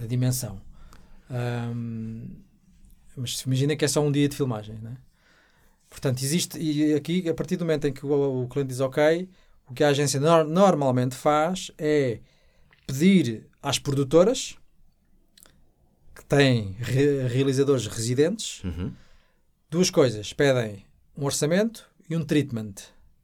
da 0.00 0.06
dimensão. 0.06 0.60
Ahm, 1.30 2.26
mas 3.16 3.38
se 3.38 3.46
imagina 3.46 3.74
que 3.76 3.84
é 3.84 3.88
só 3.88 4.00
um 4.02 4.12
dia 4.12 4.28
de 4.28 4.36
filmagem, 4.36 4.78
não 4.82 4.90
é? 4.92 4.96
Portanto, 5.88 6.22
existe, 6.22 6.58
e 6.58 6.94
aqui, 6.94 7.28
a 7.28 7.34
partir 7.34 7.56
do 7.56 7.64
momento 7.64 7.86
em 7.86 7.92
que 7.92 8.04
o, 8.04 8.42
o 8.44 8.48
cliente 8.48 8.68
diz 8.68 8.80
ok, 8.80 9.28
o 9.68 9.74
que 9.74 9.84
a 9.84 9.88
agência 9.88 10.18
nor- 10.20 10.44
normalmente 10.46 11.14
faz 11.14 11.70
é 11.78 12.20
pedir 12.86 13.46
às 13.62 13.78
produtoras 13.78 14.56
que 16.14 16.24
têm 16.24 16.76
re- 16.78 17.26
realizadores 17.28 17.86
residentes 17.86 18.62
Uhum. 18.64 18.92
duas 19.70 19.90
coisas. 19.90 20.32
Pedem 20.32 20.84
um 21.16 21.24
orçamento 21.24 21.86
e 22.08 22.16
um 22.16 22.24
treatment, 22.24 22.74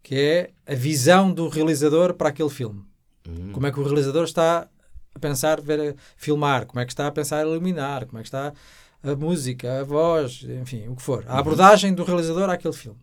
que 0.09 0.19
é 0.19 0.51
a 0.67 0.75
visão 0.75 1.31
do 1.31 1.51
realizador 1.51 2.15
para 2.15 2.31
aquele 2.31 2.49
filme. 2.49 2.83
Uhum. 3.29 3.53
Como 3.53 3.67
é 3.67 3.71
que 3.71 3.79
o 3.79 3.83
realizador 3.83 4.25
está 4.25 4.67
a 5.15 5.19
pensar, 5.19 5.61
ver, 5.61 5.97
filmar, 6.17 6.65
como 6.65 6.81
é 6.81 6.87
que 6.87 6.93
está 6.93 7.09
a 7.09 7.13
pensar 7.13 7.43
iluminar, 7.43 8.07
como 8.07 8.19
é 8.19 8.23
que 8.23 8.29
está 8.29 8.55
a 9.03 9.15
música, 9.15 9.81
a 9.81 9.85
voz, 9.85 10.47
enfim, 10.63 10.89
o 10.89 10.97
que 10.97 11.03
for. 11.03 11.27
A 11.29 11.39
abordagem 11.39 11.93
do 11.93 12.05
realizador 12.05 12.49
àquele 12.49 12.73
filme. 12.73 12.99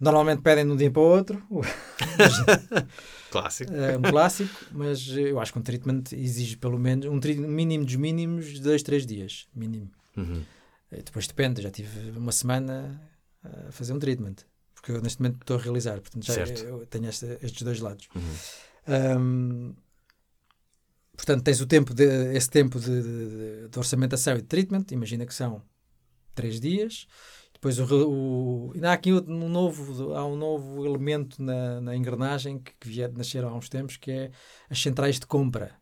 Normalmente 0.00 0.42
pedem 0.42 0.66
de 0.66 0.72
um 0.72 0.76
dia 0.76 0.90
para 0.90 1.00
o 1.00 1.04
outro, 1.04 1.40
Clássico. 3.30 3.72
é 3.72 3.96
um 3.96 4.02
clássico, 4.02 4.66
mas 4.72 5.06
eu 5.10 5.38
acho 5.38 5.52
que 5.52 5.58
um 5.60 5.62
treatment 5.62 6.02
exige 6.10 6.56
pelo 6.56 6.76
menos 6.76 7.06
um 7.06 7.20
mínimo 7.46 7.84
dos 7.84 7.94
mínimos 7.94 8.46
de 8.46 8.62
dois, 8.62 8.82
três 8.82 9.06
dias. 9.06 9.46
Mínimo. 9.54 9.92
Uhum. 10.16 10.42
Depois 10.90 11.28
depende, 11.28 11.62
já 11.62 11.70
tive 11.70 12.18
uma 12.18 12.32
semana 12.32 13.00
a 13.44 13.70
fazer 13.70 13.92
um 13.92 13.98
treatment, 14.00 14.38
porque 14.86 14.92
eu 14.92 15.02
neste 15.02 15.20
momento 15.20 15.40
estou 15.40 15.56
a 15.58 15.60
realizar, 15.60 16.00
portanto 16.00 16.24
já 16.24 16.34
Certo. 16.34 16.62
eu 16.62 16.86
tenho 16.86 17.06
esta- 17.06 17.38
estes 17.42 17.62
dois 17.62 17.80
lados. 17.80 18.08
Uhum. 18.14 18.36
Ahm, 18.86 19.74
portanto, 21.16 21.42
tens 21.42 21.60
o 21.60 21.66
tempo 21.66 21.92
de, 21.92 22.04
esse 22.36 22.48
tempo 22.48 22.78
de, 22.78 23.02
de- 23.02 23.68
de 23.68 23.78
orçamentação 23.78 24.34
e 24.34 24.42
de 24.42 24.46
treatment, 24.46 24.84
imagina 24.92 25.26
que 25.26 25.34
são 25.34 25.60
três 26.36 26.60
dias. 26.60 27.06
Depois 27.52 27.78
o, 27.80 28.08
o- 28.08 28.72
ainda 28.74 28.90
há 28.90 28.92
aqui 28.92 29.12
um 29.12 29.48
novo, 29.48 30.14
há 30.14 30.24
um 30.24 30.36
novo 30.36 30.86
elemento 30.86 31.42
na, 31.42 31.80
na 31.80 31.96
engrenagem 31.96 32.60
que, 32.60 32.72
que 32.78 32.88
vier, 32.88 33.10
nasceram 33.12 33.48
há 33.48 33.54
uns 33.56 33.68
tempos, 33.68 33.96
que 33.96 34.10
é 34.12 34.30
as 34.70 34.80
centrais 34.80 35.18
de 35.18 35.26
compra. 35.26 35.74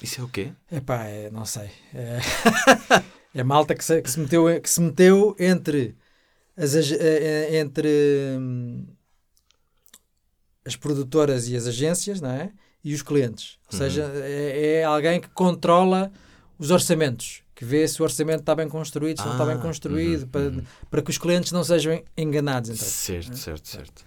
Isso 0.00 0.20
é 0.20 0.24
o 0.24 0.28
quê? 0.28 0.52
Epá, 0.70 1.04
é, 1.06 1.30
não 1.30 1.44
sei. 1.46 1.70
É, 1.92 2.18
é 3.34 3.42
malta 3.42 3.74
que 3.74 3.84
se, 3.84 4.00
que, 4.02 4.10
se 4.10 4.20
meteu, 4.20 4.60
que 4.60 4.70
se 4.70 4.80
meteu 4.80 5.34
entre, 5.38 5.96
as, 6.56 6.74
eh, 6.74 6.96
eh, 7.00 7.56
entre 7.58 7.88
hum, 8.38 8.86
as 10.64 10.76
produtoras 10.76 11.48
e 11.48 11.56
as 11.56 11.66
agências, 11.66 12.20
não 12.20 12.30
é? 12.30 12.50
E 12.82 12.94
os 12.94 13.02
clientes. 13.02 13.58
Ou 13.72 13.78
Uhum. 13.78 13.84
seja, 13.84 14.10
é, 14.14 14.80
é 14.80 14.84
alguém 14.84 15.20
que 15.20 15.28
controla 15.28 16.12
os 16.58 16.70
orçamentos, 16.70 17.42
que 17.54 17.64
vê 17.64 17.86
se 17.88 18.00
o 18.00 18.04
orçamento 18.04 18.40
está 18.40 18.54
bem 18.54 18.68
construído, 18.68 19.18
se 19.20 19.24
não 19.24 19.32
está 19.32 19.44
bem 19.44 19.56
Ah, 19.56 19.58
construído, 19.58 20.22
uhum, 20.22 20.28
para, 20.28 20.40
uhum. 20.42 20.62
para 20.90 21.02
que 21.02 21.10
os 21.10 21.18
clientes 21.18 21.52
não 21.52 21.64
sejam 21.64 22.02
enganados. 22.16 22.70
Então. 22.70 22.86
Certo, 22.86 23.36
certo, 23.36 23.68
certo. 23.68 24.04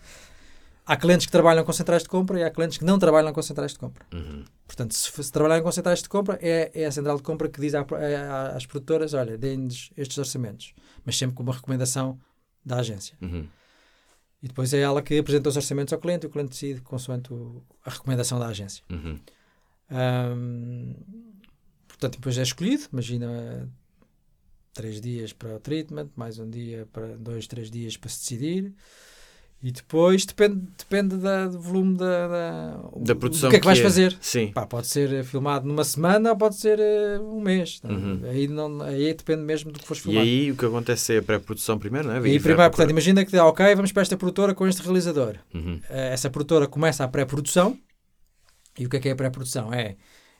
Há 0.85 0.95
clientes 0.95 1.25
que 1.25 1.31
trabalham 1.31 1.65
com 1.65 1.73
centrais 1.73 2.03
de 2.03 2.07
compra 2.09 2.39
e 2.39 2.43
há 2.43 2.49
clientes 2.49 2.77
que 2.77 2.85
não 2.85 2.97
trabalham 2.97 3.33
com 3.33 3.41
centrais 3.41 3.73
de 3.73 3.79
compra. 3.79 4.05
Uhum. 4.13 4.45
Portanto, 4.65 4.93
se, 4.93 5.11
se 5.23 5.31
trabalharem 5.31 5.61
com 5.63 5.71
centrais 5.71 6.01
de 6.01 6.07
compra, 6.07 6.39
é, 6.41 6.71
é 6.73 6.85
a 6.85 6.91
central 6.91 7.17
de 7.17 7.23
compra 7.23 7.49
que 7.49 7.59
diz 7.59 7.75
à- 7.75 7.81
à- 7.81 8.55
às 8.55 8.65
produtoras: 8.65 9.13
olha, 9.13 9.37
deem-nos 9.37 9.91
estes 9.97 10.17
orçamentos, 10.17 10.73
mas 11.05 11.17
sempre 11.17 11.35
com 11.35 11.43
uma 11.43 11.53
recomendação 11.53 12.17
da 12.67 12.77
agência. 12.77 13.15
Uhum. 13.21 13.47
E 14.43 14.47
depois 14.47 14.73
é 14.73 14.79
ela 14.79 15.01
que 15.01 15.17
apresenta 15.17 15.49
os 15.49 15.55
orçamentos 15.55 15.93
ao 15.93 15.99
cliente 15.99 16.25
e 16.25 16.27
o 16.27 16.29
cliente 16.29 16.49
decide 16.51 16.81
consoante 16.81 17.33
o- 17.33 17.63
a 17.83 17.89
recomendação 17.89 18.37
da 18.39 18.47
agência. 18.47 18.83
Uhum. 18.89 19.19
Ahm, 19.89 20.93
portanto, 21.87 22.15
depois 22.15 22.37
é 22.37 22.43
escolhido. 22.43 22.83
Imagina 22.93 23.69
três 24.73 25.01
dias 25.01 25.33
para 25.33 25.55
o 25.55 25.59
treatment, 25.59 26.09
mais 26.15 26.37
um 26.37 26.47
dia 26.49 26.87
para 26.93 27.17
dois, 27.17 27.47
três 27.47 27.71
dias 27.71 27.97
para 27.97 28.09
se 28.09 28.19
decidir. 28.19 28.73
E 29.61 29.71
depois 29.71 30.23
depende, 30.23 30.61
depende 30.77 31.17
da- 31.17 31.47
do 31.47 31.59
volume 31.59 31.97
da, 31.97 32.27
da, 32.27 32.79
Da 32.97 33.15
produção 33.15 33.49
do 33.49 33.51
que 33.51 33.55
é 33.57 33.59
que 33.59 33.65
vais 33.65 33.79
fazer. 33.79 34.15
Sim. 34.21 34.51
Pá, 34.51 34.67
pode 34.67 34.85
ser 34.85 35.11
eh, 35.11 35.23
filmado 35.23 35.67
numa 35.67 35.83
semana 35.83 36.29
ou 36.29 36.37
pode 36.37 36.57
ser 36.57 36.79
eh, 36.79 37.19
um 37.19 37.41
mês. 37.41 37.79
tá? 37.79 37.89
Uhum. 37.89 38.21
Aí, 38.29 38.47
não, 38.47 38.79
aí 38.83 39.11
depende 39.15 39.41
mesmo 39.41 39.71
do 39.71 39.79
que 39.79 39.85
fores 39.85 40.01
E 40.01 40.03
filmar. 40.03 40.21
aí 40.23 40.51
o 40.51 40.55
que 40.55 40.63
acontece 40.63 41.15
é 41.15 41.17
a 41.17 41.23
pré-produção 41.23 41.79
primeiro, 41.79 42.07
não 42.07 42.13
é? 42.15 42.17
E 42.19 42.39
primeiro, 42.39 42.69
portanto, 42.71 42.91
imagina 42.91 43.25
que 43.25 43.35
ok, 43.35 43.73
vamos 43.75 43.91
para 43.91 44.03
esta 44.03 44.15
produtora 44.15 44.53
com 44.53 44.67
este 44.67 44.83
realizador. 44.83 45.37
Uhum. 45.51 45.81
Eh, 45.89 46.13
Essa 46.13 46.29
produtora 46.29 46.67
começa 46.67 47.03
a 47.03 47.07
pré-produção. 47.07 47.77
E 48.77 48.85
o 48.85 48.89
que 48.89 48.97
é 48.97 48.99
que 48.99 49.09
é 49.09 49.13
a 49.13 49.15
pré-produção? 49.15 49.73
É 49.73 49.95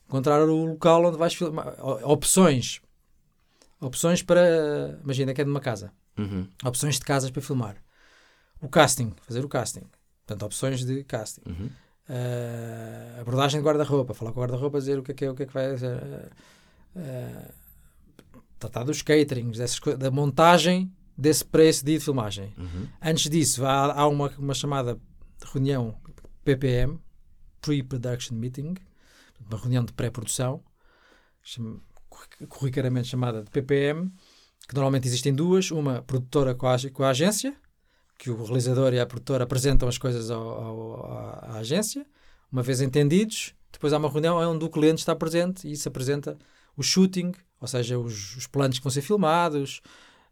encontrar 0.08 0.44
o 0.44 0.64
local 0.66 1.04
onde 1.06 1.18
vais 1.18 1.34
filmar. 1.34 1.74
O- 1.84 2.12
Opções. 2.14 2.82
Opções 3.82 4.22
para. 4.22 5.00
Imagina 5.04 5.34
que 5.34 5.42
é 5.42 5.44
de 5.44 5.50
uma 5.50 5.60
casa. 5.60 5.92
Uhum. 6.20 6.48
Opções 6.64 6.96
de 7.00 7.02
casas 7.02 7.32
para 7.32 7.42
filmar. 7.42 7.78
O 8.62 8.68
casting. 8.70 9.14
Fazer 9.22 9.44
o 9.46 9.50
casting. 9.50 9.84
Portanto, 10.26 10.44
opções 10.46 10.84
de 10.86 11.04
casting. 11.04 11.42
Uhum. 11.48 11.70
Uh, 12.10 13.22
abordagem 13.22 13.60
de 13.60 13.66
guarda-roupa, 13.66 14.14
falar 14.14 14.32
com 14.32 14.40
o 14.40 14.44
guarda-roupa, 14.44 14.80
dizer 14.80 14.98
o 15.00 15.04
que 15.04 15.12
é 15.12 15.14
que, 15.14 15.26
é, 15.26 15.32
o 15.32 15.36
que, 15.36 15.44
é 15.44 15.46
que 15.46 15.54
vai 15.54 15.78
ser. 15.78 15.98
Uh, 15.98 17.00
uh, 17.00 17.54
tratar 18.60 18.84
dos 18.84 19.02
caterings, 19.02 19.58
dessas 19.58 19.80
da 19.98 20.10
montagem 20.10 20.92
desse 21.18 21.44
para 21.46 21.64
esse 21.64 21.84
dia 21.84 21.98
de 21.98 22.04
filmagem. 22.04 22.54
Uhum. 22.58 22.88
Antes 23.02 23.30
disso, 23.30 23.66
há, 23.66 23.94
há 23.94 24.08
uma, 24.08 24.30
uma 24.38 24.54
chamada 24.54 25.00
reunião 25.54 25.96
PPM, 26.44 27.00
Pre-Production 27.62 28.36
Meeting, 28.36 28.76
uma 29.50 29.58
reunião 29.60 29.84
de 29.84 29.94
pré-produção, 29.94 30.64
chama- 31.44 31.80
corriqueiramente 32.48 33.08
chamada 33.08 33.44
de 33.44 33.50
PPM, 33.50 34.12
que 34.68 34.74
normalmente 34.74 35.08
existem 35.08 35.34
duas, 35.34 35.72
uma 35.72 36.02
produtora 36.02 36.56
com 36.56 36.68
a, 36.68 36.76
com 36.92 37.04
a 37.04 37.10
agência, 37.10 37.56
que 38.18 38.30
o 38.30 38.44
realizador 38.44 38.94
e 38.94 39.00
a 39.00 39.06
produtora 39.06 39.44
apresentam 39.44 39.88
as 39.88 39.98
coisas 39.98 40.32
ao- 40.32 40.50
ao- 40.64 41.06
à, 41.52 41.58
agência, 41.60 42.06
uma 42.52 42.64
vez 42.64 42.82
entendidos, 42.82 43.54
depois 43.72 43.94
há 43.94 43.98
uma 43.98 44.10
reunião 44.10 44.38
onde 44.38 44.66
o 44.66 44.70
cliente 44.70 45.00
está 45.00 45.16
presente 45.16 45.70
e 45.72 45.76
se 45.76 45.88
apresenta 45.88 46.38
o 46.76 46.82
shooting, 46.84 47.32
ou 47.62 47.68
seja, 47.68 47.98
os, 48.00 48.36
os 48.38 48.48
planos 48.48 48.78
que 48.80 48.84
vão 48.84 48.92
ser 48.92 49.02
filmados, 49.02 49.82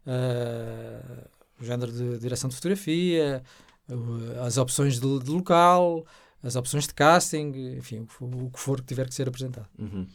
ah, 0.06 1.28
o 1.60 1.64
género 1.64 1.92
de 1.92 2.18
direção 2.18 2.48
de 2.48 2.56
fotografia, 2.56 3.42
o- 3.88 4.40
as 4.44 4.56
opções 4.58 4.98
de, 5.00 5.18
de 5.20 5.30
local, 5.30 6.04
as 6.42 6.56
opções 6.56 6.86
de 6.86 6.94
casting, 6.94 7.52
enfim, 7.78 8.06
o 8.20 8.46
o 8.46 8.50
que 8.50 8.58
for 8.60 8.80
que 8.80 8.86
tiver 8.86 9.08
que 9.08 9.14
ser 9.14 9.28
apresentado. 9.28 9.68
Uhum. 9.78 10.06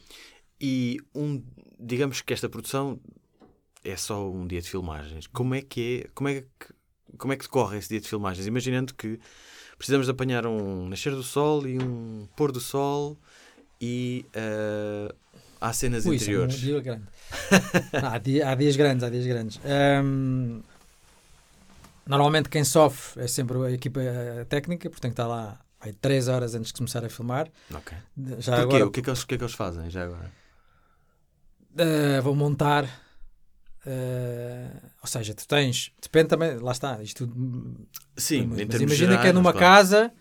E 0.60 0.98
um, 1.14 1.42
digamos 1.78 2.20
que 2.20 2.32
esta 2.32 2.48
produção 2.48 3.00
é 3.84 3.96
só 3.96 4.30
um 4.30 4.46
dia 4.46 4.60
de 4.60 4.70
filmagens, 4.70 5.26
como 5.26 5.54
é 5.54 5.62
que 5.62 6.04
é, 6.04 6.10
como 6.14 6.28
é 6.28 6.42
que, 6.42 6.72
como 7.18 7.32
é 7.32 7.36
que 7.36 7.44
decorre 7.44 7.78
esse 7.78 7.88
dia 7.88 8.00
de 8.00 8.08
filmagens? 8.08 8.46
Imaginando 8.46 8.94
que 8.94 9.18
precisamos 9.76 10.06
de 10.06 10.12
apanhar 10.12 10.46
um 10.46 10.88
nascer 10.88 11.12
do 11.14 11.22
sol 11.22 11.66
e 11.66 11.78
um 11.78 12.26
pôr 12.36 12.52
do 12.52 12.60
sol 12.60 13.16
e 13.80 14.24
uh, 14.36 15.14
há 15.60 15.72
cenas 15.72 16.06
Ui, 16.06 16.16
interiores. 16.16 16.54
Isso 16.54 16.64
é 16.64 16.68
um 16.68 16.72
dia 16.72 16.80
grande. 16.82 17.04
há, 18.06 18.18
dia, 18.18 18.48
há 18.48 18.54
dias 18.54 18.76
grandes, 18.76 19.04
há 19.04 19.10
dias 19.10 19.26
grandes. 19.26 19.60
Ahm, 19.64 20.60
normalmente 22.06 22.48
quem 22.48 22.64
sofre 22.64 23.22
é 23.24 23.26
sempre 23.26 23.58
a 23.66 23.70
equipa 23.70 24.00
técnica, 24.48 24.88
porque 24.88 25.00
tem 25.02 25.10
que 25.10 25.14
estar 25.14 25.26
lá 25.26 25.60
aí, 25.80 25.92
3 25.92 26.28
horas 26.28 26.54
antes 26.54 26.68
de 26.72 26.78
começar 26.78 27.04
a 27.04 27.08
filmar. 27.08 27.48
Ok. 27.74 27.96
Já 28.38 28.56
Porquê? 28.56 28.76
agora 28.76 28.86
O 28.86 28.90
que, 28.90 29.00
é 29.00 29.02
que 29.02 29.10
eles, 29.10 29.22
o 29.22 29.26
que 29.26 29.34
é 29.34 29.38
que 29.38 29.44
eles 29.44 29.54
fazem 29.54 29.90
já 29.90 30.04
agora? 30.04 30.30
uh, 31.74 32.22
vão 32.22 32.34
montar. 32.34 33.01
Uh, 33.86 34.90
ou 35.00 35.06
seja, 35.06 35.34
tu 35.34 35.46
tens, 35.46 35.92
depende 36.00 36.28
também, 36.28 36.56
lá 36.58 36.72
está, 36.72 37.02
isto 37.02 37.26
tudo 37.26 37.86
Sim, 38.16 38.46
mas, 38.46 38.60
imagina 38.60 38.94
gerais, 38.94 39.20
que 39.20 39.26
é 39.28 39.32
numa 39.32 39.52
claro. 39.52 39.66
casa 39.66 40.12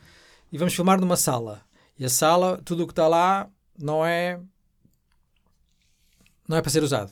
e 0.51 0.57
vamos 0.57 0.73
filmar 0.73 0.99
numa 0.99 1.17
sala. 1.17 1.63
E 1.97 2.05
a 2.05 2.09
sala, 2.09 2.59
tudo 2.63 2.83
o 2.83 2.87
que 2.87 2.93
está 2.93 3.07
lá 3.07 3.49
não 3.77 4.05
é 4.05 4.39
não 6.47 6.57
é 6.57 6.61
para 6.61 6.71
ser 6.71 6.83
usado. 6.83 7.11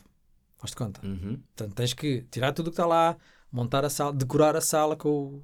Faz-te 0.57 0.75
conta. 0.75 1.05
Uhum. 1.05 1.41
Portanto, 1.55 1.75
tens 1.75 1.93
que 1.93 2.23
tirar 2.29 2.51
tudo 2.51 2.67
o 2.67 2.71
que 2.71 2.73
está 2.73 2.85
lá, 2.85 3.15
montar 3.51 3.85
a 3.85 3.89
sala, 3.89 4.11
decorar 4.11 4.55
a 4.55 4.61
sala 4.61 4.95
com 4.97 5.09
o 5.09 5.43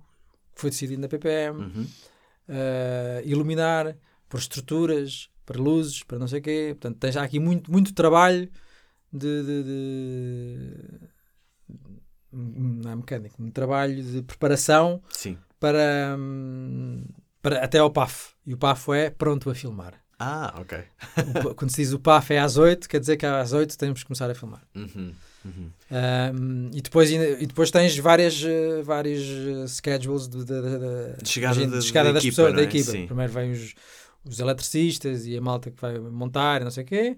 que 0.53 0.62
foi 0.62 0.70
decidido 0.70 1.01
na 1.01 1.08
PPM, 1.08 1.60
Uhum. 1.62 1.88
eh, 2.49 3.22
iluminar, 3.26 3.95
pôr 4.28 4.39
estruturas, 4.39 5.30
para 5.45 5.62
luzes, 5.62 6.03
para 6.03 6.20
não 6.20 6.28
sei 6.28 6.39
o 6.39 6.41
quê. 6.41 6.76
Portanto, 6.80 6.97
tens 6.99 7.16
aqui 7.16 7.39
muito, 7.39 7.72
muito 7.72 7.93
trabalho 7.93 8.49
de, 9.12 9.43
de, 9.43 9.64
de- 9.64 10.99
não 12.32 12.91
é 12.91 12.95
mecânico, 12.95 13.41
um 13.41 13.49
trabalho 13.49 14.03
de 14.03 14.22
preparação 14.22 15.01
Sim. 15.10 15.38
para, 15.60 16.16
hum, 16.20 17.03
para 17.41 17.64
até 17.64 17.80
ao 17.80 17.89
PAF. 17.91 18.34
E 18.45 18.53
o 18.53 18.58
PAF 18.58 18.91
é 18.91 19.10
pronto 19.10 19.49
a 19.49 19.56
filmar. 19.56 19.93
Ah, 20.20 20.53
ok. 20.60 20.78
O- 21.49 21.56
quando 21.56 21.72
se 21.72 21.78
diz 21.82 21.93
o 21.93 21.99
PAF 21.99 22.34
é 22.34 22.39
às 22.39 22.58
8, 22.58 22.88
quer 22.89 22.99
dizer 22.99 23.18
que 23.18 23.26
às 23.26 23.53
8 23.53 23.78
temos 23.78 24.01
que 24.01 24.06
começar 24.08 24.30
a 24.30 24.36
filmar. 24.36 24.62
Uhum. 24.76 25.14
Uhum. 25.45 25.70
Um, 25.91 26.72
e, 26.74 26.82
depois, 26.82 27.12
e 27.12 27.45
depois 27.45 27.70
tens 27.70 27.95
várias, 27.97 28.41
vários 28.84 29.22
eh, 29.22 29.68
schedules 29.68 30.28
de, 30.28 30.39
de- 30.39 30.45
de- 30.45 31.18
de- 31.22 31.30
chegada 31.30 31.53
gente- 31.53 31.70
da- 31.72 31.82
chegada 31.82 32.10
da 32.10 32.14
das 32.14 32.24
equipa, 32.24 32.32
pessoas 32.36 32.49
não 32.51 32.56
da 32.58 32.62
é? 32.64 32.66
equipa. 32.66 32.91
Sim. 32.91 33.06
Primeiro 33.06 33.32
vêm 33.32 33.51
os, 33.51 33.76
os 34.28 34.39
eletricistas 34.39 35.26
e 35.28 35.38
a 35.38 35.41
malta 35.41 35.70
que 35.70 35.80
vai 35.80 35.99
montar, 35.99 36.62
e 36.62 36.64
não 36.64 36.72
sei 36.72 36.84
o 36.84 36.88
quê. 36.88 37.18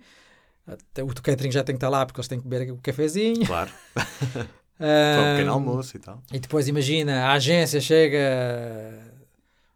Até 0.67 1.01
O 1.03 1.07
catering 1.07 1.51
já 1.51 1.63
tem 1.63 1.75
que 1.75 1.77
estar 1.77 1.89
lá 1.89 2.05
porque 2.05 2.19
eles 2.19 2.27
têm 2.27 2.39
que 2.41 2.47
beber 2.47 2.71
o 2.71 2.77
cafezinho. 2.77 3.45
Claro. 3.45 3.71
Para 4.77 5.21
um 5.21 5.31
pequeno 5.35 5.51
Um, 5.51 5.53
almoço 5.53 5.97
e 5.97 5.99
tal. 5.99 6.21
E 6.31 6.39
depois 6.39 6.67
imagina, 6.67 7.25
a 7.25 7.31
agência 7.33 7.81
chega 7.81 8.99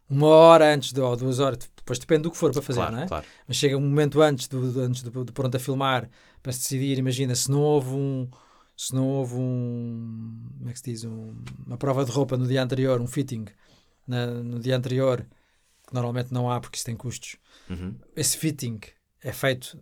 uma 0.08 0.28
hora 0.28 0.72
antes 0.74 0.92
de, 0.92 1.00
ou 1.00 1.16
duas 1.16 1.38
horas, 1.40 1.58
depois 1.76 1.98
depende 1.98 2.22
do 2.22 2.30
que 2.30 2.36
for 2.36 2.52
para 2.52 2.62
fazer, 2.62 2.78
claro, 2.80 2.96
não 2.96 3.02
é? 3.02 3.08
claro. 3.08 3.24
Mas 3.48 3.56
chega 3.56 3.76
um 3.76 3.80
momento 3.80 4.20
antes 4.22 4.46
do, 4.46 4.80
antes 4.80 5.02
do, 5.02 5.24
do 5.24 5.32
pronto 5.32 5.56
a 5.56 5.58
filmar 5.58 6.08
para 6.42 6.52
se 6.52 6.60
decidir, 6.60 6.98
imagina, 6.98 7.34
se 7.34 7.50
não 7.50 7.60
houve 7.60 7.90
um 7.90 8.28
se 8.76 8.94
não 8.94 9.06
houve 9.08 9.34
um 9.34 10.48
como 10.58 10.70
é 10.70 10.72
que 10.72 10.78
se 10.78 10.84
diz, 10.84 11.04
um- 11.04 11.34
uma 11.66 11.76
prova 11.76 12.04
de 12.04 12.10
roupa 12.10 12.36
no 12.36 12.46
dia 12.46 12.62
anterior, 12.62 13.00
um 13.00 13.06
fitting 13.06 13.44
na- 14.06 14.26
no 14.26 14.58
dia 14.58 14.76
anterior, 14.76 15.26
que 15.86 15.94
normalmente 15.94 16.32
não 16.32 16.50
há 16.50 16.60
porque 16.60 16.76
isso 16.76 16.84
tem 16.86 16.96
custos. 16.96 17.36
Uhum. 17.70 17.94
Esse 18.16 18.36
fitting 18.36 18.80
é 19.22 19.32
feito 19.32 19.78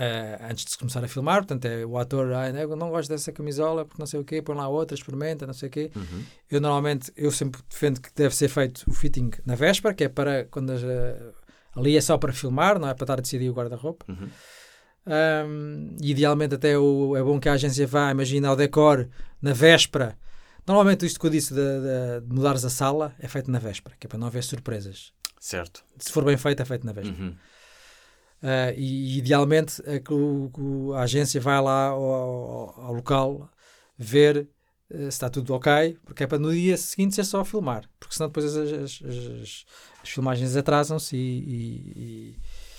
eh, 0.00 0.38
antes 0.50 0.64
de 0.64 0.70
se 0.70 0.78
começar 0.78 1.04
a 1.04 1.08
filmar, 1.08 1.36
portanto 1.40 1.66
é 1.66 1.84
o 1.84 1.98
ator, 1.98 2.32
ah, 2.32 2.50
não 2.74 2.88
gosto 2.90 3.10
dessa 3.10 3.30
camisola 3.30 3.84
porque 3.84 4.00
não 4.00 4.06
sei 4.06 4.18
o 4.20 4.24
quê, 4.24 4.40
põe 4.40 4.56
lá 4.56 4.66
outra, 4.66 4.94
experimenta, 4.96 5.46
não 5.46 5.52
sei 5.52 5.68
o 5.68 5.70
quê. 5.70 5.90
Uhum. 5.94 6.24
Eu 6.50 6.60
normalmente, 6.60 7.12
eu 7.16 7.30
sempre 7.30 7.60
defendo 7.68 8.00
que 8.00 8.08
deve 8.16 8.34
ser 8.34 8.48
feito 8.48 8.82
o 8.88 8.92
fitting 8.94 9.30
na 9.44 9.54
véspera, 9.54 9.92
que 9.94 10.04
é 10.04 10.08
para 10.08 10.46
quando 10.46 10.70
as, 10.70 10.82
eh, 10.82 11.32
ali 11.76 11.96
é 11.96 12.00
só 12.00 12.16
para 12.16 12.32
filmar, 12.32 12.78
não 12.78 12.88
é 12.88 12.94
para 12.94 13.04
estar 13.04 13.18
a 13.18 13.22
decidir 13.22 13.50
o 13.50 13.52
guarda-roupa. 13.52 14.06
Uhum. 14.08 14.28
Um, 15.06 15.96
idealmente 16.00 16.54
até 16.54 16.78
o, 16.78 17.16
é 17.16 17.22
bom 17.22 17.40
que 17.40 17.48
a 17.48 17.54
agência 17.54 17.86
vá, 17.86 18.10
imagina, 18.10 18.48
ao 18.48 18.56
decor 18.56 19.08
na 19.40 19.52
véspera. 19.52 20.16
Normalmente 20.66 21.06
isto 21.06 21.18
que 21.18 21.26
eu 21.26 21.30
disse 21.30 21.54
de, 21.54 21.60
de- 21.60 22.26
de 22.26 22.34
mudares 22.34 22.64
a 22.64 22.70
sala 22.70 23.14
é 23.18 23.26
feito 23.26 23.50
na 23.50 23.58
véspera, 23.58 23.96
que 23.98 24.06
é 24.06 24.08
para 24.08 24.18
não 24.18 24.26
haver 24.26 24.44
surpresas. 24.44 25.12
Certo. 25.40 25.82
Se 25.98 26.12
for 26.12 26.22
bem 26.24 26.36
feito, 26.36 26.60
é 26.60 26.64
feito 26.64 26.86
na 26.86 26.92
véspera. 26.92 27.18
Uhum. 27.22 27.34
Uh, 28.42 28.72
e 28.76 29.18
idealmente 29.18 29.82
é 29.84 29.98
que 30.00 30.12
o- 30.14 30.92
a 30.94 31.02
agência 31.02 31.38
vai 31.40 31.60
lá 31.60 31.88
ao, 31.88 32.02
ao- 32.80 32.92
local 32.94 33.50
ver 33.98 34.48
uh, 34.90 34.96
se 34.96 35.08
está 35.08 35.28
tudo 35.28 35.52
ok, 35.52 35.98
porque 36.06 36.24
é 36.24 36.26
para 36.26 36.38
no 36.38 36.50
dia 36.50 36.76
seguinte 36.78 37.14
ser 37.16 37.24
só 37.24 37.44
filmar, 37.44 37.84
porque 37.98 38.14
senão 38.14 38.28
depois 38.28 38.46
as, 38.46 38.56
as- 38.56 39.02
as- 39.04 39.64
as 40.02 40.08
filmagens 40.08 40.56
atrasam-se 40.56 41.16
e, 41.16 41.38
e- 41.96 42.34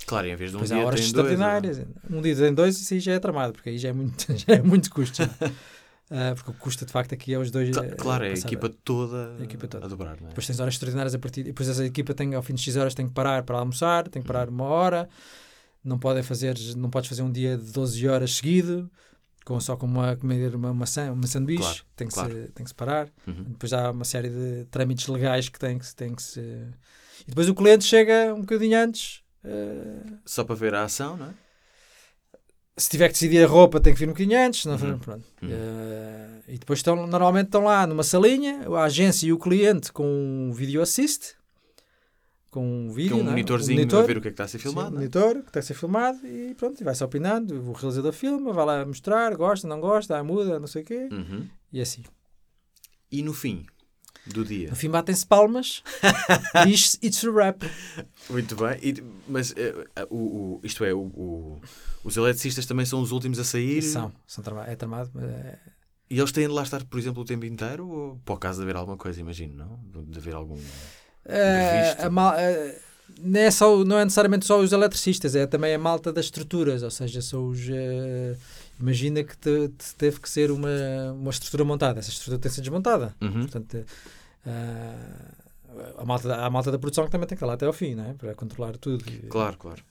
Claro, 0.08 0.28
em 0.28 0.36
vez 0.36 0.50
de 0.52 0.58
um 0.58 0.62
há 0.62 0.66
dia 0.66 0.78
horas 0.78 1.00
tem 1.00 1.12
dois, 1.12 1.32
extraordinárias. 1.32 1.86
Um 2.10 2.22
dia 2.22 2.36
tem 2.36 2.54
dois, 2.54 2.82
isso 2.82 2.94
aí 2.96 3.00
já 3.00 3.14
é 3.14 3.20
tramado, 3.20 3.54
porque 3.54 3.70
aí 3.70 3.78
já 3.78 3.90
é 3.90 3.94
muito, 3.94 4.26
já 4.36 4.56
é 4.56 4.62
muito 4.64 4.90
custo. 4.90 5.22
Uh, 5.24 5.30
porque 6.36 6.50
o 6.50 6.54
que 6.56 6.60
custa 6.60 6.86
de 6.88 6.92
facto 6.92 7.14
aqui 7.14 7.34
é 7.36 7.38
os 7.38 7.52
dois. 7.52 7.78
Eh, 7.78 7.96
Claro, 7.98 8.26
é 8.26 8.32
a 8.32 8.34
equipa 8.34 8.68
toda, 8.84 9.36
a 9.40 9.44
equipa 9.44 9.68
toda. 9.68 9.86
a 9.86 9.88
dobrar, 9.88 10.20
não 10.20 10.26
é? 10.26 10.30
depois 10.30 10.48
tens 10.48 10.60
horas 10.60 10.74
extraordinárias 10.74 11.14
a 11.14 11.20
partir. 11.20 11.42
E 11.42 11.44
depois 11.46 11.70
essa 11.70 11.86
equipa 11.86 12.16
tem, 12.16 12.34
ao 12.34 12.42
fim 12.42 12.56
de 12.56 12.64
X 12.64 12.76
horas, 12.78 12.96
tem 12.96 13.08
que 13.08 13.14
parar 13.14 13.44
para 13.44 13.60
almoçar, 13.60 14.08
tem 14.10 14.22
que 14.24 14.28
parar 14.28 14.50
uma 14.50 14.66
hora. 14.66 15.08
Não 15.84 15.98
podem 15.98 16.22
fazer, 16.24 16.56
não 16.76 16.90
podes 16.90 17.10
fazer 17.10 17.24
um 17.24 17.32
dia 17.32 17.58
de 17.58 17.72
12 17.72 18.08
horas 18.08 18.36
seguido, 18.36 18.90
com, 19.44 19.60
só 19.60 19.76
com 19.76 19.88
uma, 19.88 20.16
comer 20.16 20.54
uma 20.56 20.74
maçã, 20.74 21.12
uma 21.12 21.26
sanduíche. 21.26 21.62
Claro, 21.64 21.82
tem, 21.96 22.08
que 22.08 22.14
claro. 22.14 22.32
se, 22.34 22.40
tem 22.52 22.64
que 22.64 22.70
se 22.70 22.76
parar. 22.76 23.10
Uhum. 23.28 23.44
Depois 23.50 23.74
há 23.74 23.90
uma 23.90 24.06
série 24.06 24.30
de 24.30 24.66
trâmites 24.70 25.08
legais 25.08 25.50
que 25.50 25.58
tem 25.58 25.78
que, 25.80 25.86
se- 25.86 25.96
tem 25.96 26.14
que 26.14 26.22
se. 26.22 26.40
E 26.40 27.26
depois 27.30 27.50
o 27.50 27.56
cliente 27.56 27.84
chega 27.84 28.34
um 28.34 28.42
bocadinho 28.42 28.78
antes. 28.78 29.22
eh, 29.44 30.04
Só 30.26 30.44
para 30.44 30.56
ver 30.56 30.74
a 30.76 30.84
ação, 30.84 31.18
não 31.18 31.28
é? 31.28 31.34
se 32.78 32.90
tiver 32.90 33.08
que 33.08 33.14
decidir 33.14 33.44
a 33.44 33.48
roupa, 33.48 33.80
tem 33.80 33.94
que 33.94 34.00
vir 34.00 34.06
um 34.08 34.14
bocadinho 34.14 34.40
antes. 34.40 34.66
Não, 34.66 34.76
Uhum. 34.76 34.98
pronto. 35.00 35.26
Uhum. 35.42 35.50
Eh, 35.52 36.42
e 36.48 36.58
depois 36.58 36.80
estão, 36.80 37.06
normalmente 37.08 37.48
estão 37.48 37.64
lá 37.66 37.86
numa 37.86 38.02
salinha, 38.04 38.62
a 38.70 38.84
agência 38.84 39.28
e 39.28 39.34
o 39.34 39.38
cliente 39.38 39.92
com 39.92 40.06
um 40.06 40.52
video 40.52 40.82
assist, 40.82 41.36
com 42.52 42.88
um 42.88 42.92
vídeo, 42.92 43.14
é 43.14 43.20
um 43.20 43.24
não 43.24 43.28
é? 43.28 43.30
monitorzinho 43.32 43.80
monitor, 43.80 44.04
a 44.04 44.06
ver 44.06 44.18
o 44.18 44.22
que 44.22 44.28
é 44.28 44.32
que 44.32 44.34
está 44.34 44.44
a 44.44 44.48
ser 44.48 44.58
sim, 44.60 44.64
filmado, 44.64 44.90
um 44.90 44.92
não 44.92 44.98
é? 44.98 45.00
monitor 45.02 45.42
que 45.42 45.48
está 45.50 45.60
a 45.60 45.64
ser 45.64 45.74
filmado 45.74 46.28
e 46.28 46.54
pronto, 46.56 46.80
e 46.80 46.84
vai-se 46.84 47.04
opinando. 47.04 47.56
O 47.62 47.72
realizador 47.72 48.12
filma, 48.14 48.52
vai 48.54 48.66
lá 48.66 48.86
mostrar, 48.86 49.34
gosta, 49.36 49.68
não 49.68 49.80
gosta, 49.80 50.22
muda, 50.24 50.60
não 50.60 50.68
sei 50.68 50.82
o 50.84 50.86
quê, 50.86 51.08
Uhum. 51.12 51.48
e 51.72 51.80
assim. 51.82 52.04
E 53.12 53.24
no 53.24 53.34
fim 53.34 53.66
do 54.26 54.44
dia? 54.46 54.70
No 54.70 54.76
fim 54.76 54.90
batem-se 54.90 55.26
palmas, 55.26 55.82
diz 56.68 56.96
it's 57.02 57.24
a 57.26 57.30
wrap. 57.32 57.64
Muito 58.30 58.56
bem. 58.56 58.78
E- 58.82 59.04
mas 59.28 59.54
eh, 59.58 59.74
o, 60.10 60.18
o- 60.18 60.62
isto 60.64 60.84
é, 60.84 60.94
o, 60.94 61.00
o- 61.00 61.62
os 62.04 62.18
eletricistas 62.18 62.66
também 62.66 62.86
são 62.86 63.02
os 63.02 63.12
últimos 63.12 63.40
a 63.40 63.44
sair 63.44 63.82
São, 63.82 64.12
são 64.28 64.44
é 64.68 64.76
tramado. 64.76 65.12
é- 65.20 65.58
e 66.10 66.20
eles 66.20 66.32
têm 66.34 66.46
de 66.48 66.54
lá 66.54 66.64
estar, 66.64 66.84
por 66.84 67.00
exemplo, 67.00 67.22
o 67.22 67.26
tempo 67.26 67.46
inteiro 67.46 67.88
ou 67.88 68.16
por 68.26 68.34
acaso 68.34 68.58
de 68.60 68.64
haver 68.64 68.76
alguma 68.76 68.98
coisa, 68.98 69.22
imagino, 69.22 69.56
não? 69.56 70.04
De 70.04 70.18
haver 70.20 70.36
algum. 70.36 70.60
Eh, 71.26 71.96
a 72.00 72.10
mal- 72.10 72.34
eh, 72.38 72.78
não, 73.24 73.40
é 73.40 73.52
só, 73.52 73.84
não 73.84 73.98
é 73.98 74.04
necessariamente 74.04 74.46
só 74.46 74.60
os 74.60 74.72
eletricistas, 74.72 75.36
é 75.36 75.46
também 75.46 75.74
a 75.74 75.80
malta 75.80 76.12
das 76.12 76.26
estruturas, 76.26 76.84
ou 76.84 76.92
seja, 76.92 77.22
são 77.22 77.48
os. 77.50 77.60
eh, 77.70 78.36
imagina 78.80 79.24
que 79.24 79.38
te- 79.38 79.68
te 79.70 79.96
teve 79.96 80.20
que 80.20 80.30
ser 80.30 80.50
uma, 80.52 80.70
uma 81.14 81.30
estrutura 81.32 81.64
montada, 81.64 82.00
essa 82.00 82.10
estrutura 82.10 82.40
tem 82.40 82.50
que 82.50 82.56
ser 82.56 82.62
desmontada. 82.62 83.16
Uhum. 83.22 83.42
Portanto, 83.42 83.86
eh, 84.46 84.96
a, 85.98 86.06
malta, 86.06 86.28
da- 86.28 86.46
a 86.46 86.50
malta 86.50 86.72
da 86.72 86.80
produção 86.80 87.06
que 87.06 87.12
também 87.12 87.28
tem 87.28 87.36
que 87.38 87.44
estar 87.44 87.48
lá 87.48 87.54
até 87.54 87.66
ao 87.66 87.74
fim, 87.74 88.00
é? 88.00 88.14
para 88.14 88.34
controlar 88.34 88.76
tudo. 88.78 89.04
Claro, 89.30 89.58
claro. 89.58 89.82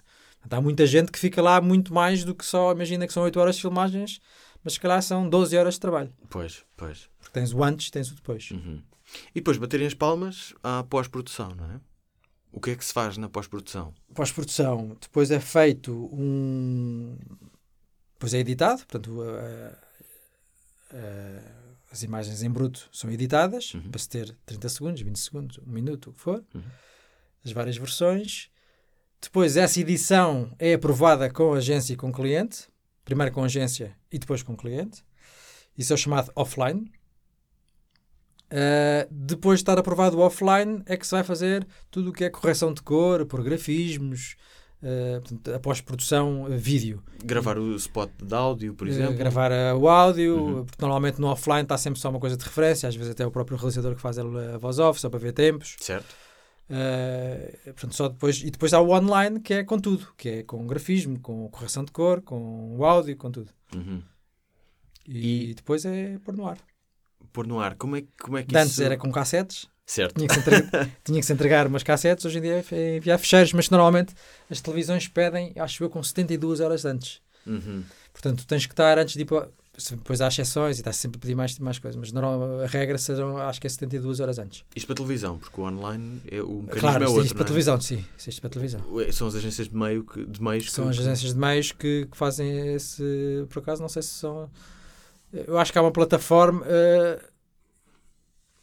Portanto, 0.40 0.58
há 0.58 0.60
muita 0.60 0.86
gente 0.86 1.12
que 1.12 1.18
fica 1.18 1.40
lá 1.42 1.60
muito 1.60 1.92
mais 1.94 2.24
do 2.24 2.34
que 2.34 2.44
só, 2.44 2.72
imagina 2.72 3.06
que 3.06 3.12
são 3.12 3.22
8 3.22 3.38
horas 3.38 3.56
de 3.56 3.60
filmagens, 3.62 4.20
mas 4.64 4.72
se 4.74 4.80
calhar 4.80 5.00
são 5.02 5.28
12 5.28 5.56
horas 5.56 5.74
de 5.74 5.80
trabalho. 5.80 6.12
Pois, 6.28 6.64
pois. 6.76 7.08
Porque 7.18 7.32
tens 7.32 7.52
o 7.52 7.62
antes, 7.62 7.90
tens 7.90 8.10
o 8.10 8.14
depois. 8.14 8.50
Uhum. 8.50 8.82
E 9.30 9.40
depois 9.40 9.56
baterem 9.58 9.86
as 9.86 9.94
palmas 9.94 10.54
à 10.62 10.82
pós-produção, 10.84 11.54
não 11.54 11.70
é? 11.72 11.80
O 12.52 12.61
que 12.61 12.70
é 12.70 12.76
que 12.76 12.84
se 12.84 12.92
faz 12.92 13.16
na 13.16 13.28
pós-produção? 13.28 13.94
pós-produção, 14.14 14.96
depois 15.00 15.30
é 15.30 15.38
feito 15.40 15.92
um. 16.12 17.16
Depois 18.14 18.34
é 18.34 18.38
editado, 18.38 18.78
portanto, 18.86 19.22
a- 19.22 19.78
a- 20.96 21.61
as 21.92 22.02
imagens 22.02 22.42
em 22.42 22.50
bruto 22.50 22.88
são 22.92 23.11
editadas 23.11 23.74
Uhum. 23.74 23.90
para 23.90 23.98
se 24.00 24.08
ter 24.08 24.36
30 24.46 24.68
segundos, 24.68 25.00
20 25.00 25.18
segundos, 25.18 25.58
1 25.58 25.70
minuto, 25.70 26.11
o 26.11 26.12
que 26.12 26.20
for, 26.20 26.44
Uhum. 26.54 26.62
as 27.44 27.52
várias 27.52 27.76
versões. 27.76 28.50
Depois 29.20 29.56
essa 29.56 29.80
edição 29.80 30.54
é 30.58 30.74
aprovada 30.74 31.30
com 31.30 31.52
a 31.52 31.58
agência 31.58 31.92
e 31.92 31.96
com 31.96 32.08
o 32.08 32.12
cliente, 32.12 32.68
primeiro 33.04 33.32
com 33.32 33.42
a 33.42 33.46
agência 33.46 33.96
e 34.11 34.18
depois 34.18 34.42
com 34.42 34.54
o 34.54 34.56
cliente. 34.56 35.04
Isso 35.76 35.92
é 35.92 35.94
o 35.94 35.98
chamado 35.98 36.32
offline. 36.34 36.90
Uh, 38.51 39.07
depois 39.11 39.61
de 39.61 39.62
estar 39.62 39.78
aprovado 39.78 40.18
o 40.18 40.20
offline, 40.20 40.82
é 40.86 40.96
que 40.96 41.07
se 41.07 41.12
vai 41.12 41.22
fazer 41.22 41.66
tudo 41.90 42.11
o 42.11 42.12
que 42.12 42.24
é 42.24 42.30
correção 42.30 42.74
de 42.74 42.82
cor, 42.82 43.24
por 43.24 43.44
grafismos, 43.44 44.34
uh, 44.82 45.20
portanto, 45.20 45.55
a 45.55 45.61
pós-produção 45.61 46.44
uh, 46.44 46.59
vídeo. 46.59 47.01
Gravar 47.24 47.59
o 47.59 47.76
spot 47.76 48.11
de 48.20 48.34
áudio, 48.34 48.74
por 48.74 48.88
exemplo. 48.88 49.14
gravar 49.14 49.53
o 49.76 49.88
áudio, 49.88 50.36
uhum. 50.36 50.64
porque 50.64 50.82
normalmente 50.82 51.20
no 51.20 51.28
offline 51.28 51.62
está 51.62 51.78
sempre 51.78 52.01
só 52.01 52.11
uma 52.11 52.18
coisa 52.18 52.36
de 52.36 52.44
referência, 52.44 52.88
às 52.88 52.96
vezes 52.96 53.12
até 53.12 53.24
o 53.24 53.30
próprio 53.30 53.57
realizador 53.57 53.94
que 53.94 54.01
faz 54.01 54.18
a 54.18 54.59
voz 54.59 54.80
off, 54.80 55.01
só 55.01 55.09
para 55.09 55.20
ver 55.20 55.32
tempos. 55.32 55.76
Certo. 55.78 56.12
Portanto, 57.64 57.94
só 57.96 58.09
depois, 58.09 58.42
e 58.42 58.51
depois 58.51 58.72
há 58.72 58.80
o 58.80 58.90
online 58.90 59.40
que 59.40 59.55
é 59.55 59.64
com 59.64 59.78
tudo, 59.78 60.07
que 60.16 60.28
é 60.28 60.42
com 60.44 60.64
grafismo, 60.66 61.18
com 61.18 61.48
correção 61.48 61.84
de 61.84 61.90
cor, 61.90 62.20
com 62.20 62.76
o 62.76 62.84
áudio, 62.84 63.16
com 63.16 63.30
tudo. 63.30 63.51
Uhum. 63.74 64.03
E, 65.07 65.51
e, 65.51 65.55
depois 65.55 65.84
é 65.84 66.18
pôr 66.18 66.36
no 66.36 66.46
ar. 66.46 66.59
Pôr 67.32 67.46
no 67.46 67.60
ar, 67.60 67.76
como 67.76 67.96
é, 67.96 68.04
como 68.20 68.38
é 68.38 68.42
que 68.42 68.56
Antes 68.56 68.72
isso... 68.72 68.82
era 68.82 68.96
com 68.96 69.10
cassetes, 69.12 69.68
certo. 69.86 70.16
Tinha, 70.16 70.28
que 70.28 70.34
se 70.34 70.40
entregar, 70.40 70.90
tinha 71.04 71.20
que 71.20 71.26
se 71.26 71.32
entregar 71.32 71.66
umas 71.66 71.82
cassetes, 71.82 72.24
hoje 72.24 72.38
em 72.38 72.42
dia 72.42 72.64
é 72.72 72.96
enviar 72.96 73.18
fecheiros, 73.18 73.52
mas 73.52 73.70
normalmente 73.70 74.14
as 74.50 74.60
televisões 74.60 75.06
pedem, 75.06 75.52
acho 75.56 75.82
eu, 75.84 75.90
com 75.90 76.02
72 76.02 76.60
horas 76.60 76.84
antes. 76.84 77.20
Uhum. 77.46 77.84
Portanto, 78.12 78.46
tens 78.46 78.66
que 78.66 78.72
estar 78.72 78.98
antes 78.98 79.14
de 79.14 79.22
ir 79.22 79.24
para 79.24 79.48
depois 79.90 80.20
há 80.20 80.28
exceções 80.28 80.76
e 80.76 80.80
está 80.80 80.92
sempre 80.92 81.18
a 81.18 81.20
pedir 81.20 81.34
mais, 81.34 81.58
mais 81.58 81.78
coisas, 81.78 81.98
mas 81.98 82.12
não, 82.12 82.60
a 82.60 82.66
regra 82.66 82.98
serão, 82.98 83.38
acho 83.38 83.60
que 83.60 83.66
é 83.66 83.70
72 83.70 84.20
horas 84.20 84.38
antes. 84.38 84.64
Isto 84.74 84.86
para 84.86 84.96
televisão, 84.96 85.38
porque 85.38 85.60
o 85.60 85.64
online 85.64 86.20
é 86.30 86.42
o 86.42 86.62
mecanismo 86.62 86.80
claro, 86.80 87.04
é 87.04 87.08
outro. 87.08 87.24
Isto 87.24 87.34
para 87.34 87.44
é? 87.44 87.46
televisão, 87.46 87.80
sim. 87.80 88.04
Isto 88.18 88.40
para 88.40 88.50
televisão. 88.50 88.80
São 89.12 89.28
as 89.28 89.34
agências 89.34 89.68
de 89.68 89.76
meio 89.76 90.04
que, 90.04 90.24
de 90.24 90.42
meios 90.42 90.66
que, 90.66 90.72
São 90.72 90.88
as 90.88 90.98
agências 90.98 91.32
de 91.32 91.38
meios 91.38 91.72
que, 91.72 92.06
que, 92.10 92.16
fazem 92.16 92.74
esse. 92.74 93.46
Por 93.48 93.60
acaso, 93.60 93.80
não 93.80 93.88
sei 93.88 94.02
se 94.02 94.10
são. 94.10 94.50
Eu 95.32 95.58
acho 95.58 95.72
que 95.72 95.78
há 95.78 95.82
uma 95.82 95.92
plataforma. 95.92 96.62
Uh, 96.62 97.24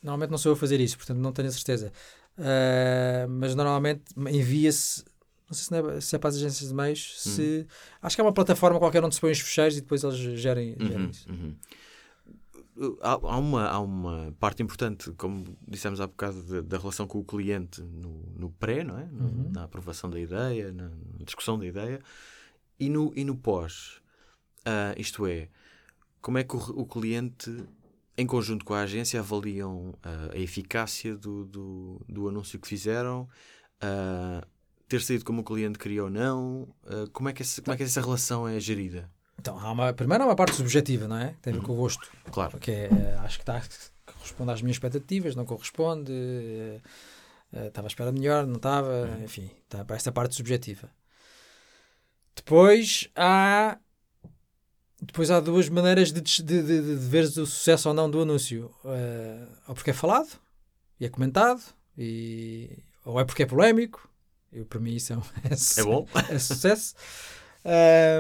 normalmente 0.01 0.32
não 0.32 0.38
sou 0.38 0.51
eu 0.51 0.53
a 0.55 0.57
fazer 0.57 0.80
isso, 0.80 0.97
portanto 0.97 1.18
não 1.18 1.32
tenho 1.32 1.47
a 1.47 1.51
certeza. 1.51 1.91
Uh, 2.38 3.28
mas 3.30 3.55
normalmente 3.55 4.03
envia-se 4.15 5.03
não 5.49 5.55
sei 5.55 5.63
se, 5.63 5.72
não 5.72 5.89
é, 5.89 6.01
se 6.01 6.15
é 6.15 6.20
para 6.20 6.30
as 6.30 6.36
agências 6.36 6.70
de 6.70 6.76
meios, 6.76 7.26
uhum. 7.26 7.32
se 7.32 7.68
acho 8.01 8.15
que 8.15 8.22
é 8.22 8.24
uma 8.24 8.34
plataforma 8.34 8.80
qualquer 8.80 9.03
onde 9.03 9.15
se 9.15 9.22
põem 9.22 9.32
os 9.32 9.39
fecheiros 9.39 9.78
e 9.78 9.82
depois 9.82 10.03
eles 10.03 10.18
gerem, 10.18 10.76
gerem 10.78 10.97
uhum, 10.97 11.09
isso. 11.09 11.30
Uhum. 11.30 11.55
Há, 13.01 13.11
há, 13.13 13.38
uma, 13.38 13.68
há 13.68 13.80
uma 13.80 14.36
parte 14.39 14.61
importante, 14.61 15.11
como 15.13 15.57
dissemos 15.68 16.01
há 16.01 16.05
bocado, 16.05 16.61
da 16.61 16.78
relação 16.78 17.07
com 17.07 17.20
o 17.20 17.24
cliente 17.24 17.82
no, 17.82 18.24
no 18.36 18.51
pré, 18.51 18.84
não 18.84 18.99
é? 18.99 19.05
No, 19.05 19.26
uhum. 19.26 19.51
na 19.51 19.63
aprovação 19.63 20.09
da 20.09 20.20
ideia, 20.20 20.72
na, 20.72 20.89
na, 20.89 21.26
discussão 21.26 21.57
da 21.57 21.65
ideia, 21.65 22.01
e 22.80 22.89
no, 22.89 23.11
e 23.15 23.24
no 23.24 23.36
pós. 23.36 24.01
Uh, 24.59 24.99
isto 24.99 25.26
é, 25.26 25.47
como 26.28 26.40
é 26.40 26.44
que 26.44 26.58
o, 26.58 26.60
o, 26.82 26.86
cliente, 26.86 27.64
em 28.18 28.28
conjunto 28.28 28.66
com 28.66 28.74
a 28.74 28.82
agência, 28.82 29.22
avaliam 29.22 29.92
uh, 29.92 30.34
a 30.34 30.38
eficácia 30.38 31.16
do, 31.16 31.46
do, 31.46 32.02
do, 32.06 32.28
anúncio 32.28 32.60
que 32.60 32.68
fizeram? 32.68 33.30
Uh, 33.82 34.46
ter 34.90 35.02
saído 35.02 35.24
como 35.24 35.40
o 35.40 35.44
cliente 35.46 35.80
queria 35.80 36.04
ou 36.04 36.10
não? 36.10 36.64
Uh, 36.84 37.10
como, 37.14 37.30
é 37.30 37.34
que 37.34 37.44
essa, 37.44 37.62
como 37.62 37.74
é 37.74 37.78
que 37.78 37.84
essa 37.84 38.02
relação 38.02 38.46
é 38.46 38.60
gerida? 38.60 39.10
Então, 39.40 39.58
há 39.58 39.72
uma, 39.72 39.94
primeiro 39.94 40.22
há 40.26 40.28
uma 40.28 40.36
parte 40.36 40.58
subjetiva, 40.58 41.08
não 41.08 41.16
é? 41.16 41.34
Tem 41.42 41.52
a 41.52 41.56
ver 41.56 41.62
uhum. 41.62 41.66
com 41.66 41.72
o 41.72 41.78
gosto. 41.78 42.12
Claro. 42.30 42.58
Que 42.58 42.72
é, 42.72 43.18
acho 43.20 43.38
que 43.38 43.44
está, 43.44 43.64
corresponde 44.06 44.52
às 44.52 44.62
minhas 44.62 44.76
expectativas, 44.76 45.34
não 45.34 45.46
corresponde. 45.46 46.12
Uh, 46.12 47.68
estava 47.68 47.88
à 47.88 47.90
espera 47.90 48.12
melhor, 48.12 48.46
não 48.46 48.58
estava. 48.58 48.90
Uhum. 48.90 49.24
Enfim, 49.24 49.50
está 49.64 49.86
para 49.86 49.96
esta 49.96 50.12
parte 50.12 50.36
subjetiva. 50.36 50.92
Depois 52.36 53.08
há. 53.16 53.78
Depois 55.02 55.30
há 55.30 55.39
duas 55.39 55.70
maneiras 55.70 56.12
de, 56.12 56.22
de, 56.22 56.41
de, 56.41 56.64
de 56.64 56.95
ver 56.95 57.26
o 57.26 57.45
sucesso 57.45 57.89
ou 57.89 57.93
não 57.93 58.10
do 58.10 58.22
anúncio. 58.22 58.72
Uh, 58.84 59.48
ou 59.68 59.76
porque 59.76 59.91
é 59.91 59.93
falado 59.93 60.30
e 61.00 61.06
é 61.06 61.10
comentado, 61.10 61.62
e, 61.98 62.80
ou 63.06 63.20
é 63.20 63.26
porque 63.26 63.43
é 63.43 63.45
polémico, 63.45 64.10
eu, 64.52 64.66
para 64.66 64.80
mim 64.80 64.95
isso 64.95 65.14
é, 65.14 65.18
um, 65.18 65.22
é, 65.45 65.82
é 65.82 65.84
bom. 65.84 66.08
é 66.30 66.39
sucesso. 66.39 66.95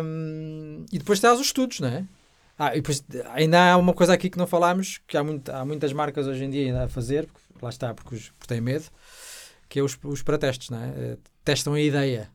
Um, 0.03 0.85
e 0.91 0.99
depois 0.99 1.19
tens 1.19 1.39
os 1.39 1.47
estudos, 1.47 1.79
não 1.79 1.87
é? 1.87 2.05
Ah, 2.59 2.75
e 2.75 2.81
depois 2.81 3.03
ainda 3.33 3.73
há 3.73 3.77
uma 3.77 3.93
coisa 3.93 4.13
aqui 4.13 4.29
que 4.29 4.37
não 4.37 4.47
falámos, 4.47 4.99
que 5.07 5.15
há, 5.15 5.23
muito, 5.23 5.49
há 5.49 5.63
muitas 5.63 5.93
marcas 5.93 6.27
hoje 6.27 6.43
em 6.43 6.49
dia 6.49 6.65
ainda 6.67 6.85
a 6.85 6.89
fazer, 6.89 7.27
porque, 7.27 7.65
lá 7.65 7.69
está, 7.69 7.93
porque, 7.93 8.15
os, 8.15 8.29
porque 8.31 8.53
têm 8.53 8.61
medo, 8.61 8.85
que 9.69 9.79
é 9.79 9.83
os, 9.83 9.97
os 10.03 10.23
pré-testes, 10.23 10.69
não 10.69 10.83
é? 10.83 10.87
Uh, 10.87 11.19
testam 11.43 11.73
a 11.73 11.81
ideia. 11.81 12.29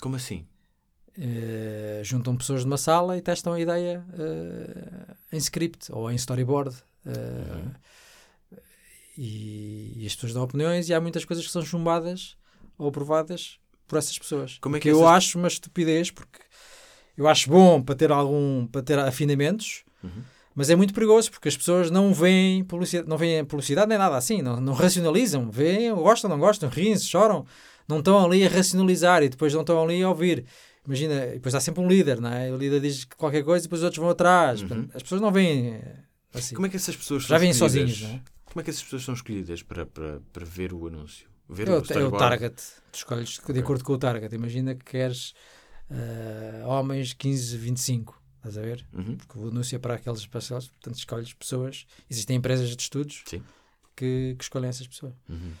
Como 0.00 0.16
assim? 0.16 0.46
Uh, 1.18 2.04
juntam 2.04 2.36
pessoas 2.36 2.62
numa 2.62 2.76
sala 2.76 3.16
e 3.16 3.22
testam 3.22 3.54
a 3.54 3.60
ideia 3.60 4.04
uh, 4.12 5.14
em 5.32 5.38
script 5.38 5.90
ou 5.90 6.10
em 6.10 6.14
storyboard. 6.14 6.76
Uhum. 7.06 7.70
E, 9.16 9.94
e, 9.96 10.06
as 10.06 10.14
pessoas 10.14 10.34
dão 10.34 10.42
opiniões 10.42 10.88
e 10.90 10.94
há 10.94 11.00
muitas 11.00 11.24
coisas 11.24 11.46
que 11.46 11.50
são 11.50 11.62
chumbadas 11.62 12.36
ou 12.76 12.88
aprovadas 12.88 13.58
por 13.88 13.96
essas 13.96 14.18
pessoas. 14.18 14.58
Como 14.60 14.76
é 14.76 14.80
que 14.80 14.90
eu 14.90 14.98
essas... 14.98 15.16
acho 15.16 15.38
uma 15.38 15.48
estupidez, 15.48 16.10
porque 16.10 16.40
eu 17.16 17.26
acho 17.26 17.48
bom 17.48 17.80
para 17.80 17.94
ter 17.94 18.12
algum 18.12 18.66
para 18.66 18.82
ter 18.82 18.98
afinamentos, 18.98 19.84
uhum. 20.04 20.22
mas 20.54 20.68
é 20.68 20.76
muito 20.76 20.92
perigoso 20.92 21.30
porque 21.30 21.48
as 21.48 21.56
pessoas 21.56 21.90
não 21.90 22.12
veem 22.12 22.62
publicidade, 22.62 23.08
não 23.08 23.16
veem 23.16 23.44
publicidade 23.44 23.88
nem 23.88 23.96
nada 23.96 24.16
assim, 24.16 24.42
não, 24.42 24.60
não 24.60 24.74
racionalizam, 24.74 25.50
veem, 25.50 25.94
gostam, 25.94 26.28
não 26.28 26.38
gostam, 26.38 26.68
riem-se, 26.68 27.06
choram, 27.06 27.46
não 27.88 28.00
estão 28.00 28.22
ali 28.22 28.44
a 28.44 28.50
racionalizar 28.50 29.22
e 29.22 29.30
depois 29.30 29.54
não 29.54 29.62
estão 29.62 29.82
ali 29.82 30.02
a 30.02 30.08
ouvir. 30.10 30.44
Imagina, 30.86 31.26
depois 31.26 31.54
há 31.54 31.60
sempre 31.60 31.82
um 31.82 31.88
líder, 31.88 32.20
não 32.20 32.30
é? 32.32 32.52
O 32.52 32.56
líder 32.56 32.80
diz 32.80 33.04
qualquer 33.04 33.42
coisa 33.42 33.64
e 33.64 33.66
depois 33.66 33.80
os 33.80 33.84
outros 33.84 34.00
vão 34.00 34.10
atrás. 34.10 34.62
Uhum. 34.62 34.68
Portanto, 34.68 34.96
as 34.96 35.02
pessoas 35.02 35.20
não 35.20 35.32
veem 35.32 35.74
eh, 35.74 35.96
assim. 36.32 36.54
Como 36.54 36.66
é 36.66 36.70
que 36.70 36.76
essas 36.76 36.96
pessoas 36.96 37.24
já 37.24 37.38
vêm 37.38 37.52
sozinhos, 37.52 38.02
não 38.02 38.10
é? 38.10 38.22
Como 38.44 38.60
é 38.60 38.64
que 38.64 38.70
essas 38.70 38.82
pessoas 38.82 39.04
são 39.04 39.14
escolhidas 39.14 39.62
para, 39.62 39.84
para, 39.84 40.20
para 40.32 40.44
ver 40.44 40.72
o 40.72 40.86
anúncio? 40.86 41.28
Ver 41.48 41.68
é, 41.68 41.72
o, 41.72 41.74
é 41.76 42.04
o 42.04 42.10
target. 42.12 42.56
Tu 42.92 42.96
escolhes 42.96 43.38
okay. 43.38 43.54
de 43.54 43.60
acordo 43.60 43.84
com 43.84 43.92
o 43.92 43.98
target. 43.98 44.34
Imagina 44.34 44.74
que 44.74 44.84
queres 44.84 45.34
uh, 45.90 46.66
homens 46.66 47.12
15, 47.12 47.56
25. 47.56 48.22
Estás 48.36 48.58
a 48.58 48.62
ver? 48.62 48.86
Uhum. 48.92 49.16
Porque 49.16 49.38
o 49.38 49.48
anúncio 49.48 49.76
é 49.76 49.78
para 49.78 49.94
aqueles 49.94 50.24
parcelos, 50.26 50.68
portanto 50.68 50.96
escolhes 50.96 51.32
pessoas. 51.32 51.86
Existem 52.08 52.36
empresas 52.36 52.68
de 52.68 52.80
estudos 52.80 53.22
que, 53.26 53.40
que, 53.96 54.36
escolhem 54.40 54.68
essas 54.68 54.86
pessoas. 54.86 55.14
Uhum. 55.28 55.52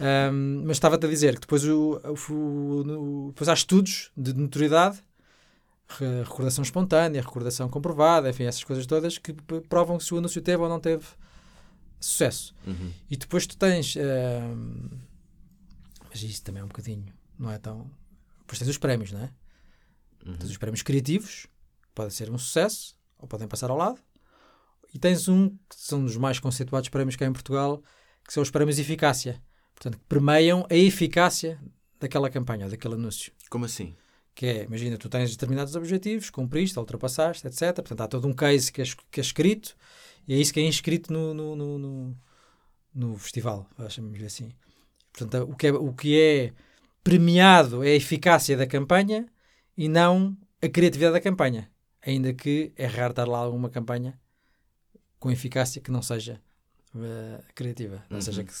Um, 0.00 0.64
mas 0.66 0.76
estava-te 0.76 1.06
a 1.06 1.08
dizer 1.08 1.34
que 1.34 1.40
depois, 1.40 1.64
o, 1.64 2.00
o, 2.04 3.28
depois 3.28 3.48
há 3.48 3.54
estudos 3.54 4.10
de 4.16 4.34
notoriedade, 4.34 5.02
recordação 5.88 6.62
espontânea, 6.62 7.20
recordação 7.20 7.68
comprovada, 7.68 8.28
enfim, 8.28 8.44
essas 8.44 8.64
coisas 8.64 8.86
todas 8.86 9.18
que 9.18 9.32
provam 9.68 9.98
se 9.98 10.12
o 10.12 10.18
anúncio 10.18 10.42
teve 10.42 10.62
ou 10.62 10.68
não 10.68 10.80
teve 10.80 11.06
sucesso. 12.00 12.54
Uhum. 12.66 12.92
E 13.10 13.16
depois 13.16 13.46
tu 13.46 13.56
tens. 13.56 13.96
Uh, 13.96 14.98
mas 16.10 16.22
isso 16.22 16.42
também 16.42 16.60
é 16.60 16.64
um 16.64 16.68
bocadinho. 16.68 17.06
Não 17.38 17.50
é 17.50 17.58
tão. 17.58 17.90
Depois 18.40 18.58
tens 18.58 18.68
os 18.68 18.78
prémios, 18.78 19.12
não 19.12 19.20
é? 19.20 19.30
Uhum. 20.26 20.36
Tens 20.36 20.50
os 20.50 20.56
prémios 20.56 20.82
criativos, 20.82 21.46
podem 21.94 22.10
ser 22.10 22.30
um 22.30 22.38
sucesso 22.38 22.96
ou 23.18 23.26
podem 23.26 23.48
passar 23.48 23.70
ao 23.70 23.76
lado. 23.76 24.00
E 24.92 24.98
tens 24.98 25.28
um 25.28 25.50
que 25.50 25.76
são 25.76 26.02
dos 26.02 26.16
mais 26.16 26.38
conceituados 26.38 26.88
prémios 26.88 27.16
que 27.16 27.24
há 27.24 27.26
em 27.26 27.32
Portugal, 27.32 27.82
que 28.24 28.32
são 28.32 28.42
os 28.42 28.50
prémios 28.50 28.76
de 28.76 28.82
eficácia. 28.82 29.42
Portanto, 29.76 29.98
que 29.98 30.04
permeiam 30.08 30.66
a 30.68 30.74
eficácia 30.74 31.60
daquela 32.00 32.28
campanha, 32.30 32.68
daquele 32.68 32.94
anúncio. 32.94 33.32
Como 33.48 33.66
assim? 33.66 33.94
Que 34.34 34.46
é, 34.46 34.64
imagina, 34.64 34.96
tu 34.96 35.08
tens 35.08 35.30
determinados 35.30 35.76
objetivos, 35.76 36.30
cumpriste, 36.30 36.78
ultrapassaste, 36.78 37.46
etc. 37.46 37.74
Portanto, 37.76 38.00
há 38.00 38.08
todo 38.08 38.26
um 38.26 38.32
case 38.32 38.72
que 38.72 38.82
é, 38.82 38.84
que 39.10 39.20
é 39.20 39.22
escrito 39.22 39.76
e 40.26 40.34
é 40.34 40.36
isso 40.36 40.52
que 40.52 40.60
é 40.60 40.64
inscrito 40.64 41.12
no, 41.12 41.32
no, 41.32 41.54
no, 41.54 41.78
no, 41.78 42.16
no 42.94 43.18
festival, 43.18 43.68
chamamos 43.88 44.22
assim. 44.22 44.52
Portanto, 45.12 45.50
o 45.50 45.54
que, 45.54 45.66
é, 45.66 45.72
o 45.72 45.92
que 45.92 46.20
é 46.20 46.52
premiado 47.04 47.84
é 47.84 47.88
a 47.88 47.94
eficácia 47.94 48.56
da 48.56 48.66
campanha 48.66 49.26
e 49.76 49.88
não 49.88 50.36
a 50.60 50.68
criatividade 50.68 51.14
da 51.14 51.20
campanha. 51.20 51.70
Ainda 52.04 52.32
que 52.32 52.72
é 52.76 52.86
raro 52.86 53.10
estar 53.10 53.26
lá 53.26 53.38
alguma 53.38 53.70
campanha 53.70 54.18
com 55.18 55.30
eficácia 55.30 55.80
que 55.80 55.90
não 55.90 56.02
seja 56.02 56.40
uh, 56.94 57.42
criativa. 57.54 58.04
Uhum. 58.10 58.16
Ou 58.16 58.22
seja, 58.22 58.44
que, 58.44 58.52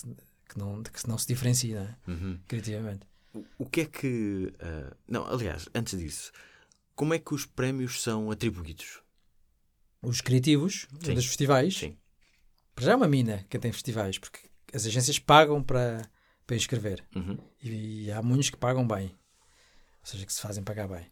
que, 0.48 0.58
não, 0.58 0.82
que 0.82 1.08
não 1.08 1.18
se 1.18 1.26
diferencia 1.26 1.80
né? 1.80 1.96
uhum. 2.08 2.38
criativamente. 2.46 3.06
O, 3.34 3.44
o 3.58 3.66
que 3.66 3.82
é 3.82 3.84
que. 3.86 4.52
Uh, 4.56 4.96
não, 5.08 5.26
aliás, 5.26 5.68
antes 5.74 5.98
disso, 5.98 6.32
como 6.94 7.14
é 7.14 7.18
que 7.18 7.34
os 7.34 7.44
prémios 7.44 8.02
são 8.02 8.30
atribuídos? 8.30 9.00
os 10.06 10.20
criativos 10.20 10.86
Sim. 11.02 11.14
dos 11.14 11.26
festivais. 11.26 11.76
Sim. 11.76 11.96
Já 12.78 12.92
é 12.92 12.96
uma 12.96 13.08
mina 13.08 13.44
quem 13.48 13.60
tem 13.60 13.72
festivais, 13.72 14.18
porque 14.18 14.38
as 14.72 14.86
agências 14.86 15.18
pagam 15.18 15.62
para, 15.62 16.02
para 16.46 16.56
inscrever. 16.56 17.04
Uhum. 17.14 17.38
E, 17.62 18.04
e, 18.04 18.12
há 18.12 18.22
muitos 18.22 18.50
que 18.50 18.56
pagam 18.56 18.86
bem. 18.86 19.06
Ou 20.00 20.06
seja, 20.06 20.24
que 20.24 20.32
se 20.32 20.40
fazem 20.40 20.62
pagar 20.62 20.88
bem. 20.88 21.06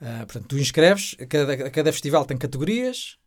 Uh, 0.00 0.24
portanto, 0.26 0.46
tu 0.46 0.58
inscreves, 0.58 1.16
cada, 1.28 1.70
cada 1.70 1.92
festival 1.92 2.24
tem 2.24 2.38
categorias, 2.38 3.18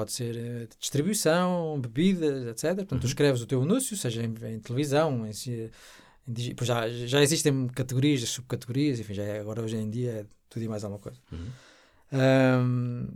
pode 0.00 0.12
ser 0.12 0.34
uh, 0.36 0.68
distribuição, 0.78 1.78
bebidas, 1.80 2.46
etc. 2.46 2.76
Portanto, 2.76 2.92
uhum. 2.92 3.00
tu 3.00 3.06
escreves 3.06 3.42
o 3.42 3.46
teu 3.46 3.62
anúncio, 3.62 3.96
seja 3.96 4.22
em, 4.22 4.34
em 4.54 4.58
televisão, 4.58 5.26
em, 5.26 5.30
em, 5.30 6.54
já, 6.62 6.88
já 6.88 7.22
existem 7.22 7.68
categorias, 7.68 8.26
subcategorias, 8.28 8.98
enfim, 8.98 9.14
já 9.14 9.22
é, 9.22 9.40
agora 9.40 9.62
hoje 9.62 9.76
em 9.76 9.90
dia 9.90 10.10
é 10.10 10.26
tudo 10.48 10.64
e 10.64 10.68
mais 10.68 10.84
alguma 10.84 11.00
coisa. 11.00 11.18
Uhum. 11.30 11.48
Um, 12.12 13.08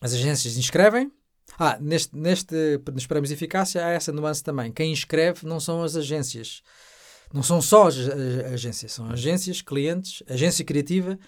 as 0.00 0.14
agências 0.14 0.56
inscrevem. 0.56 1.12
Ah, 1.58 1.76
neste, 1.80 2.16
neste, 2.16 2.54
nos 2.92 3.06
prémios 3.06 3.28
de 3.28 3.34
eficácia 3.34 3.84
há 3.84 3.90
essa 3.90 4.12
nuance 4.12 4.42
também. 4.42 4.72
Quem 4.72 4.92
inscreve 4.92 5.44
não 5.46 5.60
são 5.60 5.82
as 5.82 5.96
agências. 5.96 6.62
não 7.34 7.42
são 7.42 7.60
só 7.60 7.88
as, 7.88 7.98
as 7.98 8.52
agências, 8.54 8.92
são 8.92 9.10
agências, 9.10 9.60
clientes, 9.60 10.22
agência 10.28 10.64
criativa, 10.64 11.18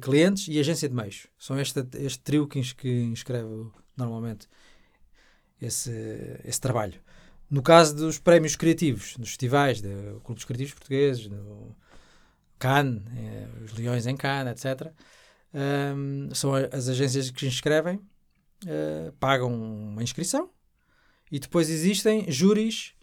clientes 0.00 0.48
e 0.48 0.58
agência 0.58 0.88
de 0.88 0.94
meios. 0.94 1.26
São 1.38 1.58
este, 1.60 1.80
este 1.98 2.20
trio 2.20 2.46
que, 2.48 2.58
ins- 2.58 2.72
que 2.72 2.88
inscreve 2.88 3.66
normalmente 3.96 4.48
esse, 5.60 5.90
esse 6.44 6.60
trabalho. 6.60 7.00
No 7.50 7.62
caso 7.62 7.94
dos 7.94 8.18
prémios 8.18 8.56
criativos, 8.56 9.16
nos 9.18 9.28
festivais, 9.28 9.80
do 9.80 10.20
Clube 10.24 10.36
dos 10.36 10.44
Criativos 10.44 10.74
Portugueses, 10.74 11.28
no 11.28 11.76
Cannes, 12.58 13.02
eh, 13.16 13.48
os 13.64 13.72
Leões 13.74 14.06
em 14.06 14.16
Cannes, 14.16 14.52
etc., 14.64 14.92
hum, 15.54 16.28
são 16.34 16.54
a- 16.54 16.68
as 16.72 16.88
agências 16.88 17.30
que 17.30 17.40
se 17.40 17.46
inscrevem, 17.46 18.00
eh, 18.66 19.12
pagam 19.20 19.52
uma 19.52 20.02
inscrição 20.02 20.50
e 21.30 21.38
depois 21.38 21.68
existem 21.68 22.30
júris 22.30 22.94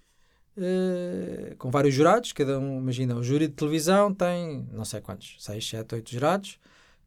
eh, 0.57 1.55
com 1.57 1.69
vários 1.71 1.93
jurados. 1.93 2.31
Cada 2.33 2.59
um, 2.59 2.77
imagina, 2.79 3.15
o 3.15 3.23
júri 3.23 3.47
de 3.47 3.53
televisão 3.53 4.13
tem 4.13 4.67
não 4.71 4.85
sei 4.85 5.01
quantos, 5.01 5.35
6, 5.39 5.67
7, 5.69 5.95
8 5.95 6.11
jurados 6.11 6.57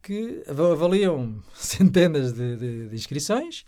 que 0.02 0.42
ava- 0.48 0.72
avaliam 0.72 1.42
centenas 1.54 2.32
de, 2.32 2.56
de- 2.56 2.88
de 2.88 2.94
inscrições 2.94 3.64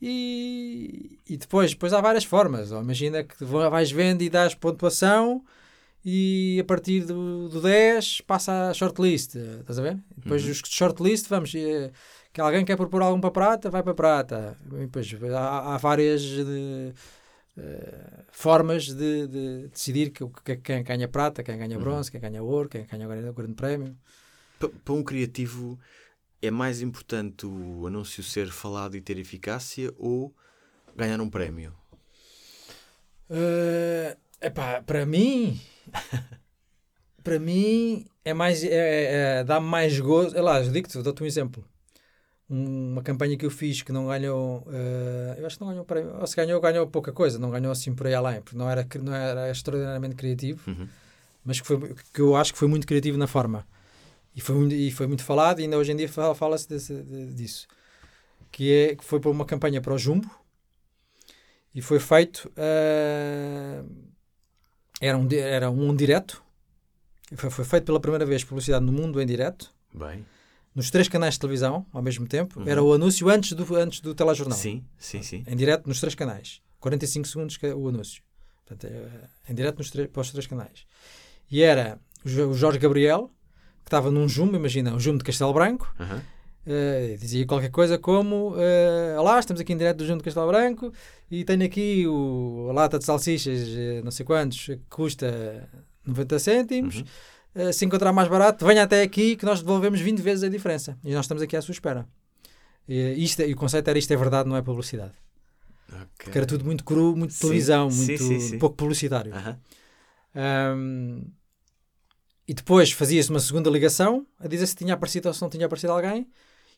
e, 0.00 1.18
e 1.28 1.36
depois, 1.36 1.70
depois 1.72 1.92
há 1.92 2.00
várias 2.00 2.24
formas. 2.24 2.72
Ou 2.72 2.80
imagina 2.82 3.22
que 3.24 3.44
va- 3.44 3.68
vais 3.68 3.90
vendo 3.90 4.22
e 4.22 4.30
dás 4.30 4.54
pontuação 4.54 5.42
e 6.04 6.58
a 6.60 6.64
partir 6.64 7.00
do, 7.04 7.48
do 7.48 7.60
10 7.60 8.20
passa 8.22 8.70
a 8.70 8.74
shortlist. 8.74 9.34
Estás 9.34 9.78
a 9.78 9.82
ver? 9.82 9.98
Depois 10.16 10.44
Uhum. 10.44 10.50
os 10.52 10.62
shortlist, 10.64 11.28
vamos. 11.28 11.54
eh, 11.54 11.90
que 12.32 12.40
alguém 12.40 12.64
quer 12.64 12.76
propor 12.76 13.02
algum 13.02 13.20
para 13.20 13.30
prata, 13.30 13.70
vai 13.70 13.82
para 13.82 13.94
prata. 13.94 14.56
E 14.72 14.86
depois 14.86 15.12
há, 15.34 15.74
há 15.74 15.76
várias 15.78 16.20
de, 16.22 16.92
eh, 17.58 18.24
formas 18.30 18.86
de, 18.86 19.26
de 19.26 19.68
decidir 19.68 20.10
que, 20.10 20.24
que- 20.44 20.56
quem 20.56 20.82
ganha 20.84 21.08
prata, 21.08 21.42
quem 21.42 21.58
ganha 21.58 21.76
Uhum. 21.76 21.82
bronze, 21.82 22.10
quem 22.10 22.20
ganha 22.20 22.42
ouro, 22.42 22.68
quem 22.68 22.86
ganha 22.86 23.06
o 23.06 23.10
grande, 23.10 23.28
o 23.28 23.32
grande 23.34 23.54
prémio. 23.54 23.96
Pa- 24.58 24.70
Para 24.84 24.94
um 24.94 25.02
criativo, 25.02 25.78
é 26.40 26.50
mais 26.50 26.80
importante 26.80 27.44
o 27.46 27.86
anúncio 27.86 28.22
ser 28.22 28.48
falado 28.48 28.96
e 28.96 29.00
ter 29.00 29.18
eficácia 29.18 29.92
ou 29.98 30.34
ganhar 30.96 31.20
um 31.20 31.28
prémio? 31.28 31.74
Eh, 33.30 34.16
epá, 34.40 34.80
para 34.82 35.04
mim, 35.04 35.60
para 37.22 37.38
mim 37.38 38.06
é 38.24 38.32
mais, 38.32 38.62
é, 38.64 39.40
é- 39.40 39.44
dá-me 39.44 39.66
mais 39.66 39.98
gozo. 40.00 40.36
É 40.36 40.40
lá, 40.40 40.60
digo-te, 40.60 41.00
dou-te 41.02 41.22
um 41.22 41.26
exemplo. 41.26 41.64
Um- 42.50 42.92
Uma 42.92 43.02
campanha 43.02 43.36
que 43.36 43.44
eu 43.44 43.50
fiz 43.50 43.82
que 43.82 43.92
não 43.92 44.06
ganhou, 44.06 44.66
eh, 44.72 45.36
eu 45.38 45.46
acho 45.46 45.56
que 45.56 45.60
não 45.62 45.68
ganhou 45.70 45.84
prémio, 45.84 46.14
ou 46.18 46.26
se 46.26 46.34
ganhou, 46.34 46.60
ganhou 46.60 46.86
pouca 46.86 47.12
coisa, 47.12 47.38
não 47.38 47.50
ganhou 47.50 47.70
assim 47.70 47.94
por 47.94 48.06
aí 48.06 48.14
além, 48.14 48.40
porque 48.40 48.56
não 48.56 48.68
era, 48.68 48.86
não 49.02 49.14
era 49.14 49.50
extraordinariamente 49.50 50.14
criativo, 50.16 50.62
Uhum. 50.70 50.88
mas 51.44 51.60
que, 51.60 51.66
foi, 51.66 51.94
que 52.12 52.20
eu 52.20 52.34
acho 52.36 52.52
que 52.52 52.58
foi 52.58 52.66
muito 52.68 52.86
criativo 52.86 53.18
na 53.18 53.26
forma. 53.26 53.66
E 54.34 54.40
foi, 54.40 54.54
muito- 54.54 54.74
e 54.74 54.90
foi 54.90 55.06
muito 55.06 55.22
falado, 55.24 55.60
e 55.60 55.64
ainda 55.64 55.76
hoje 55.76 55.92
em 55.92 55.96
dia 55.96 56.08
fala- 56.08 56.34
fala-se 56.34 56.66
disso. 57.34 57.66
Que, 58.50 58.72
é, 58.72 58.96
que 58.96 59.04
foi 59.04 59.20
para 59.20 59.30
uma 59.30 59.44
campanha 59.44 59.80
para 59.82 59.92
o 59.92 59.98
Jumbo, 59.98 60.30
e 61.74 61.82
foi 61.82 62.00
feito. 62.00 62.50
eh, 62.56 63.82
era, 65.00 65.18
um, 65.18 65.28
era 65.32 65.70
um 65.70 65.94
direto, 65.94 66.42
foi, 67.36 67.50
foi 67.50 67.64
feito 67.64 67.84
pela 67.84 68.00
primeira 68.00 68.24
vez 68.24 68.42
publicidade 68.42 68.84
no 68.84 68.92
mundo 68.92 69.20
em 69.20 69.26
direto, 69.26 69.70
Bem. 69.92 70.24
Nos 70.78 70.90
três 70.90 71.08
canais 71.08 71.34
de 71.34 71.40
televisão 71.40 71.84
ao 71.92 72.00
mesmo 72.00 72.26
tempo. 72.26 72.60
Uhum. 72.60 72.68
Era 72.68 72.82
o 72.82 72.92
anúncio 72.92 73.28
antes 73.28 73.52
do, 73.52 73.74
antes 73.76 74.00
do 74.00 74.14
telejornal. 74.14 74.56
Sim, 74.56 74.84
sim, 74.96 75.22
sim. 75.22 75.44
Em 75.46 75.56
direto 75.56 75.86
nos 75.88 75.98
três 76.00 76.14
canais. 76.14 76.60
45 76.80 77.26
segundos 77.26 77.56
que 77.56 77.66
é 77.66 77.74
o 77.74 77.88
anúncio. 77.88 78.22
Portanto, 78.64 78.90
é, 78.92 79.50
em 79.50 79.54
direto 79.54 79.78
nos 79.78 79.90
três- 79.90 80.08
para 80.08 80.20
os 80.22 80.30
três 80.30 80.46
canais. 80.46 80.86
E 81.50 81.62
era 81.62 81.98
o 82.24 82.28
Jo- 82.28 82.48
o 82.50 82.54
Jorge 82.54 82.78
Gabriel, 82.78 83.30
que 83.84 83.88
estava 83.88 84.10
num 84.10 84.28
jumbo, 84.28 84.54
imagina, 84.56 84.94
um 84.94 85.00
jumbo 85.00 85.18
de 85.18 85.24
Castelo 85.24 85.52
Branco, 85.52 85.92
Aham. 85.98 86.22
eh, 86.66 87.16
dizia 87.18 87.44
qualquer 87.46 87.70
coisa 87.70 87.98
como 87.98 88.54
eh, 88.58 89.16
Olá, 89.18 89.38
estamos 89.40 89.60
aqui 89.60 89.72
em 89.72 89.76
direto 89.76 89.96
do 89.98 90.06
Jumbo 90.06 90.18
de 90.18 90.24
Castelo 90.24 90.46
Branco 90.46 90.92
e 91.30 91.44
tenho 91.44 91.64
aqui 91.64 92.06
o, 92.06 92.68
a 92.70 92.72
lata 92.72 92.98
de 92.98 93.04
salsichas, 93.04 93.60
eh, 93.68 94.00
não 94.04 94.10
sei 94.10 94.24
quantos, 94.26 94.66
que 94.66 94.76
custa 94.90 95.68
90 96.06 96.38
cêntimos. 96.38 96.96
Uhum. 96.98 97.04
Eh, 97.60 97.72
se 97.72 97.84
encontrar 97.84 98.12
mais 98.12 98.28
barato, 98.28 98.64
venha 98.64 98.84
até 98.84 99.02
aqui 99.02 99.34
que 99.34 99.44
nós 99.44 99.60
devolvemos 99.60 99.98
20 100.00 100.20
vezes 100.22 100.44
a 100.44 100.48
diferença. 100.48 100.96
E 101.04 101.12
nós 101.12 101.24
estamos 101.24 101.42
aqui 101.42 101.56
à 101.56 101.62
sua 101.62 101.72
espera. 101.72 102.06
E, 102.88 103.22
isto, 103.24 103.40
é- 103.42 103.48
e 103.48 103.52
o 103.52 103.56
conceito 103.56 103.88
era 103.88 103.98
isto 103.98 104.12
é 104.12 104.16
verdade, 104.16 104.48
não 104.48 104.56
é 104.56 104.62
publicidade. 104.62 105.12
Ok. 105.88 105.98
Porque 106.18 106.38
era 106.38 106.46
tudo 106.46 106.64
muito 106.64 106.84
cru, 106.84 107.16
muito 107.16 107.32
Sim, 107.34 107.40
televisão, 107.40 107.90
muito 107.90 108.22
sim, 108.22 108.38
sim. 108.40 108.58
pouco 108.58 108.76
publicitário. 108.76 109.34
Aham. 109.34 109.58
Ahm, 110.34 111.22
e 112.46 112.54
depois 112.54 112.92
fazia-se 112.92 113.28
uma 113.30 113.40
segunda 113.40 113.68
ligação 113.68 114.26
a 114.38 114.46
dizer 114.46 114.66
se 114.66 114.76
tinha 114.76 114.94
aparecido 114.94 115.28
ou 115.28 115.34
se 115.34 115.42
não 115.42 115.50
tinha 115.50 115.66
aparecido 115.66 115.92
alguém. 115.92 116.28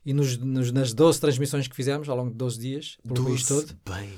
E 0.04 0.14
nos, 0.14 0.38
nos- 0.38 0.72
nas 0.72 0.94
12 0.94 1.20
transmissões 1.20 1.68
que 1.68 1.76
fizemos 1.76 2.08
ao 2.08 2.16
longo 2.16 2.30
de 2.30 2.36
12 2.36 2.58
dias, 2.58 2.96
pelo 3.06 3.22
país 3.24 3.46
Doze. 3.46 3.66
todo, 3.66 3.78
Bem. 3.94 4.10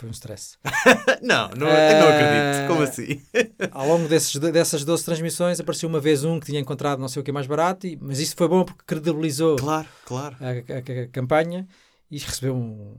Foi 0.00 0.08
um 0.08 0.12
stress. 0.12 0.56
Não, 1.22 1.48
não, 1.50 1.66
não 1.66 2.08
acredito. 2.08 2.66
Como 2.68 2.82
assim? 2.82 3.20
ao 3.72 3.86
longo 3.86 4.08
desses, 4.08 4.34
dessas 4.36 4.84
12 4.84 5.04
transmissões 5.04 5.60
apareceu 5.60 5.88
uma 5.88 6.00
vez 6.00 6.24
um 6.24 6.40
que 6.40 6.46
tinha 6.46 6.58
encontrado 6.60 6.98
não 6.98 7.08
sei 7.08 7.20
o 7.20 7.24
que 7.24 7.30
mais 7.30 7.46
barato, 7.46 7.86
e- 7.86 7.98
mas 8.00 8.18
isso 8.18 8.34
foi 8.36 8.48
bom 8.48 8.64
porque 8.64 8.82
credibilizou 8.86 9.56
Claro, 9.56 9.86
claro. 10.06 10.36
a, 10.40 10.48
a- 10.48 11.02
a 11.04 11.08
campanha 11.08 11.68
e 12.10 12.18
recebeu 12.18 12.54
um, 12.56 12.96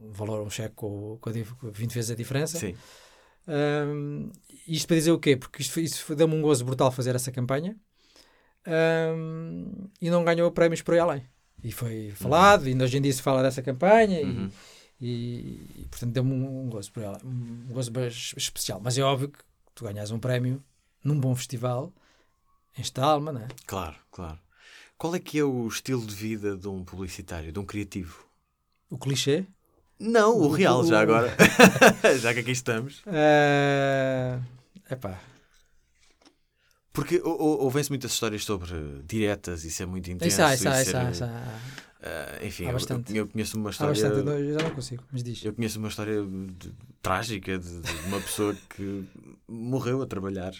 um 0.00 0.12
valor, 0.12 0.40
um 0.46 0.50
cheque 0.50 0.74
com, 0.76 1.18
com 1.20 1.28
a 1.28 1.32
dif- 1.32 1.54
com 1.54 1.70
20 1.70 1.92
vezes 1.94 2.10
a 2.10 2.14
diferença. 2.14 2.58
Sim. 2.58 2.74
Um, 3.48 4.30
isto 4.66 4.86
para 4.86 4.96
dizer 4.96 5.10
o 5.10 5.18
quê? 5.18 5.36
Porque 5.36 5.60
isto, 5.62 6.04
foi- 6.04 6.14
deu-me 6.16 6.34
um 6.34 6.42
gozo 6.42 6.64
brutal 6.64 6.90
fazer 6.92 7.14
essa 7.16 7.32
campanha 7.32 7.76
Um, 8.66 9.88
e 10.00 10.10
não 10.10 10.24
ganhou 10.24 10.50
prémios 10.50 10.82
por 10.82 10.94
aí 10.94 11.00
além. 11.00 11.22
E 11.62 11.72
foi 11.72 12.12
falado, 12.14 12.66
e 12.66 12.70
ainda 12.70 12.84
hoje 12.84 12.98
em 12.98 13.00
dia 13.00 13.12
se 13.12 13.22
fala 13.22 13.42
dessa 13.42 13.62
campanha, 13.62 14.20
Uhum. 14.20 14.46
e, 14.46 14.77
e, 15.00 15.86
portanto 15.90 16.12
deu-me 16.12 16.32
um, 16.32 16.62
um 16.66 16.68
gozo 16.70 16.90
por 16.92 17.04
além, 17.04 17.20
um 17.24 17.66
gozo 17.72 17.90
especial. 18.36 18.80
Mas 18.82 18.96
é 18.98 19.02
óbvio 19.02 19.28
que 19.28 19.38
tu 19.74 19.84
ganhas 19.84 20.10
um 20.10 20.18
prémio 20.18 20.62
num 21.04 21.18
bom 21.18 21.34
festival, 21.34 21.92
em 22.76 22.82
Stalma, 22.82 23.32
não 23.32 23.42
é? 23.42 23.48
Claro, 23.66 23.96
claro. 24.10 24.38
Qual 24.96 25.14
é 25.14 25.18
que 25.20 25.38
é 25.38 25.44
o 25.44 25.66
estilo 25.68 26.04
de 26.04 26.14
vida 26.14 26.56
de 26.56 26.66
um 26.68 26.84
publicitário, 26.84 27.52
de 27.52 27.58
um 27.58 27.64
criativo? 27.64 28.24
O 28.90 28.98
clichê. 28.98 29.46
Não, 30.00 30.36
o 30.36 30.46
O- 30.46 30.48
real, 30.50 30.84
já 30.84 30.96
o- 30.98 31.00
agora. 31.00 31.36
já 32.20 32.32
que 32.34 32.40
aqui 32.40 32.50
estamos. 32.52 33.02
É 33.06 34.38
epá, 34.90 35.20
Porque 36.92 37.20
ou- 37.22 37.40
ou- 37.40 37.60
ouvem-se 37.64 37.90
muitas 37.90 38.12
histórias 38.12 38.44
sobre 38.44 38.72
diretas, 39.04 39.64
isso 39.64 39.82
é 39.82 39.86
muito 39.86 40.10
intenso. 40.10 40.28
isso 40.28 40.42
há, 40.42 40.54
isso 40.54 40.68
há, 40.68 40.82
isso 40.82 40.96
isso 41.12 41.24
há, 42.02 42.06
é- 42.06 42.10
há. 42.10 42.38
Ah, 42.40 42.46
enfim, 42.46 42.64
Há 42.64 42.70
eu-. 42.70 43.16
Eu, 43.16 43.28
conheço 43.28 43.56
uma 43.56 43.68
Há 43.68 43.72
história. 43.72 43.92
bastante, 43.92 44.18
eu, 44.28 44.58
já 44.58 44.62
não 44.68 44.74
consigo, 44.74 45.04
mas 45.12 45.22
diz. 45.22 45.44
Eu 45.44 45.52
conheço 45.54 45.78
uma 45.78 45.88
história 45.88 46.22
de- 46.24 46.72
trágica 47.02 47.58
de, 47.58 47.80
de 47.80 48.08
uma 48.08 48.20
pessoa 48.20 48.54
que 48.68 49.04
morreu 49.48 50.02
a 50.02 50.06
trabalhar 50.06 50.52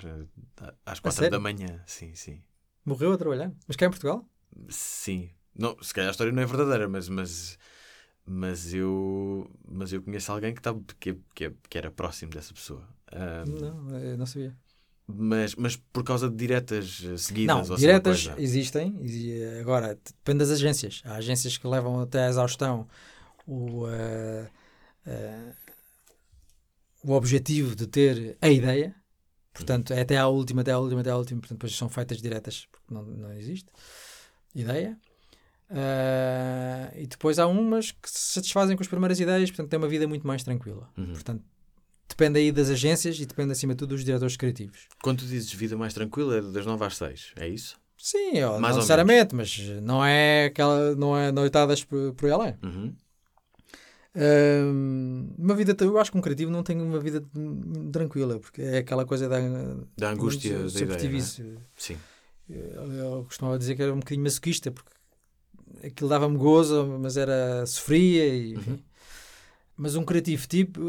ah, 0.61 0.75
às 0.87 1.01
quatro 1.01 1.29
da 1.31 1.39
manhã. 1.39 1.83
Sim, 1.87 2.15
sim. 2.15 2.41
Morreu 2.85 3.13
a 3.13 3.19
trabalhar? 3.19 3.53
Mas 3.67 3.77
cá 3.77 3.87
em 3.87 3.91
Portugal? 3.91 4.27
Sim. 4.69 5.31
Não, 5.55 5.77
se 5.83 5.93
calhar 5.93 6.09
a 6.09 6.13
história 6.13 6.33
não 6.33 6.43
é 6.43 6.47
verdadeira, 6.47 6.89
mas, 6.89 7.09
mas, 7.09 7.59
mas, 8.25 8.73
eu, 8.73 9.51
mas 9.67 9.93
eu 9.93 10.03
conheço 10.03 10.31
alguém 10.33 10.55
que, 10.55 10.61
estava, 10.61 10.81
que, 11.01 11.15
que, 11.35 11.51
que 11.69 11.79
era 11.79 11.91
próximo 11.91 12.31
dessa 12.33 12.55
pessoa. 12.55 12.89
Ah, 13.11 13.45
Não, 13.47 13.99
eu 13.99 14.17
não 14.17 14.27
sabia. 14.27 14.57
Mas, 15.09 15.55
mas 15.55 15.75
por 15.75 16.05
causa 16.05 16.29
de 16.29 16.37
diretas 16.37 17.03
eh, 17.05 17.17
seguidas. 17.17 17.57
Não, 17.57 17.65
ou 17.65 17.75
assim, 17.75 17.81
diretas 17.81 18.31
existem. 18.37 18.95
e, 19.01 19.41
eh, 19.41 19.61
Agora, 19.61 19.99
depende 20.05 20.41
das 20.41 20.51
agências. 20.51 21.03
Há 21.05 21.15
agências 21.15 21.57
que 21.57 21.67
levam 21.67 22.01
até 22.01 22.27
à 22.27 22.29
exaustão 22.29 22.87
o, 23.47 23.89
eh, 23.89 24.47
eh, 25.07 25.53
o 27.03 27.13
objetivo 27.13 27.75
de 27.75 27.87
ter 27.87 28.37
a 28.41 28.51
ideia. 28.51 28.95
Portanto, 29.55 29.93
é 29.93 30.03
até 30.03 30.19
à 30.19 30.29
última, 30.29 30.61
até 30.61 30.73
à 30.73 30.79
última, 30.79 31.01
até 31.01 31.11
à 31.11 31.17
última. 31.17 31.41
Portanto, 31.41 31.59
depois 31.59 31.75
são 31.75 31.89
feitas 31.89 32.21
diretas 32.21 32.69
porque 32.71 32.93
não, 32.93 33.03
não 33.03 33.33
existe 33.33 33.73
ideia. 34.55 34.99
Eh, 35.71 36.93
e 37.03 37.07
depois 37.07 37.39
há 37.39 37.47
umas 37.47 37.91
que 37.91 38.11
se 38.11 38.35
satisfazem 38.35 38.77
com 38.77 38.83
as 38.83 38.89
primeiras 38.89 39.19
ideias, 39.19 39.51
portanto, 39.51 39.71
têm 39.71 39.79
uma 39.79 39.89
vida 39.89 40.07
muito 40.07 40.27
mais 40.27 40.43
tranquila. 40.43 40.89
Uhum. 40.97 41.13
Portanto, 41.13 41.43
depende 42.19 42.41
aí 42.41 42.51
das 42.51 42.69
agências 42.69 43.21
e 43.21 43.25
depende, 43.25 43.53
acima 43.53 43.75
de 43.75 43.79
tudo, 43.79 43.91
dos 43.91 44.05
diretores 44.05 44.37
criativos. 44.37 44.89
Quando 45.01 45.21
tu 45.21 45.27
dizes 45.27 45.53
vida 45.53 45.77
mais 45.77 45.95
tranquila, 45.95 46.39
é 46.39 46.43
das 46.43 46.67
9 46.67 46.85
às 46.85 46.97
6, 46.97 47.33
é 47.37 47.49
isso? 47.49 47.79
Sim, 47.97 48.41
Mais 48.41 48.61
não 48.61 48.75
necessariamente, 48.77 49.35
mas 49.35 49.57
não 49.83 50.05
é 50.05 50.47
aquela, 50.47 50.97
não 50.97 51.17
é 51.17 51.31
noitadas 51.31 51.85
por, 51.85 52.13
por 52.15 52.27
aí 52.27 52.33
além. 52.33 52.57
Uhum. 52.63 52.95
Hum, 54.17 55.33
uma 55.39 55.55
vida, 55.55 55.77
eu 55.81 55.99
acho 55.99 56.11
que 56.11 56.19
um 56.19 56.21
criativo 56.21 56.51
não 56.51 56.65
tem 56.65 56.81
uma 56.81 56.99
vida 56.99 57.23
tranquila, 57.93 58.41
porque 58.41 58.63
é 58.63 58.79
aquela 58.79 59.05
coisa 59.05 59.29
da, 59.29 59.39
Da 59.97 60.11
angústia 60.11 60.55
eu 60.55 60.71
da 60.71 60.81
ideia. 60.81 61.19
é? 61.19 61.57
Sim. 61.77 61.97
Eu, 62.49 62.93
eu 62.93 63.25
costumava 63.25 63.59
dizer 63.59 63.77
que 63.77 63.83
era 63.83 63.93
um 63.93 64.01
bocadinho 64.01 64.25
masoquista, 64.25 64.73
porque 64.73 64.91
aquilo 65.85 66.09
dava-me 66.09 66.37
gozo, 66.37 66.99
mas 67.01 67.17
era 67.17 67.65
sofria. 67.67 68.27
E. 68.27 68.57
Uhum. 68.57 68.79
Mas 69.79 69.95
um 69.95 70.05
criativo 70.05 70.47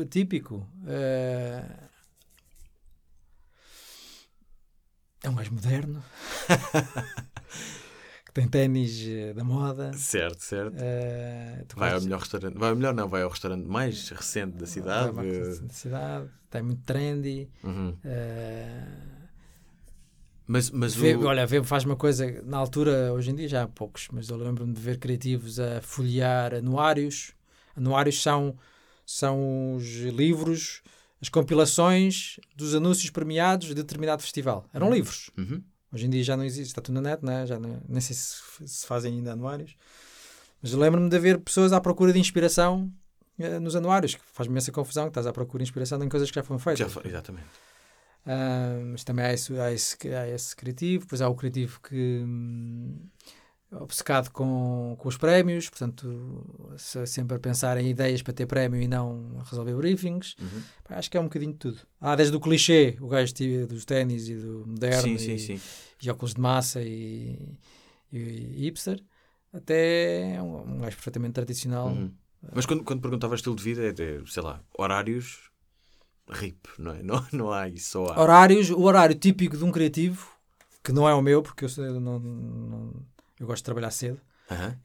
típico, 0.09 0.67
eh, 0.87 1.63
É 5.23 5.29
um 5.29 5.35
gajo 5.35 5.53
moderno. 5.53 6.03
que 8.25 8.31
tem 8.33 8.47
ténis 8.47 9.05
eh, 9.07 9.33
da 9.33 9.43
moda. 9.43 9.91
Certo, 9.93 10.41
certo. 10.43 10.75
Tu 11.67 11.75
Vai 11.77 11.93
ao 11.93 12.01
melhor 12.01 12.19
restaurante. 12.19 12.57
Vai 12.57 12.69
ao 12.69 12.75
melhor, 12.75 12.93
não, 12.93 13.07
vai 13.07 13.21
ao 13.21 13.29
restaurante 13.29 13.65
mais 13.67 14.09
recente 14.09 14.57
da 14.57 14.65
cidade. 14.65 15.11
Vai 15.11 15.27
ao 15.27 15.61
da 15.67 15.73
cidade. 15.73 16.29
Está 16.45 16.63
muito 16.63 16.81
trendy. 16.83 17.49
Uhum. 17.63 17.95
eh, 18.03 18.85
Mas, 20.47 20.71
mas 20.71 20.95
Vê- 20.95 21.15
o... 21.15 21.25
Olha, 21.27 21.45
vê, 21.45 21.61
faz 21.63 21.83
uma 21.85 21.95
coisa, 21.95 22.41
na 22.43 22.57
altura, 22.57 23.13
hoje 23.13 23.29
em 23.29 23.35
dia 23.35 23.47
já 23.47 23.63
há 23.63 23.67
poucos, 23.67 24.07
mas 24.11 24.29
eu 24.29 24.37
lembro-me 24.37 24.73
de 24.73 24.81
ver 24.81 24.97
criativos 24.97 25.59
a 25.59 25.79
folhear 25.81 26.55
anuários. 26.55 27.33
Anuários 27.75 28.21
são, 28.21 28.57
são 29.11 29.73
os 29.73 29.85
livros, 29.85 30.83
as 31.19 31.29
compilações 31.29 32.39
dos 32.55 32.75
anúncios 32.75 33.09
premiados 33.09 33.69
de 33.69 33.73
determinado 33.73 34.21
festival. 34.21 34.69
Eram 34.71 34.91
livros. 34.93 35.31
Uhum. 35.35 35.63
Hoje 35.91 36.05
em 36.05 36.09
dia 36.11 36.23
já 36.23 36.37
não 36.37 36.43
existe, 36.43 36.67
está 36.67 36.79
tudo 36.79 37.01
na 37.01 37.09
net, 37.09 37.25
né? 37.25 37.43
já 37.47 37.59
não, 37.59 37.81
nem 37.89 37.99
sei 37.99 38.15
se, 38.15 38.37
se 38.67 38.85
fazem 38.85 39.15
ainda 39.15 39.33
anuários. 39.33 39.75
Mas 40.61 40.73
lembro-me 40.73 41.09
de 41.09 41.15
haver 41.15 41.39
pessoas 41.39 41.73
à 41.73 41.81
procura 41.81 42.13
de 42.13 42.19
inspiração 42.19 42.91
eh, 43.39 43.57
nos 43.59 43.75
anuários, 43.75 44.13
que 44.13 44.21
faz-me 44.31 44.53
imensa 44.53 44.71
confusão, 44.71 45.05
que 45.05 45.09
estás 45.09 45.25
à 45.25 45.33
procura 45.33 45.63
de 45.63 45.69
inspiração 45.69 46.03
em 46.03 46.07
coisas 46.07 46.29
que 46.29 46.35
já 46.35 46.43
foram 46.43 46.59
feitas. 46.59 46.79
Já 46.79 46.89
foi, 46.89 47.09
exatamente. 47.09 47.47
Ah, 48.27 48.79
mas 48.91 49.03
também 49.03 49.25
há 49.25 49.33
esse, 49.33 49.59
há, 49.59 49.71
esse, 49.71 49.97
há 50.13 50.27
esse 50.27 50.55
criativo, 50.55 51.05
depois 51.05 51.19
há 51.19 51.27
o 51.27 51.33
criativo 51.33 51.79
que 51.81 52.21
hum, 52.23 52.95
obcecado 53.71 54.29
com, 54.31 54.95
com 54.97 55.07
os 55.07 55.15
prémios, 55.17 55.69
portanto, 55.69 56.43
se- 56.77 57.05
sempre 57.05 57.37
a 57.37 57.39
pensar 57.39 57.77
em 57.77 57.87
ideias 57.89 58.21
para 58.21 58.33
ter 58.33 58.45
prémio 58.47 58.81
e 58.81 58.87
não 58.87 59.37
resolver 59.45 59.75
briefings. 59.75 60.35
Uhum. 60.41 60.61
Pá, 60.83 60.95
Acho 60.95 61.09
que 61.11 61.17
é 61.17 61.19
um 61.19 61.25
bocadinho 61.25 61.51
de 61.53 61.59
tudo. 61.59 61.79
Há 62.01 62.15
desde 62.15 62.35
o 62.35 62.39
clichê, 62.39 62.97
o 62.99 63.07
gajo 63.07 63.33
dos 63.67 63.85
ténis 63.85 64.27
e 64.27 64.35
do 64.35 64.65
moderno 64.67 65.01
Sim, 65.03 65.13
e, 65.15 65.19
sim, 65.19 65.57
sim. 65.57 65.61
e 66.01 66.09
óculos 66.09 66.33
de 66.33 66.41
massa 66.41 66.81
e, 66.81 67.57
e, 68.11 68.17
e 68.17 68.61
hipster, 68.65 69.03
até 69.53 70.39
um, 70.41 70.75
um 70.75 70.77
gajo 70.79 70.95
perfeitamente 70.95 71.33
tradicional. 71.33 71.87
Uhum. 71.89 72.11
Mas 72.55 72.65
quando, 72.65 72.83
quando 72.83 73.01
perguntava 73.01 73.35
estilo 73.35 73.55
de 73.55 73.63
vida, 73.63 73.83
é, 73.83 73.89
é, 73.89 74.21
sei 74.25 74.41
lá, 74.41 74.61
horários, 74.77 75.49
RIP, 76.29 76.67
não 76.79 76.91
é? 76.93 77.01
Não, 77.03 77.25
não 77.33 77.51
há 77.51 77.67
isso, 77.67 77.91
só 77.91 78.05
há. 78.13 78.21
Horários, 78.21 78.69
o 78.69 78.81
horário 78.81 79.15
típico 79.15 79.57
de 79.57 79.63
um 79.63 79.71
criativo, 79.71 80.27
que 80.83 80.91
não 80.91 81.07
é 81.09 81.13
o 81.13 81.21
meu, 81.21 81.41
porque 81.43 81.65
eu 81.65 81.99
não, 81.99 82.17
não- 82.19 82.93
eu 83.39 83.47
gosto 83.47 83.61
de 83.61 83.65
trabalhar 83.65 83.91
cedo, 83.91 84.19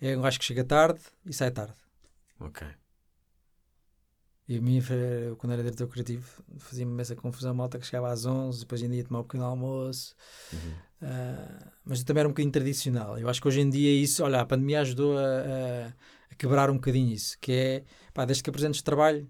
é 0.00 0.16
um 0.16 0.22
gajo 0.22 0.38
que 0.38 0.44
chega 0.44 0.64
tarde 0.64 1.00
e 1.26 1.32
sai 1.32 1.50
tarde. 1.50 1.74
ok. 2.40 2.66
E 4.46 4.58
a 4.58 4.60
mim, 4.60 4.78
eh, 4.90 5.28
eu, 5.28 5.36
quando 5.36 5.52
era 5.54 5.62
diretor 5.62 5.88
criativo, 5.88 6.42
fazia-me 6.58 6.92
imensa 6.92 7.16
confusão, 7.16 7.54
malta 7.54 7.78
que 7.78 7.86
chegava 7.86 8.10
às 8.12 8.26
11, 8.26 8.60
depois 8.60 8.82
ainda 8.82 8.94
ia 8.94 9.04
tomar 9.04 9.20
um 9.20 9.22
pequeno 9.22 9.44
almoço. 9.44 10.14
Uhum. 10.52 10.74
Ah, 11.00 11.72
mas 11.84 12.00
eu 12.00 12.04
também 12.04 12.20
era 12.20 12.28
um 12.28 12.32
bocadinho 12.32 12.52
tradicional. 12.52 13.18
Eu 13.18 13.28
acho 13.28 13.40
que 13.40 13.48
hoje 13.48 13.60
em 13.60 13.70
dia 13.70 13.90
isso, 14.02 14.22
olha, 14.22 14.40
a 14.42 14.46
pandemia 14.46 14.80
ajudou 14.82 15.16
a, 15.16 15.22
a- 15.22 15.92
a 16.30 16.34
quebrar 16.36 16.68
um 16.70 16.74
bocadinho 16.74 17.10
isso, 17.12 17.38
que 17.40 17.52
é, 17.52 17.84
pá, 18.12 18.24
desde 18.26 18.42
que 18.42 18.50
apresentes 18.50 18.82
trabalho, 18.82 19.26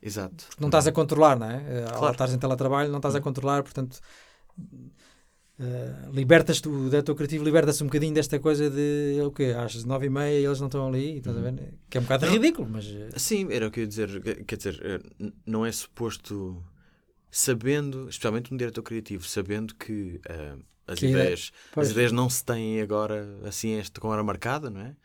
Exato. 0.00 0.46
não 0.58 0.68
estás 0.68 0.86
a 0.86 0.92
controlar, 0.92 1.38
não 1.38 1.50
é? 1.50 1.84
Ao 1.84 1.98
Claro. 1.98 2.12
estás 2.12 2.32
em 2.32 2.38
teletrabalho, 2.38 2.90
não 2.90 2.98
estás 2.98 3.14
a 3.14 3.20
controlar, 3.20 3.62
portanto, 3.62 4.00
eh, 5.60 6.08
libertas-te, 6.12 6.68
o 6.68 6.88
diretor 6.88 7.14
criativo 7.14 7.44
liberta-se 7.44 7.82
um 7.82 7.86
bocadinho 7.86 8.14
desta 8.14 8.38
coisa 8.38 8.70
de, 8.70 9.20
o 9.22 9.30
quê, 9.32 9.54
às 9.56 9.84
nove 9.84 10.06
e 10.06 10.10
meia 10.10 10.46
eles 10.46 10.60
não 10.60 10.68
estão 10.68 10.86
ali, 10.86 11.18
estás 11.18 11.36
a 11.36 11.40
ver? 11.40 11.74
Que 11.90 11.98
é 11.98 12.00
um 12.00 12.04
bocado 12.04 12.26
Não. 12.26 12.32
ridículo, 12.32 12.68
mas... 12.70 12.86
eh, 12.86 13.10
Sim, 13.16 13.48
era 13.50 13.66
o 13.68 13.70
que 13.70 13.80
eu 13.80 13.82
ia 13.84 13.88
dizer. 13.88 14.44
Quer- 14.44 14.56
dizer, 14.56 14.80
eh, 14.84 15.32
não 15.46 15.66
é 15.66 15.72
suposto, 15.72 16.62
sabendo, 17.30 18.08
especialmente 18.08 18.52
um 18.54 18.56
diretor 18.56 18.82
criativo, 18.82 19.24
sabendo 19.26 19.74
que 19.74 20.20
eh, 20.28 20.56
as, 20.86 20.98
Que 20.98 21.06
ideia- 21.06 21.22
ideias, 21.24 21.52
pois. 21.72 21.88
as 21.88 21.92
ideias 21.92 22.12
não 22.12 22.30
se 22.30 22.44
têm 22.44 22.80
agora 22.80 23.26
assim 23.44 23.70
este, 23.78 23.98
com 24.00 24.08
hora 24.08 24.22
marcada, 24.22 24.70
não 24.70 24.80
é? 24.80 24.96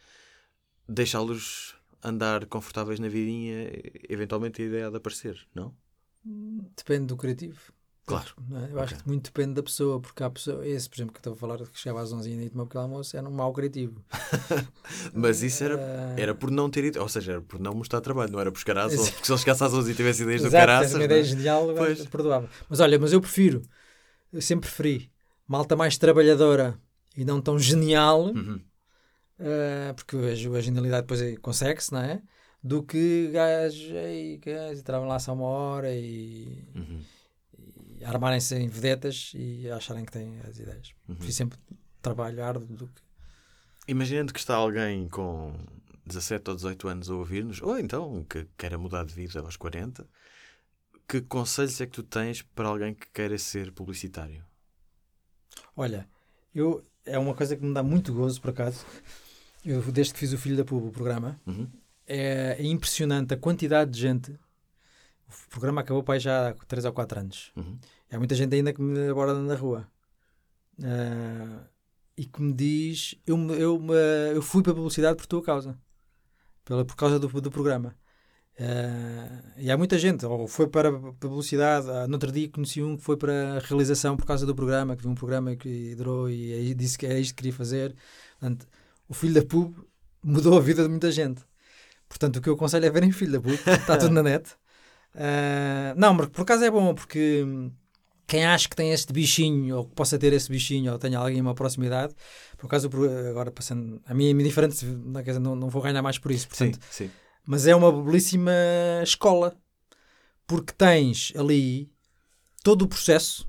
Deixá-los 0.88 1.76
andar 2.04 2.46
confortáveis 2.48 3.00
na 3.00 3.08
vidinha, 3.08 3.70
eventualmente 4.10 4.62
a 4.62 4.66
ideia 4.66 4.88
há 4.88 4.90
de 4.90 4.98
aparecer, 4.98 5.48
não? 5.56 5.74
Depende 6.76 7.08
do 7.08 7.18
criativo. 7.18 7.60
Claro. 8.06 8.32
Não 8.50 8.66
é? 8.66 8.72
Eu 8.72 8.80
acho 8.82 8.96
que 8.96 9.08
muito 9.08 9.26
depende 9.26 9.54
da 9.54 9.64
pessoa, 9.64 10.00
porque 10.00 10.22
há 10.24 10.30
pessoa, 10.30 10.68
esse, 10.68 10.90
por 10.90 10.96
exemplo, 10.98 11.14
que 11.14 11.20
estou 11.20 11.34
a 11.34 11.36
falar, 11.36 11.58
que 11.58 11.80
chegava 11.80 12.02
às 12.02 12.12
11 12.12 12.30
e 12.30 12.36
um 12.54 12.66
pequeno 12.66 12.82
almoço, 12.82 13.16
era 13.16 13.28
um 13.28 13.32
mau 13.32 13.54
criativo. 13.54 14.04
Mas 15.14 15.42
isso 15.42 15.64
era, 15.64 15.78
Ah, 15.80 16.16
era 16.20 16.36
por 16.36 16.52
não 16.52 16.70
ter 16.70 16.84
ido, 16.86 17.02
ou 17.02 17.08
seja, 17.08 17.34
era 17.34 17.42
por 17.42 17.60
não 17.60 17.74
mostrar 17.74 18.02
trabalho, 18.02 18.32
não 18.32 18.40
era 18.40 18.52
por 18.52 18.60
chegar 18.60 18.78
às 18.80 18.92
Exato. 18.94 19.02
11, 19.04 19.12
porque 19.14 19.26
se 19.26 19.32
ele 19.32 19.40
chegasse 19.40 19.64
às 19.64 19.74
11 19.74 19.92
e 19.92 19.96
tivesse 19.96 20.24
ideias 20.24 20.42
do 20.42 20.48
Exato, 20.48 20.66
caraças. 20.66 20.92
tens 20.92 20.96
uma 20.96 21.02
é? 21.04 21.06
ideia 21.06 21.24
genial, 21.24 21.68
Pois. 21.76 22.06
perdoava. 22.08 22.50
Mas 22.70 22.80
olha, 22.80 23.00
mas 23.00 23.14
eu 23.14 23.22
prefiro, 23.22 23.62
eu 24.32 24.42
sempre 24.42 24.68
preferi, 24.70 25.12
malta 25.48 25.76
mais 25.76 25.98
trabalhadora 25.98 26.78
e 27.16 27.24
não 27.24 27.42
tão 27.42 27.58
genial, 27.58 28.26
Uhum. 28.26 28.60
eh, 29.40 29.94
porque 29.96 30.18
a, 30.18 30.58
a 30.58 30.62
genialidade 30.62 31.08
depois 31.08 31.38
consegue-se, 31.40 31.92
não 31.94 32.00
é? 32.02 32.22
Do 32.62 32.82
que 32.84 33.30
gajos 33.32 33.92
gajos, 34.42 34.80
entravam 34.80 35.08
lá 35.08 35.20
só 35.20 35.34
uma 35.34 35.46
hora 35.46 35.94
e, 35.94 36.64
Uhum. 36.76 37.02
Armarem-se 38.06 38.56
em 38.56 38.68
vedetas 38.68 39.32
e 39.36 39.70
acharem 39.70 40.06
que 40.06 40.12
têm 40.12 40.40
as 40.42 40.58
ideias. 40.60 40.94
Uhum. 41.08 41.16
Prefiro 41.16 41.34
sempre 41.34 41.60
trabalho 42.02 42.44
árduo 42.44 42.68
do 42.68 42.88
que. 42.88 43.02
Imaginando 43.88 44.34
que 44.34 44.40
está 44.40 44.56
alguém 44.56 45.08
com 45.10 45.54
17 46.06 46.50
ou 46.50 46.56
18 46.56 46.88
anos 46.88 47.10
a 47.10 47.16
ouvir-nos, 47.16 47.62
ou 47.62 47.78
então 47.78 48.24
que 48.30 48.48
queira 48.58 48.78
mudar 48.78 49.06
de 49.06 49.14
vida 49.14 49.40
aos 49.40 49.58
40, 49.58 50.08
que 51.08 51.22
conselhos 51.22 51.80
é 51.82 51.86
que 51.86 51.92
tu 51.92 52.04
tens 52.04 52.42
para 52.42 52.68
alguém 52.70 52.94
que 52.94 53.08
queira 53.12 53.38
ser 53.38 53.72
publicitário? 53.72 54.44
Olha, 55.76 56.08
eu, 56.54 56.84
é 57.06 57.18
uma 57.20 57.34
coisa 57.34 57.56
que 57.56 57.64
me 57.66 57.74
dá 57.74 57.84
muito 57.84 58.14
gozo, 58.14 58.40
por 58.42 58.52
acaso. 58.52 58.86
Eu, 59.66 59.82
desde 59.92 60.14
que 60.14 60.20
fiz 60.20 60.34
o 60.34 60.38
Filho 60.38 60.58
da 60.58 60.66
Pub, 60.66 60.84
o 60.86 60.92
programa, 60.92 61.40
Uhum. 61.46 61.70
é, 62.06 62.56
é 62.60 62.64
impressionante 62.66 63.34
a 63.34 63.38
quantidade 63.38 63.92
de 63.92 64.00
gente. 64.00 64.38
O 65.48 65.50
programa 65.50 65.82
acabou 65.82 66.04
para 66.04 66.16
aí 66.16 66.20
já 66.20 66.50
há 66.50 66.54
3 66.54 66.86
ou 66.86 66.94
4 66.94 67.20
anos. 67.20 67.52
Uhum. 67.56 67.78
Há 68.12 68.18
muita 68.18 68.36
gente 68.36 68.56
ainda 68.56 68.72
que 68.74 68.82
me 68.82 69.10
aborda 69.10 69.34
na 69.42 69.56
rua 69.56 69.88
Ah, 70.84 71.68
e 72.18 72.26
que 72.26 72.42
me 72.42 72.54
diz: 72.54 73.16
eu, 73.26 73.38
eu, 73.54 73.82
eu 74.36 74.42
fui 74.42 74.62
para 74.64 74.72
a 74.72 74.76
publicidade 74.76 75.18
por 75.18 75.26
tua 75.26 75.42
causa, 75.44 75.78
pela, 76.66 76.86
por 76.86 76.96
causa 76.96 77.20
do, 77.20 77.28
do 77.42 77.52
programa. 77.52 77.96
Ah, 78.60 79.54
e 79.58 79.72
há 79.72 79.78
muita 79.78 79.98
gente, 79.98 80.26
ou 80.26 80.48
foi 80.48 80.68
para 80.68 80.90
a 80.90 81.14
publicidade. 81.14 81.90
ah, 81.90 82.08
no 82.08 82.14
outro 82.14 82.32
dia 82.32 82.50
conheci 82.50 82.82
um 82.84 82.96
que 82.98 83.04
foi 83.04 83.18
para 83.18 83.58
a 83.58 83.60
realização 83.60 84.16
por 84.16 84.26
causa 84.26 84.46
do 84.46 84.56
programa, 84.56 84.96
que 84.96 85.02
viu 85.04 85.12
um 85.12 85.16
programa 85.16 85.56
que 85.56 85.96
durou 85.96 86.30
e 86.30 86.54
aí 86.54 86.74
disse 86.74 86.98
que 86.98 87.06
é 87.06 87.20
isto 87.20 87.32
que 87.32 87.38
queria 87.38 87.54
fazer. 87.54 87.96
Portanto, 88.40 88.68
o 89.08 89.14
filho 89.14 89.34
da 89.34 89.46
pub 89.46 89.76
mudou 90.24 90.58
a 90.58 90.62
vida 90.62 90.84
de 90.84 90.90
muita 90.90 91.12
gente. 91.12 91.42
Portanto, 92.08 92.38
o 92.38 92.42
que 92.42 92.50
eu 92.50 92.54
aconselho 92.54 92.86
é 92.86 92.90
verem 92.92 93.10
o 93.10 93.14
filho 93.14 93.32
da 93.34 93.42
pub, 93.42 93.54
está 93.54 93.98
tudo 93.98 94.12
na 94.14 94.22
net. 94.24 94.56
Ah, 95.16 95.94
não, 95.96 96.14
mas 96.14 96.28
por 96.28 96.42
acaso 96.42 96.64
é 96.64 96.72
bom, 96.72 96.94
porque 96.94 97.46
quem 98.26 98.46
acha 98.46 98.68
que 98.68 98.76
tem 98.76 98.92
este 98.92 99.12
bichinho, 99.14 99.78
ou 99.78 99.86
que 99.86 99.96
possa 99.96 100.18
ter 100.18 100.34
esse 100.34 100.50
bichinho, 100.50 100.92
ou 100.92 100.98
tenha 100.98 101.20
alguém 101.20 101.38
em 101.38 101.42
uma 101.42 101.54
proximidade, 101.54 102.14
por 102.58 102.66
acaso, 102.68 102.90
agora 103.30 103.52
passando, 103.52 104.02
a 104.06 104.14
mim 104.14 104.28
é 104.28 104.30
indiferente, 104.32 104.86
não, 104.86 105.22
não, 105.40 105.56
não 105.56 105.70
vou 105.70 105.82
ganhar 105.82 106.02
mais 106.02 106.18
por 106.18 106.32
isso, 106.32 106.44
Sim, 106.44 106.50
portanto, 106.50 106.80
sim. 106.90 107.12
mas 107.46 107.68
é 107.68 107.76
uma 107.76 107.92
belíssima 107.92 108.52
escola, 109.04 109.56
porque 110.48 110.74
tens 110.74 111.32
ali 111.36 111.92
todo 112.64 112.84
o 112.84 112.88
processo, 112.88 113.48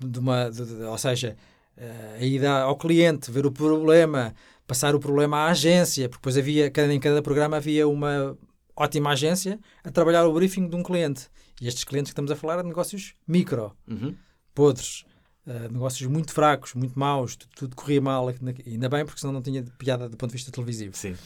de 0.00 0.18
uma, 0.18 0.50
de- 0.50 0.64
de- 0.64 0.82
ou 0.82 0.98
seja, 0.98 1.36
eh, 1.76 2.16
a 2.20 2.24
ida 2.24 2.50
ao 2.62 2.76
cliente, 2.76 3.30
ver 3.30 3.46
o 3.46 3.52
problema, 3.52 4.34
passar 4.66 4.94
o 4.94 5.00
problema 5.00 5.38
à 5.38 5.50
agência, 5.50 6.08
porque 6.08 6.20
depois 6.20 6.36
havia, 6.36 6.70
cada- 6.70 6.92
em 6.92 7.00
cada 7.00 7.22
programa 7.22 7.56
havia 7.58 7.86
uma 7.88 8.36
ótima 8.76 9.10
agência 9.10 9.58
a 9.82 9.90
trabalhar 9.90 10.24
o 10.26 10.32
briefing 10.32 10.68
de 10.68 10.76
um 10.76 10.82
cliente. 10.82 11.28
E 11.60 11.68
estes 11.68 11.84
clientes 11.84 12.10
que 12.10 12.12
estamos 12.14 12.30
a 12.30 12.36
falar 12.36 12.54
eram 12.58 12.68
negócios 12.68 13.14
micro, 13.26 13.72
Uhum. 13.86 14.14
podres, 14.54 15.04
eh, 15.46 15.68
negócios 15.70 16.08
muito 16.08 16.32
fracos, 16.32 16.74
muito 16.74 16.98
maus, 16.98 17.36
tudo, 17.36 17.50
tudo 17.54 17.76
corria 17.76 18.00
mal, 18.00 18.28
ainda 18.28 18.88
bem, 18.88 19.04
porque 19.04 19.20
senão 19.20 19.32
não 19.32 19.42
tinha 19.42 19.62
piada 19.78 20.08
do 20.08 20.16
ponto 20.16 20.30
de 20.30 20.36
vista 20.36 20.50
televisivo. 20.50 20.96
Sim. 20.96 21.16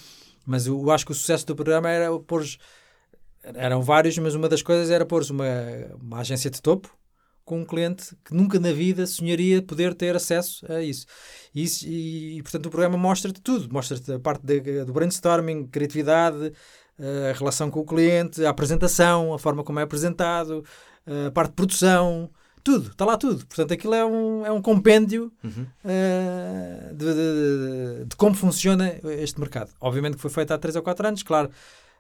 Mas 0.47 0.67
eu, 0.67 0.81
eu 0.81 0.91
acho 0.91 1.05
que 1.07 1.13
o 1.13 1.15
sucesso 1.15 1.47
do 1.47 1.55
programa 1.57 1.89
era 1.89 2.19
pôr 2.21 2.45
eram 3.43 3.83
vários, 3.83 4.19
mas 4.19 4.35
uma 4.35 4.49
das 4.49 4.63
coisas 4.63 4.91
era 4.91 5.07
pôr 5.07 5.23
uma, 5.31 5.45
uma 6.01 6.19
agência 6.21 6.51
de 6.51 6.61
topo 6.61 6.95
com 7.45 7.61
um 7.61 7.65
cliente 7.65 8.15
que 8.25 8.35
nunca 8.35 8.61
na 8.61 8.73
vida 8.73 9.07
sonharia 9.07 9.63
poder 9.63 9.95
ter 9.95 10.15
acesso 10.15 10.71
a 10.71 10.83
isso. 10.83 11.07
E, 11.55 12.37
e, 12.37 12.43
portanto, 12.43 12.67
o 12.67 12.71
programa 12.71 12.99
mostra-te 12.99 13.41
tudo. 13.41 13.73
Mostra-te 13.73 14.13
a 14.13 14.19
parte 14.21 14.45
de- 14.45 14.85
do 14.85 14.93
brainstorming, 14.93 15.67
criatividade, 15.67 16.53
a 16.99 17.33
relação 17.39 17.71
com 17.71 17.81
o 17.81 17.85
cliente, 17.85 18.45
a 18.45 18.51
apresentação, 18.51 19.33
a 19.35 19.39
forma 19.39 19.63
como 19.65 19.79
é 19.79 19.83
apresentado, 19.83 20.65
a 21.27 21.31
parte 21.31 21.51
de 21.51 21.57
produção, 21.57 22.29
tudo. 22.65 22.91
Está 22.91 23.05
lá 23.05 23.17
tudo. 23.17 23.47
Portanto, 23.47 23.73
aquilo 23.73 23.95
é 23.95 24.05
um, 24.05 24.45
é 24.47 24.51
um 24.53 24.61
compêndio 24.61 25.33
Uhum. 25.43 25.67
eh, 25.85 26.91
de, 26.93 27.05
de- 27.15 28.05
de 28.07 28.17
como 28.17 28.35
funciona 28.35 28.95
este 29.19 29.39
mercado. 29.41 29.71
Obviamente 29.81 30.17
que 30.17 30.21
foi 30.23 30.31
feito 30.31 30.53
há 30.53 30.59
3 30.59 30.77
ou 30.77 30.83
4 30.83 31.07
anos, 31.09 31.23
claro, 31.23 31.51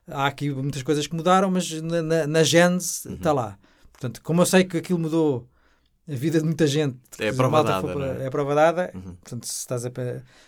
há 0.06 0.26
aqui 0.26 0.50
muitas 0.50 0.82
coisas 0.82 1.06
que 1.06 1.14
mudaram, 1.14 1.50
mas 1.50 1.70
na, 1.82 2.02
na, 2.02 2.26
na 2.26 2.42
gênese 2.42 3.12
está 3.14 3.32
lá. 3.32 3.56
Portanto, 3.92 4.20
como 4.22 4.42
eu 4.42 4.46
sei 4.46 4.64
que 4.64 4.76
aquilo 4.76 4.98
mudou 4.98 5.46
a 6.10 6.14
vida 6.14 6.38
de 6.38 6.44
muita 6.44 6.66
gente. 6.66 6.98
É 7.18 7.30
Se 7.30 7.36
prova 7.36 7.62
dada, 7.62 7.92
para- 7.92 8.22
é? 8.22 8.26
é 8.26 8.30
prova 8.30 8.54
dada. 8.54 8.90
Uhum. 8.94 9.14
Portanto, 9.16 9.44
se 9.46 9.58
estás 9.58 9.84
a 9.84 9.90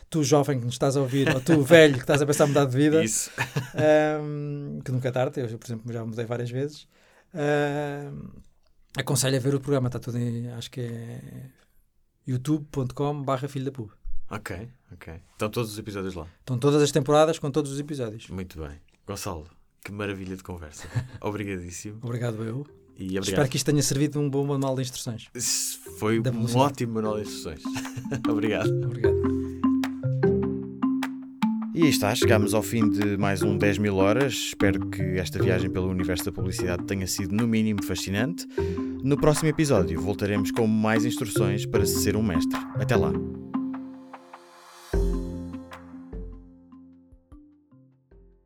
tu 0.09 0.23
jovem 0.25 0.59
que 0.59 0.65
nos 0.65 0.75
estás 0.75 0.97
a 0.97 1.01
ouvir, 1.01 1.29
ou 1.35 1.41
tu 1.41 1.61
velho 1.63 1.95
que 1.95 2.01
estás 2.01 2.23
a 2.23 2.27
pensar 2.27 2.47
mudar 2.47 2.65
de 2.65 2.77
vida, 2.77 3.05
Isso. 3.05 3.31
ahm, 3.75 4.81
que 4.85 4.91
nunca 4.91 5.09
é 5.09 5.13
tarde, 5.13 5.41
eu, 5.41 5.59
por 5.59 5.67
exemplo, 5.67 5.93
já 5.93 6.05
mudei 6.05 6.25
várias 6.25 6.51
vezes. 6.51 6.89
ahm, 7.35 8.29
aconselho 8.97 9.37
a 9.37 9.41
ver 9.41 9.55
o 9.55 9.61
programa, 9.61 9.89
está 9.89 9.99
tudo 9.99 10.19
em, 10.19 10.49
acho 10.53 10.71
que 10.71 10.81
é 10.81 11.21
youtube.com 12.27 13.23
barra 13.23 13.49
filho 13.49 13.65
da 13.67 13.73
pub. 13.73 13.91
Ok, 14.31 14.69
ok. 14.93 15.15
Estão 15.33 15.51
todos 15.51 15.73
os 15.73 15.79
episódios 15.79 16.15
lá. 16.15 16.27
Estão 16.39 16.59
todas 16.59 16.81
as 16.83 16.93
temporadas 16.93 17.39
com 17.39 17.51
todos 17.51 17.73
os 17.73 17.81
episódios. 17.81 18.29
Muito 18.29 18.61
bem. 18.61 18.81
Gonçalo, 19.07 19.49
que 19.85 19.91
maravilha 19.91 20.37
de 20.37 20.43
conversa. 20.43 20.87
Obrigadíssimo. 21.21 21.99
Obrigado 22.03 22.43
eu. 22.45 22.80
E 23.01 23.05
obrigado. 23.05 23.29
Espero 23.29 23.49
que 23.49 23.57
isto 23.57 23.67
tenha 23.67 23.83
servido 23.83 24.13
de 24.13 24.19
um 24.19 24.29
bom 24.29 24.45
manual 24.45 24.77
de 24.77 24.83
instruções. 24.83 25.27
Foi 25.99 26.21
Da 26.21 26.31
um 26.31 26.57
ótimo 26.57 26.95
manual 26.95 27.17
de 27.17 27.23
instruções. 27.23 27.63
obrigado. 28.29 28.71
Obrigado. 28.85 29.17
E 31.75 31.85
aí 31.85 31.89
está, 31.89 32.15
chegámos 32.15 32.53
ao 32.53 32.63
fim 32.63 32.91
de 32.91 33.17
mais 33.17 33.43
um 33.43 33.57
10 33.57 33.79
mil 33.79 33.97
horas. 33.97 34.35
Espero 34.35 34.91
que 34.91 35.01
esta 35.19 35.43
viagem 35.43 35.71
pelo 35.71 35.89
universo 35.89 36.27
da 36.27 36.33
publicidade 36.33 36.85
tenha 36.85 37.07
sido, 37.07 37.35
no 37.35 37.49
mínimo, 37.49 37.83
fascinante. 37.83 38.47
No 39.03 39.17
próximo 39.17 39.49
episódio 39.49 39.99
voltaremos 39.99 40.51
com 40.51 40.67
mais 40.67 41.07
instruções 41.07 41.65
para 41.65 41.87
se 41.87 42.03
ser 42.03 42.17
um 42.17 42.23
mestre. 42.23 42.59
Até 42.75 42.97
lá. 42.97 43.13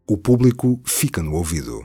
O 0.07 0.17
público 0.17 0.81
fica 0.87 1.21
no 1.21 1.33
ouvido. 1.33 1.85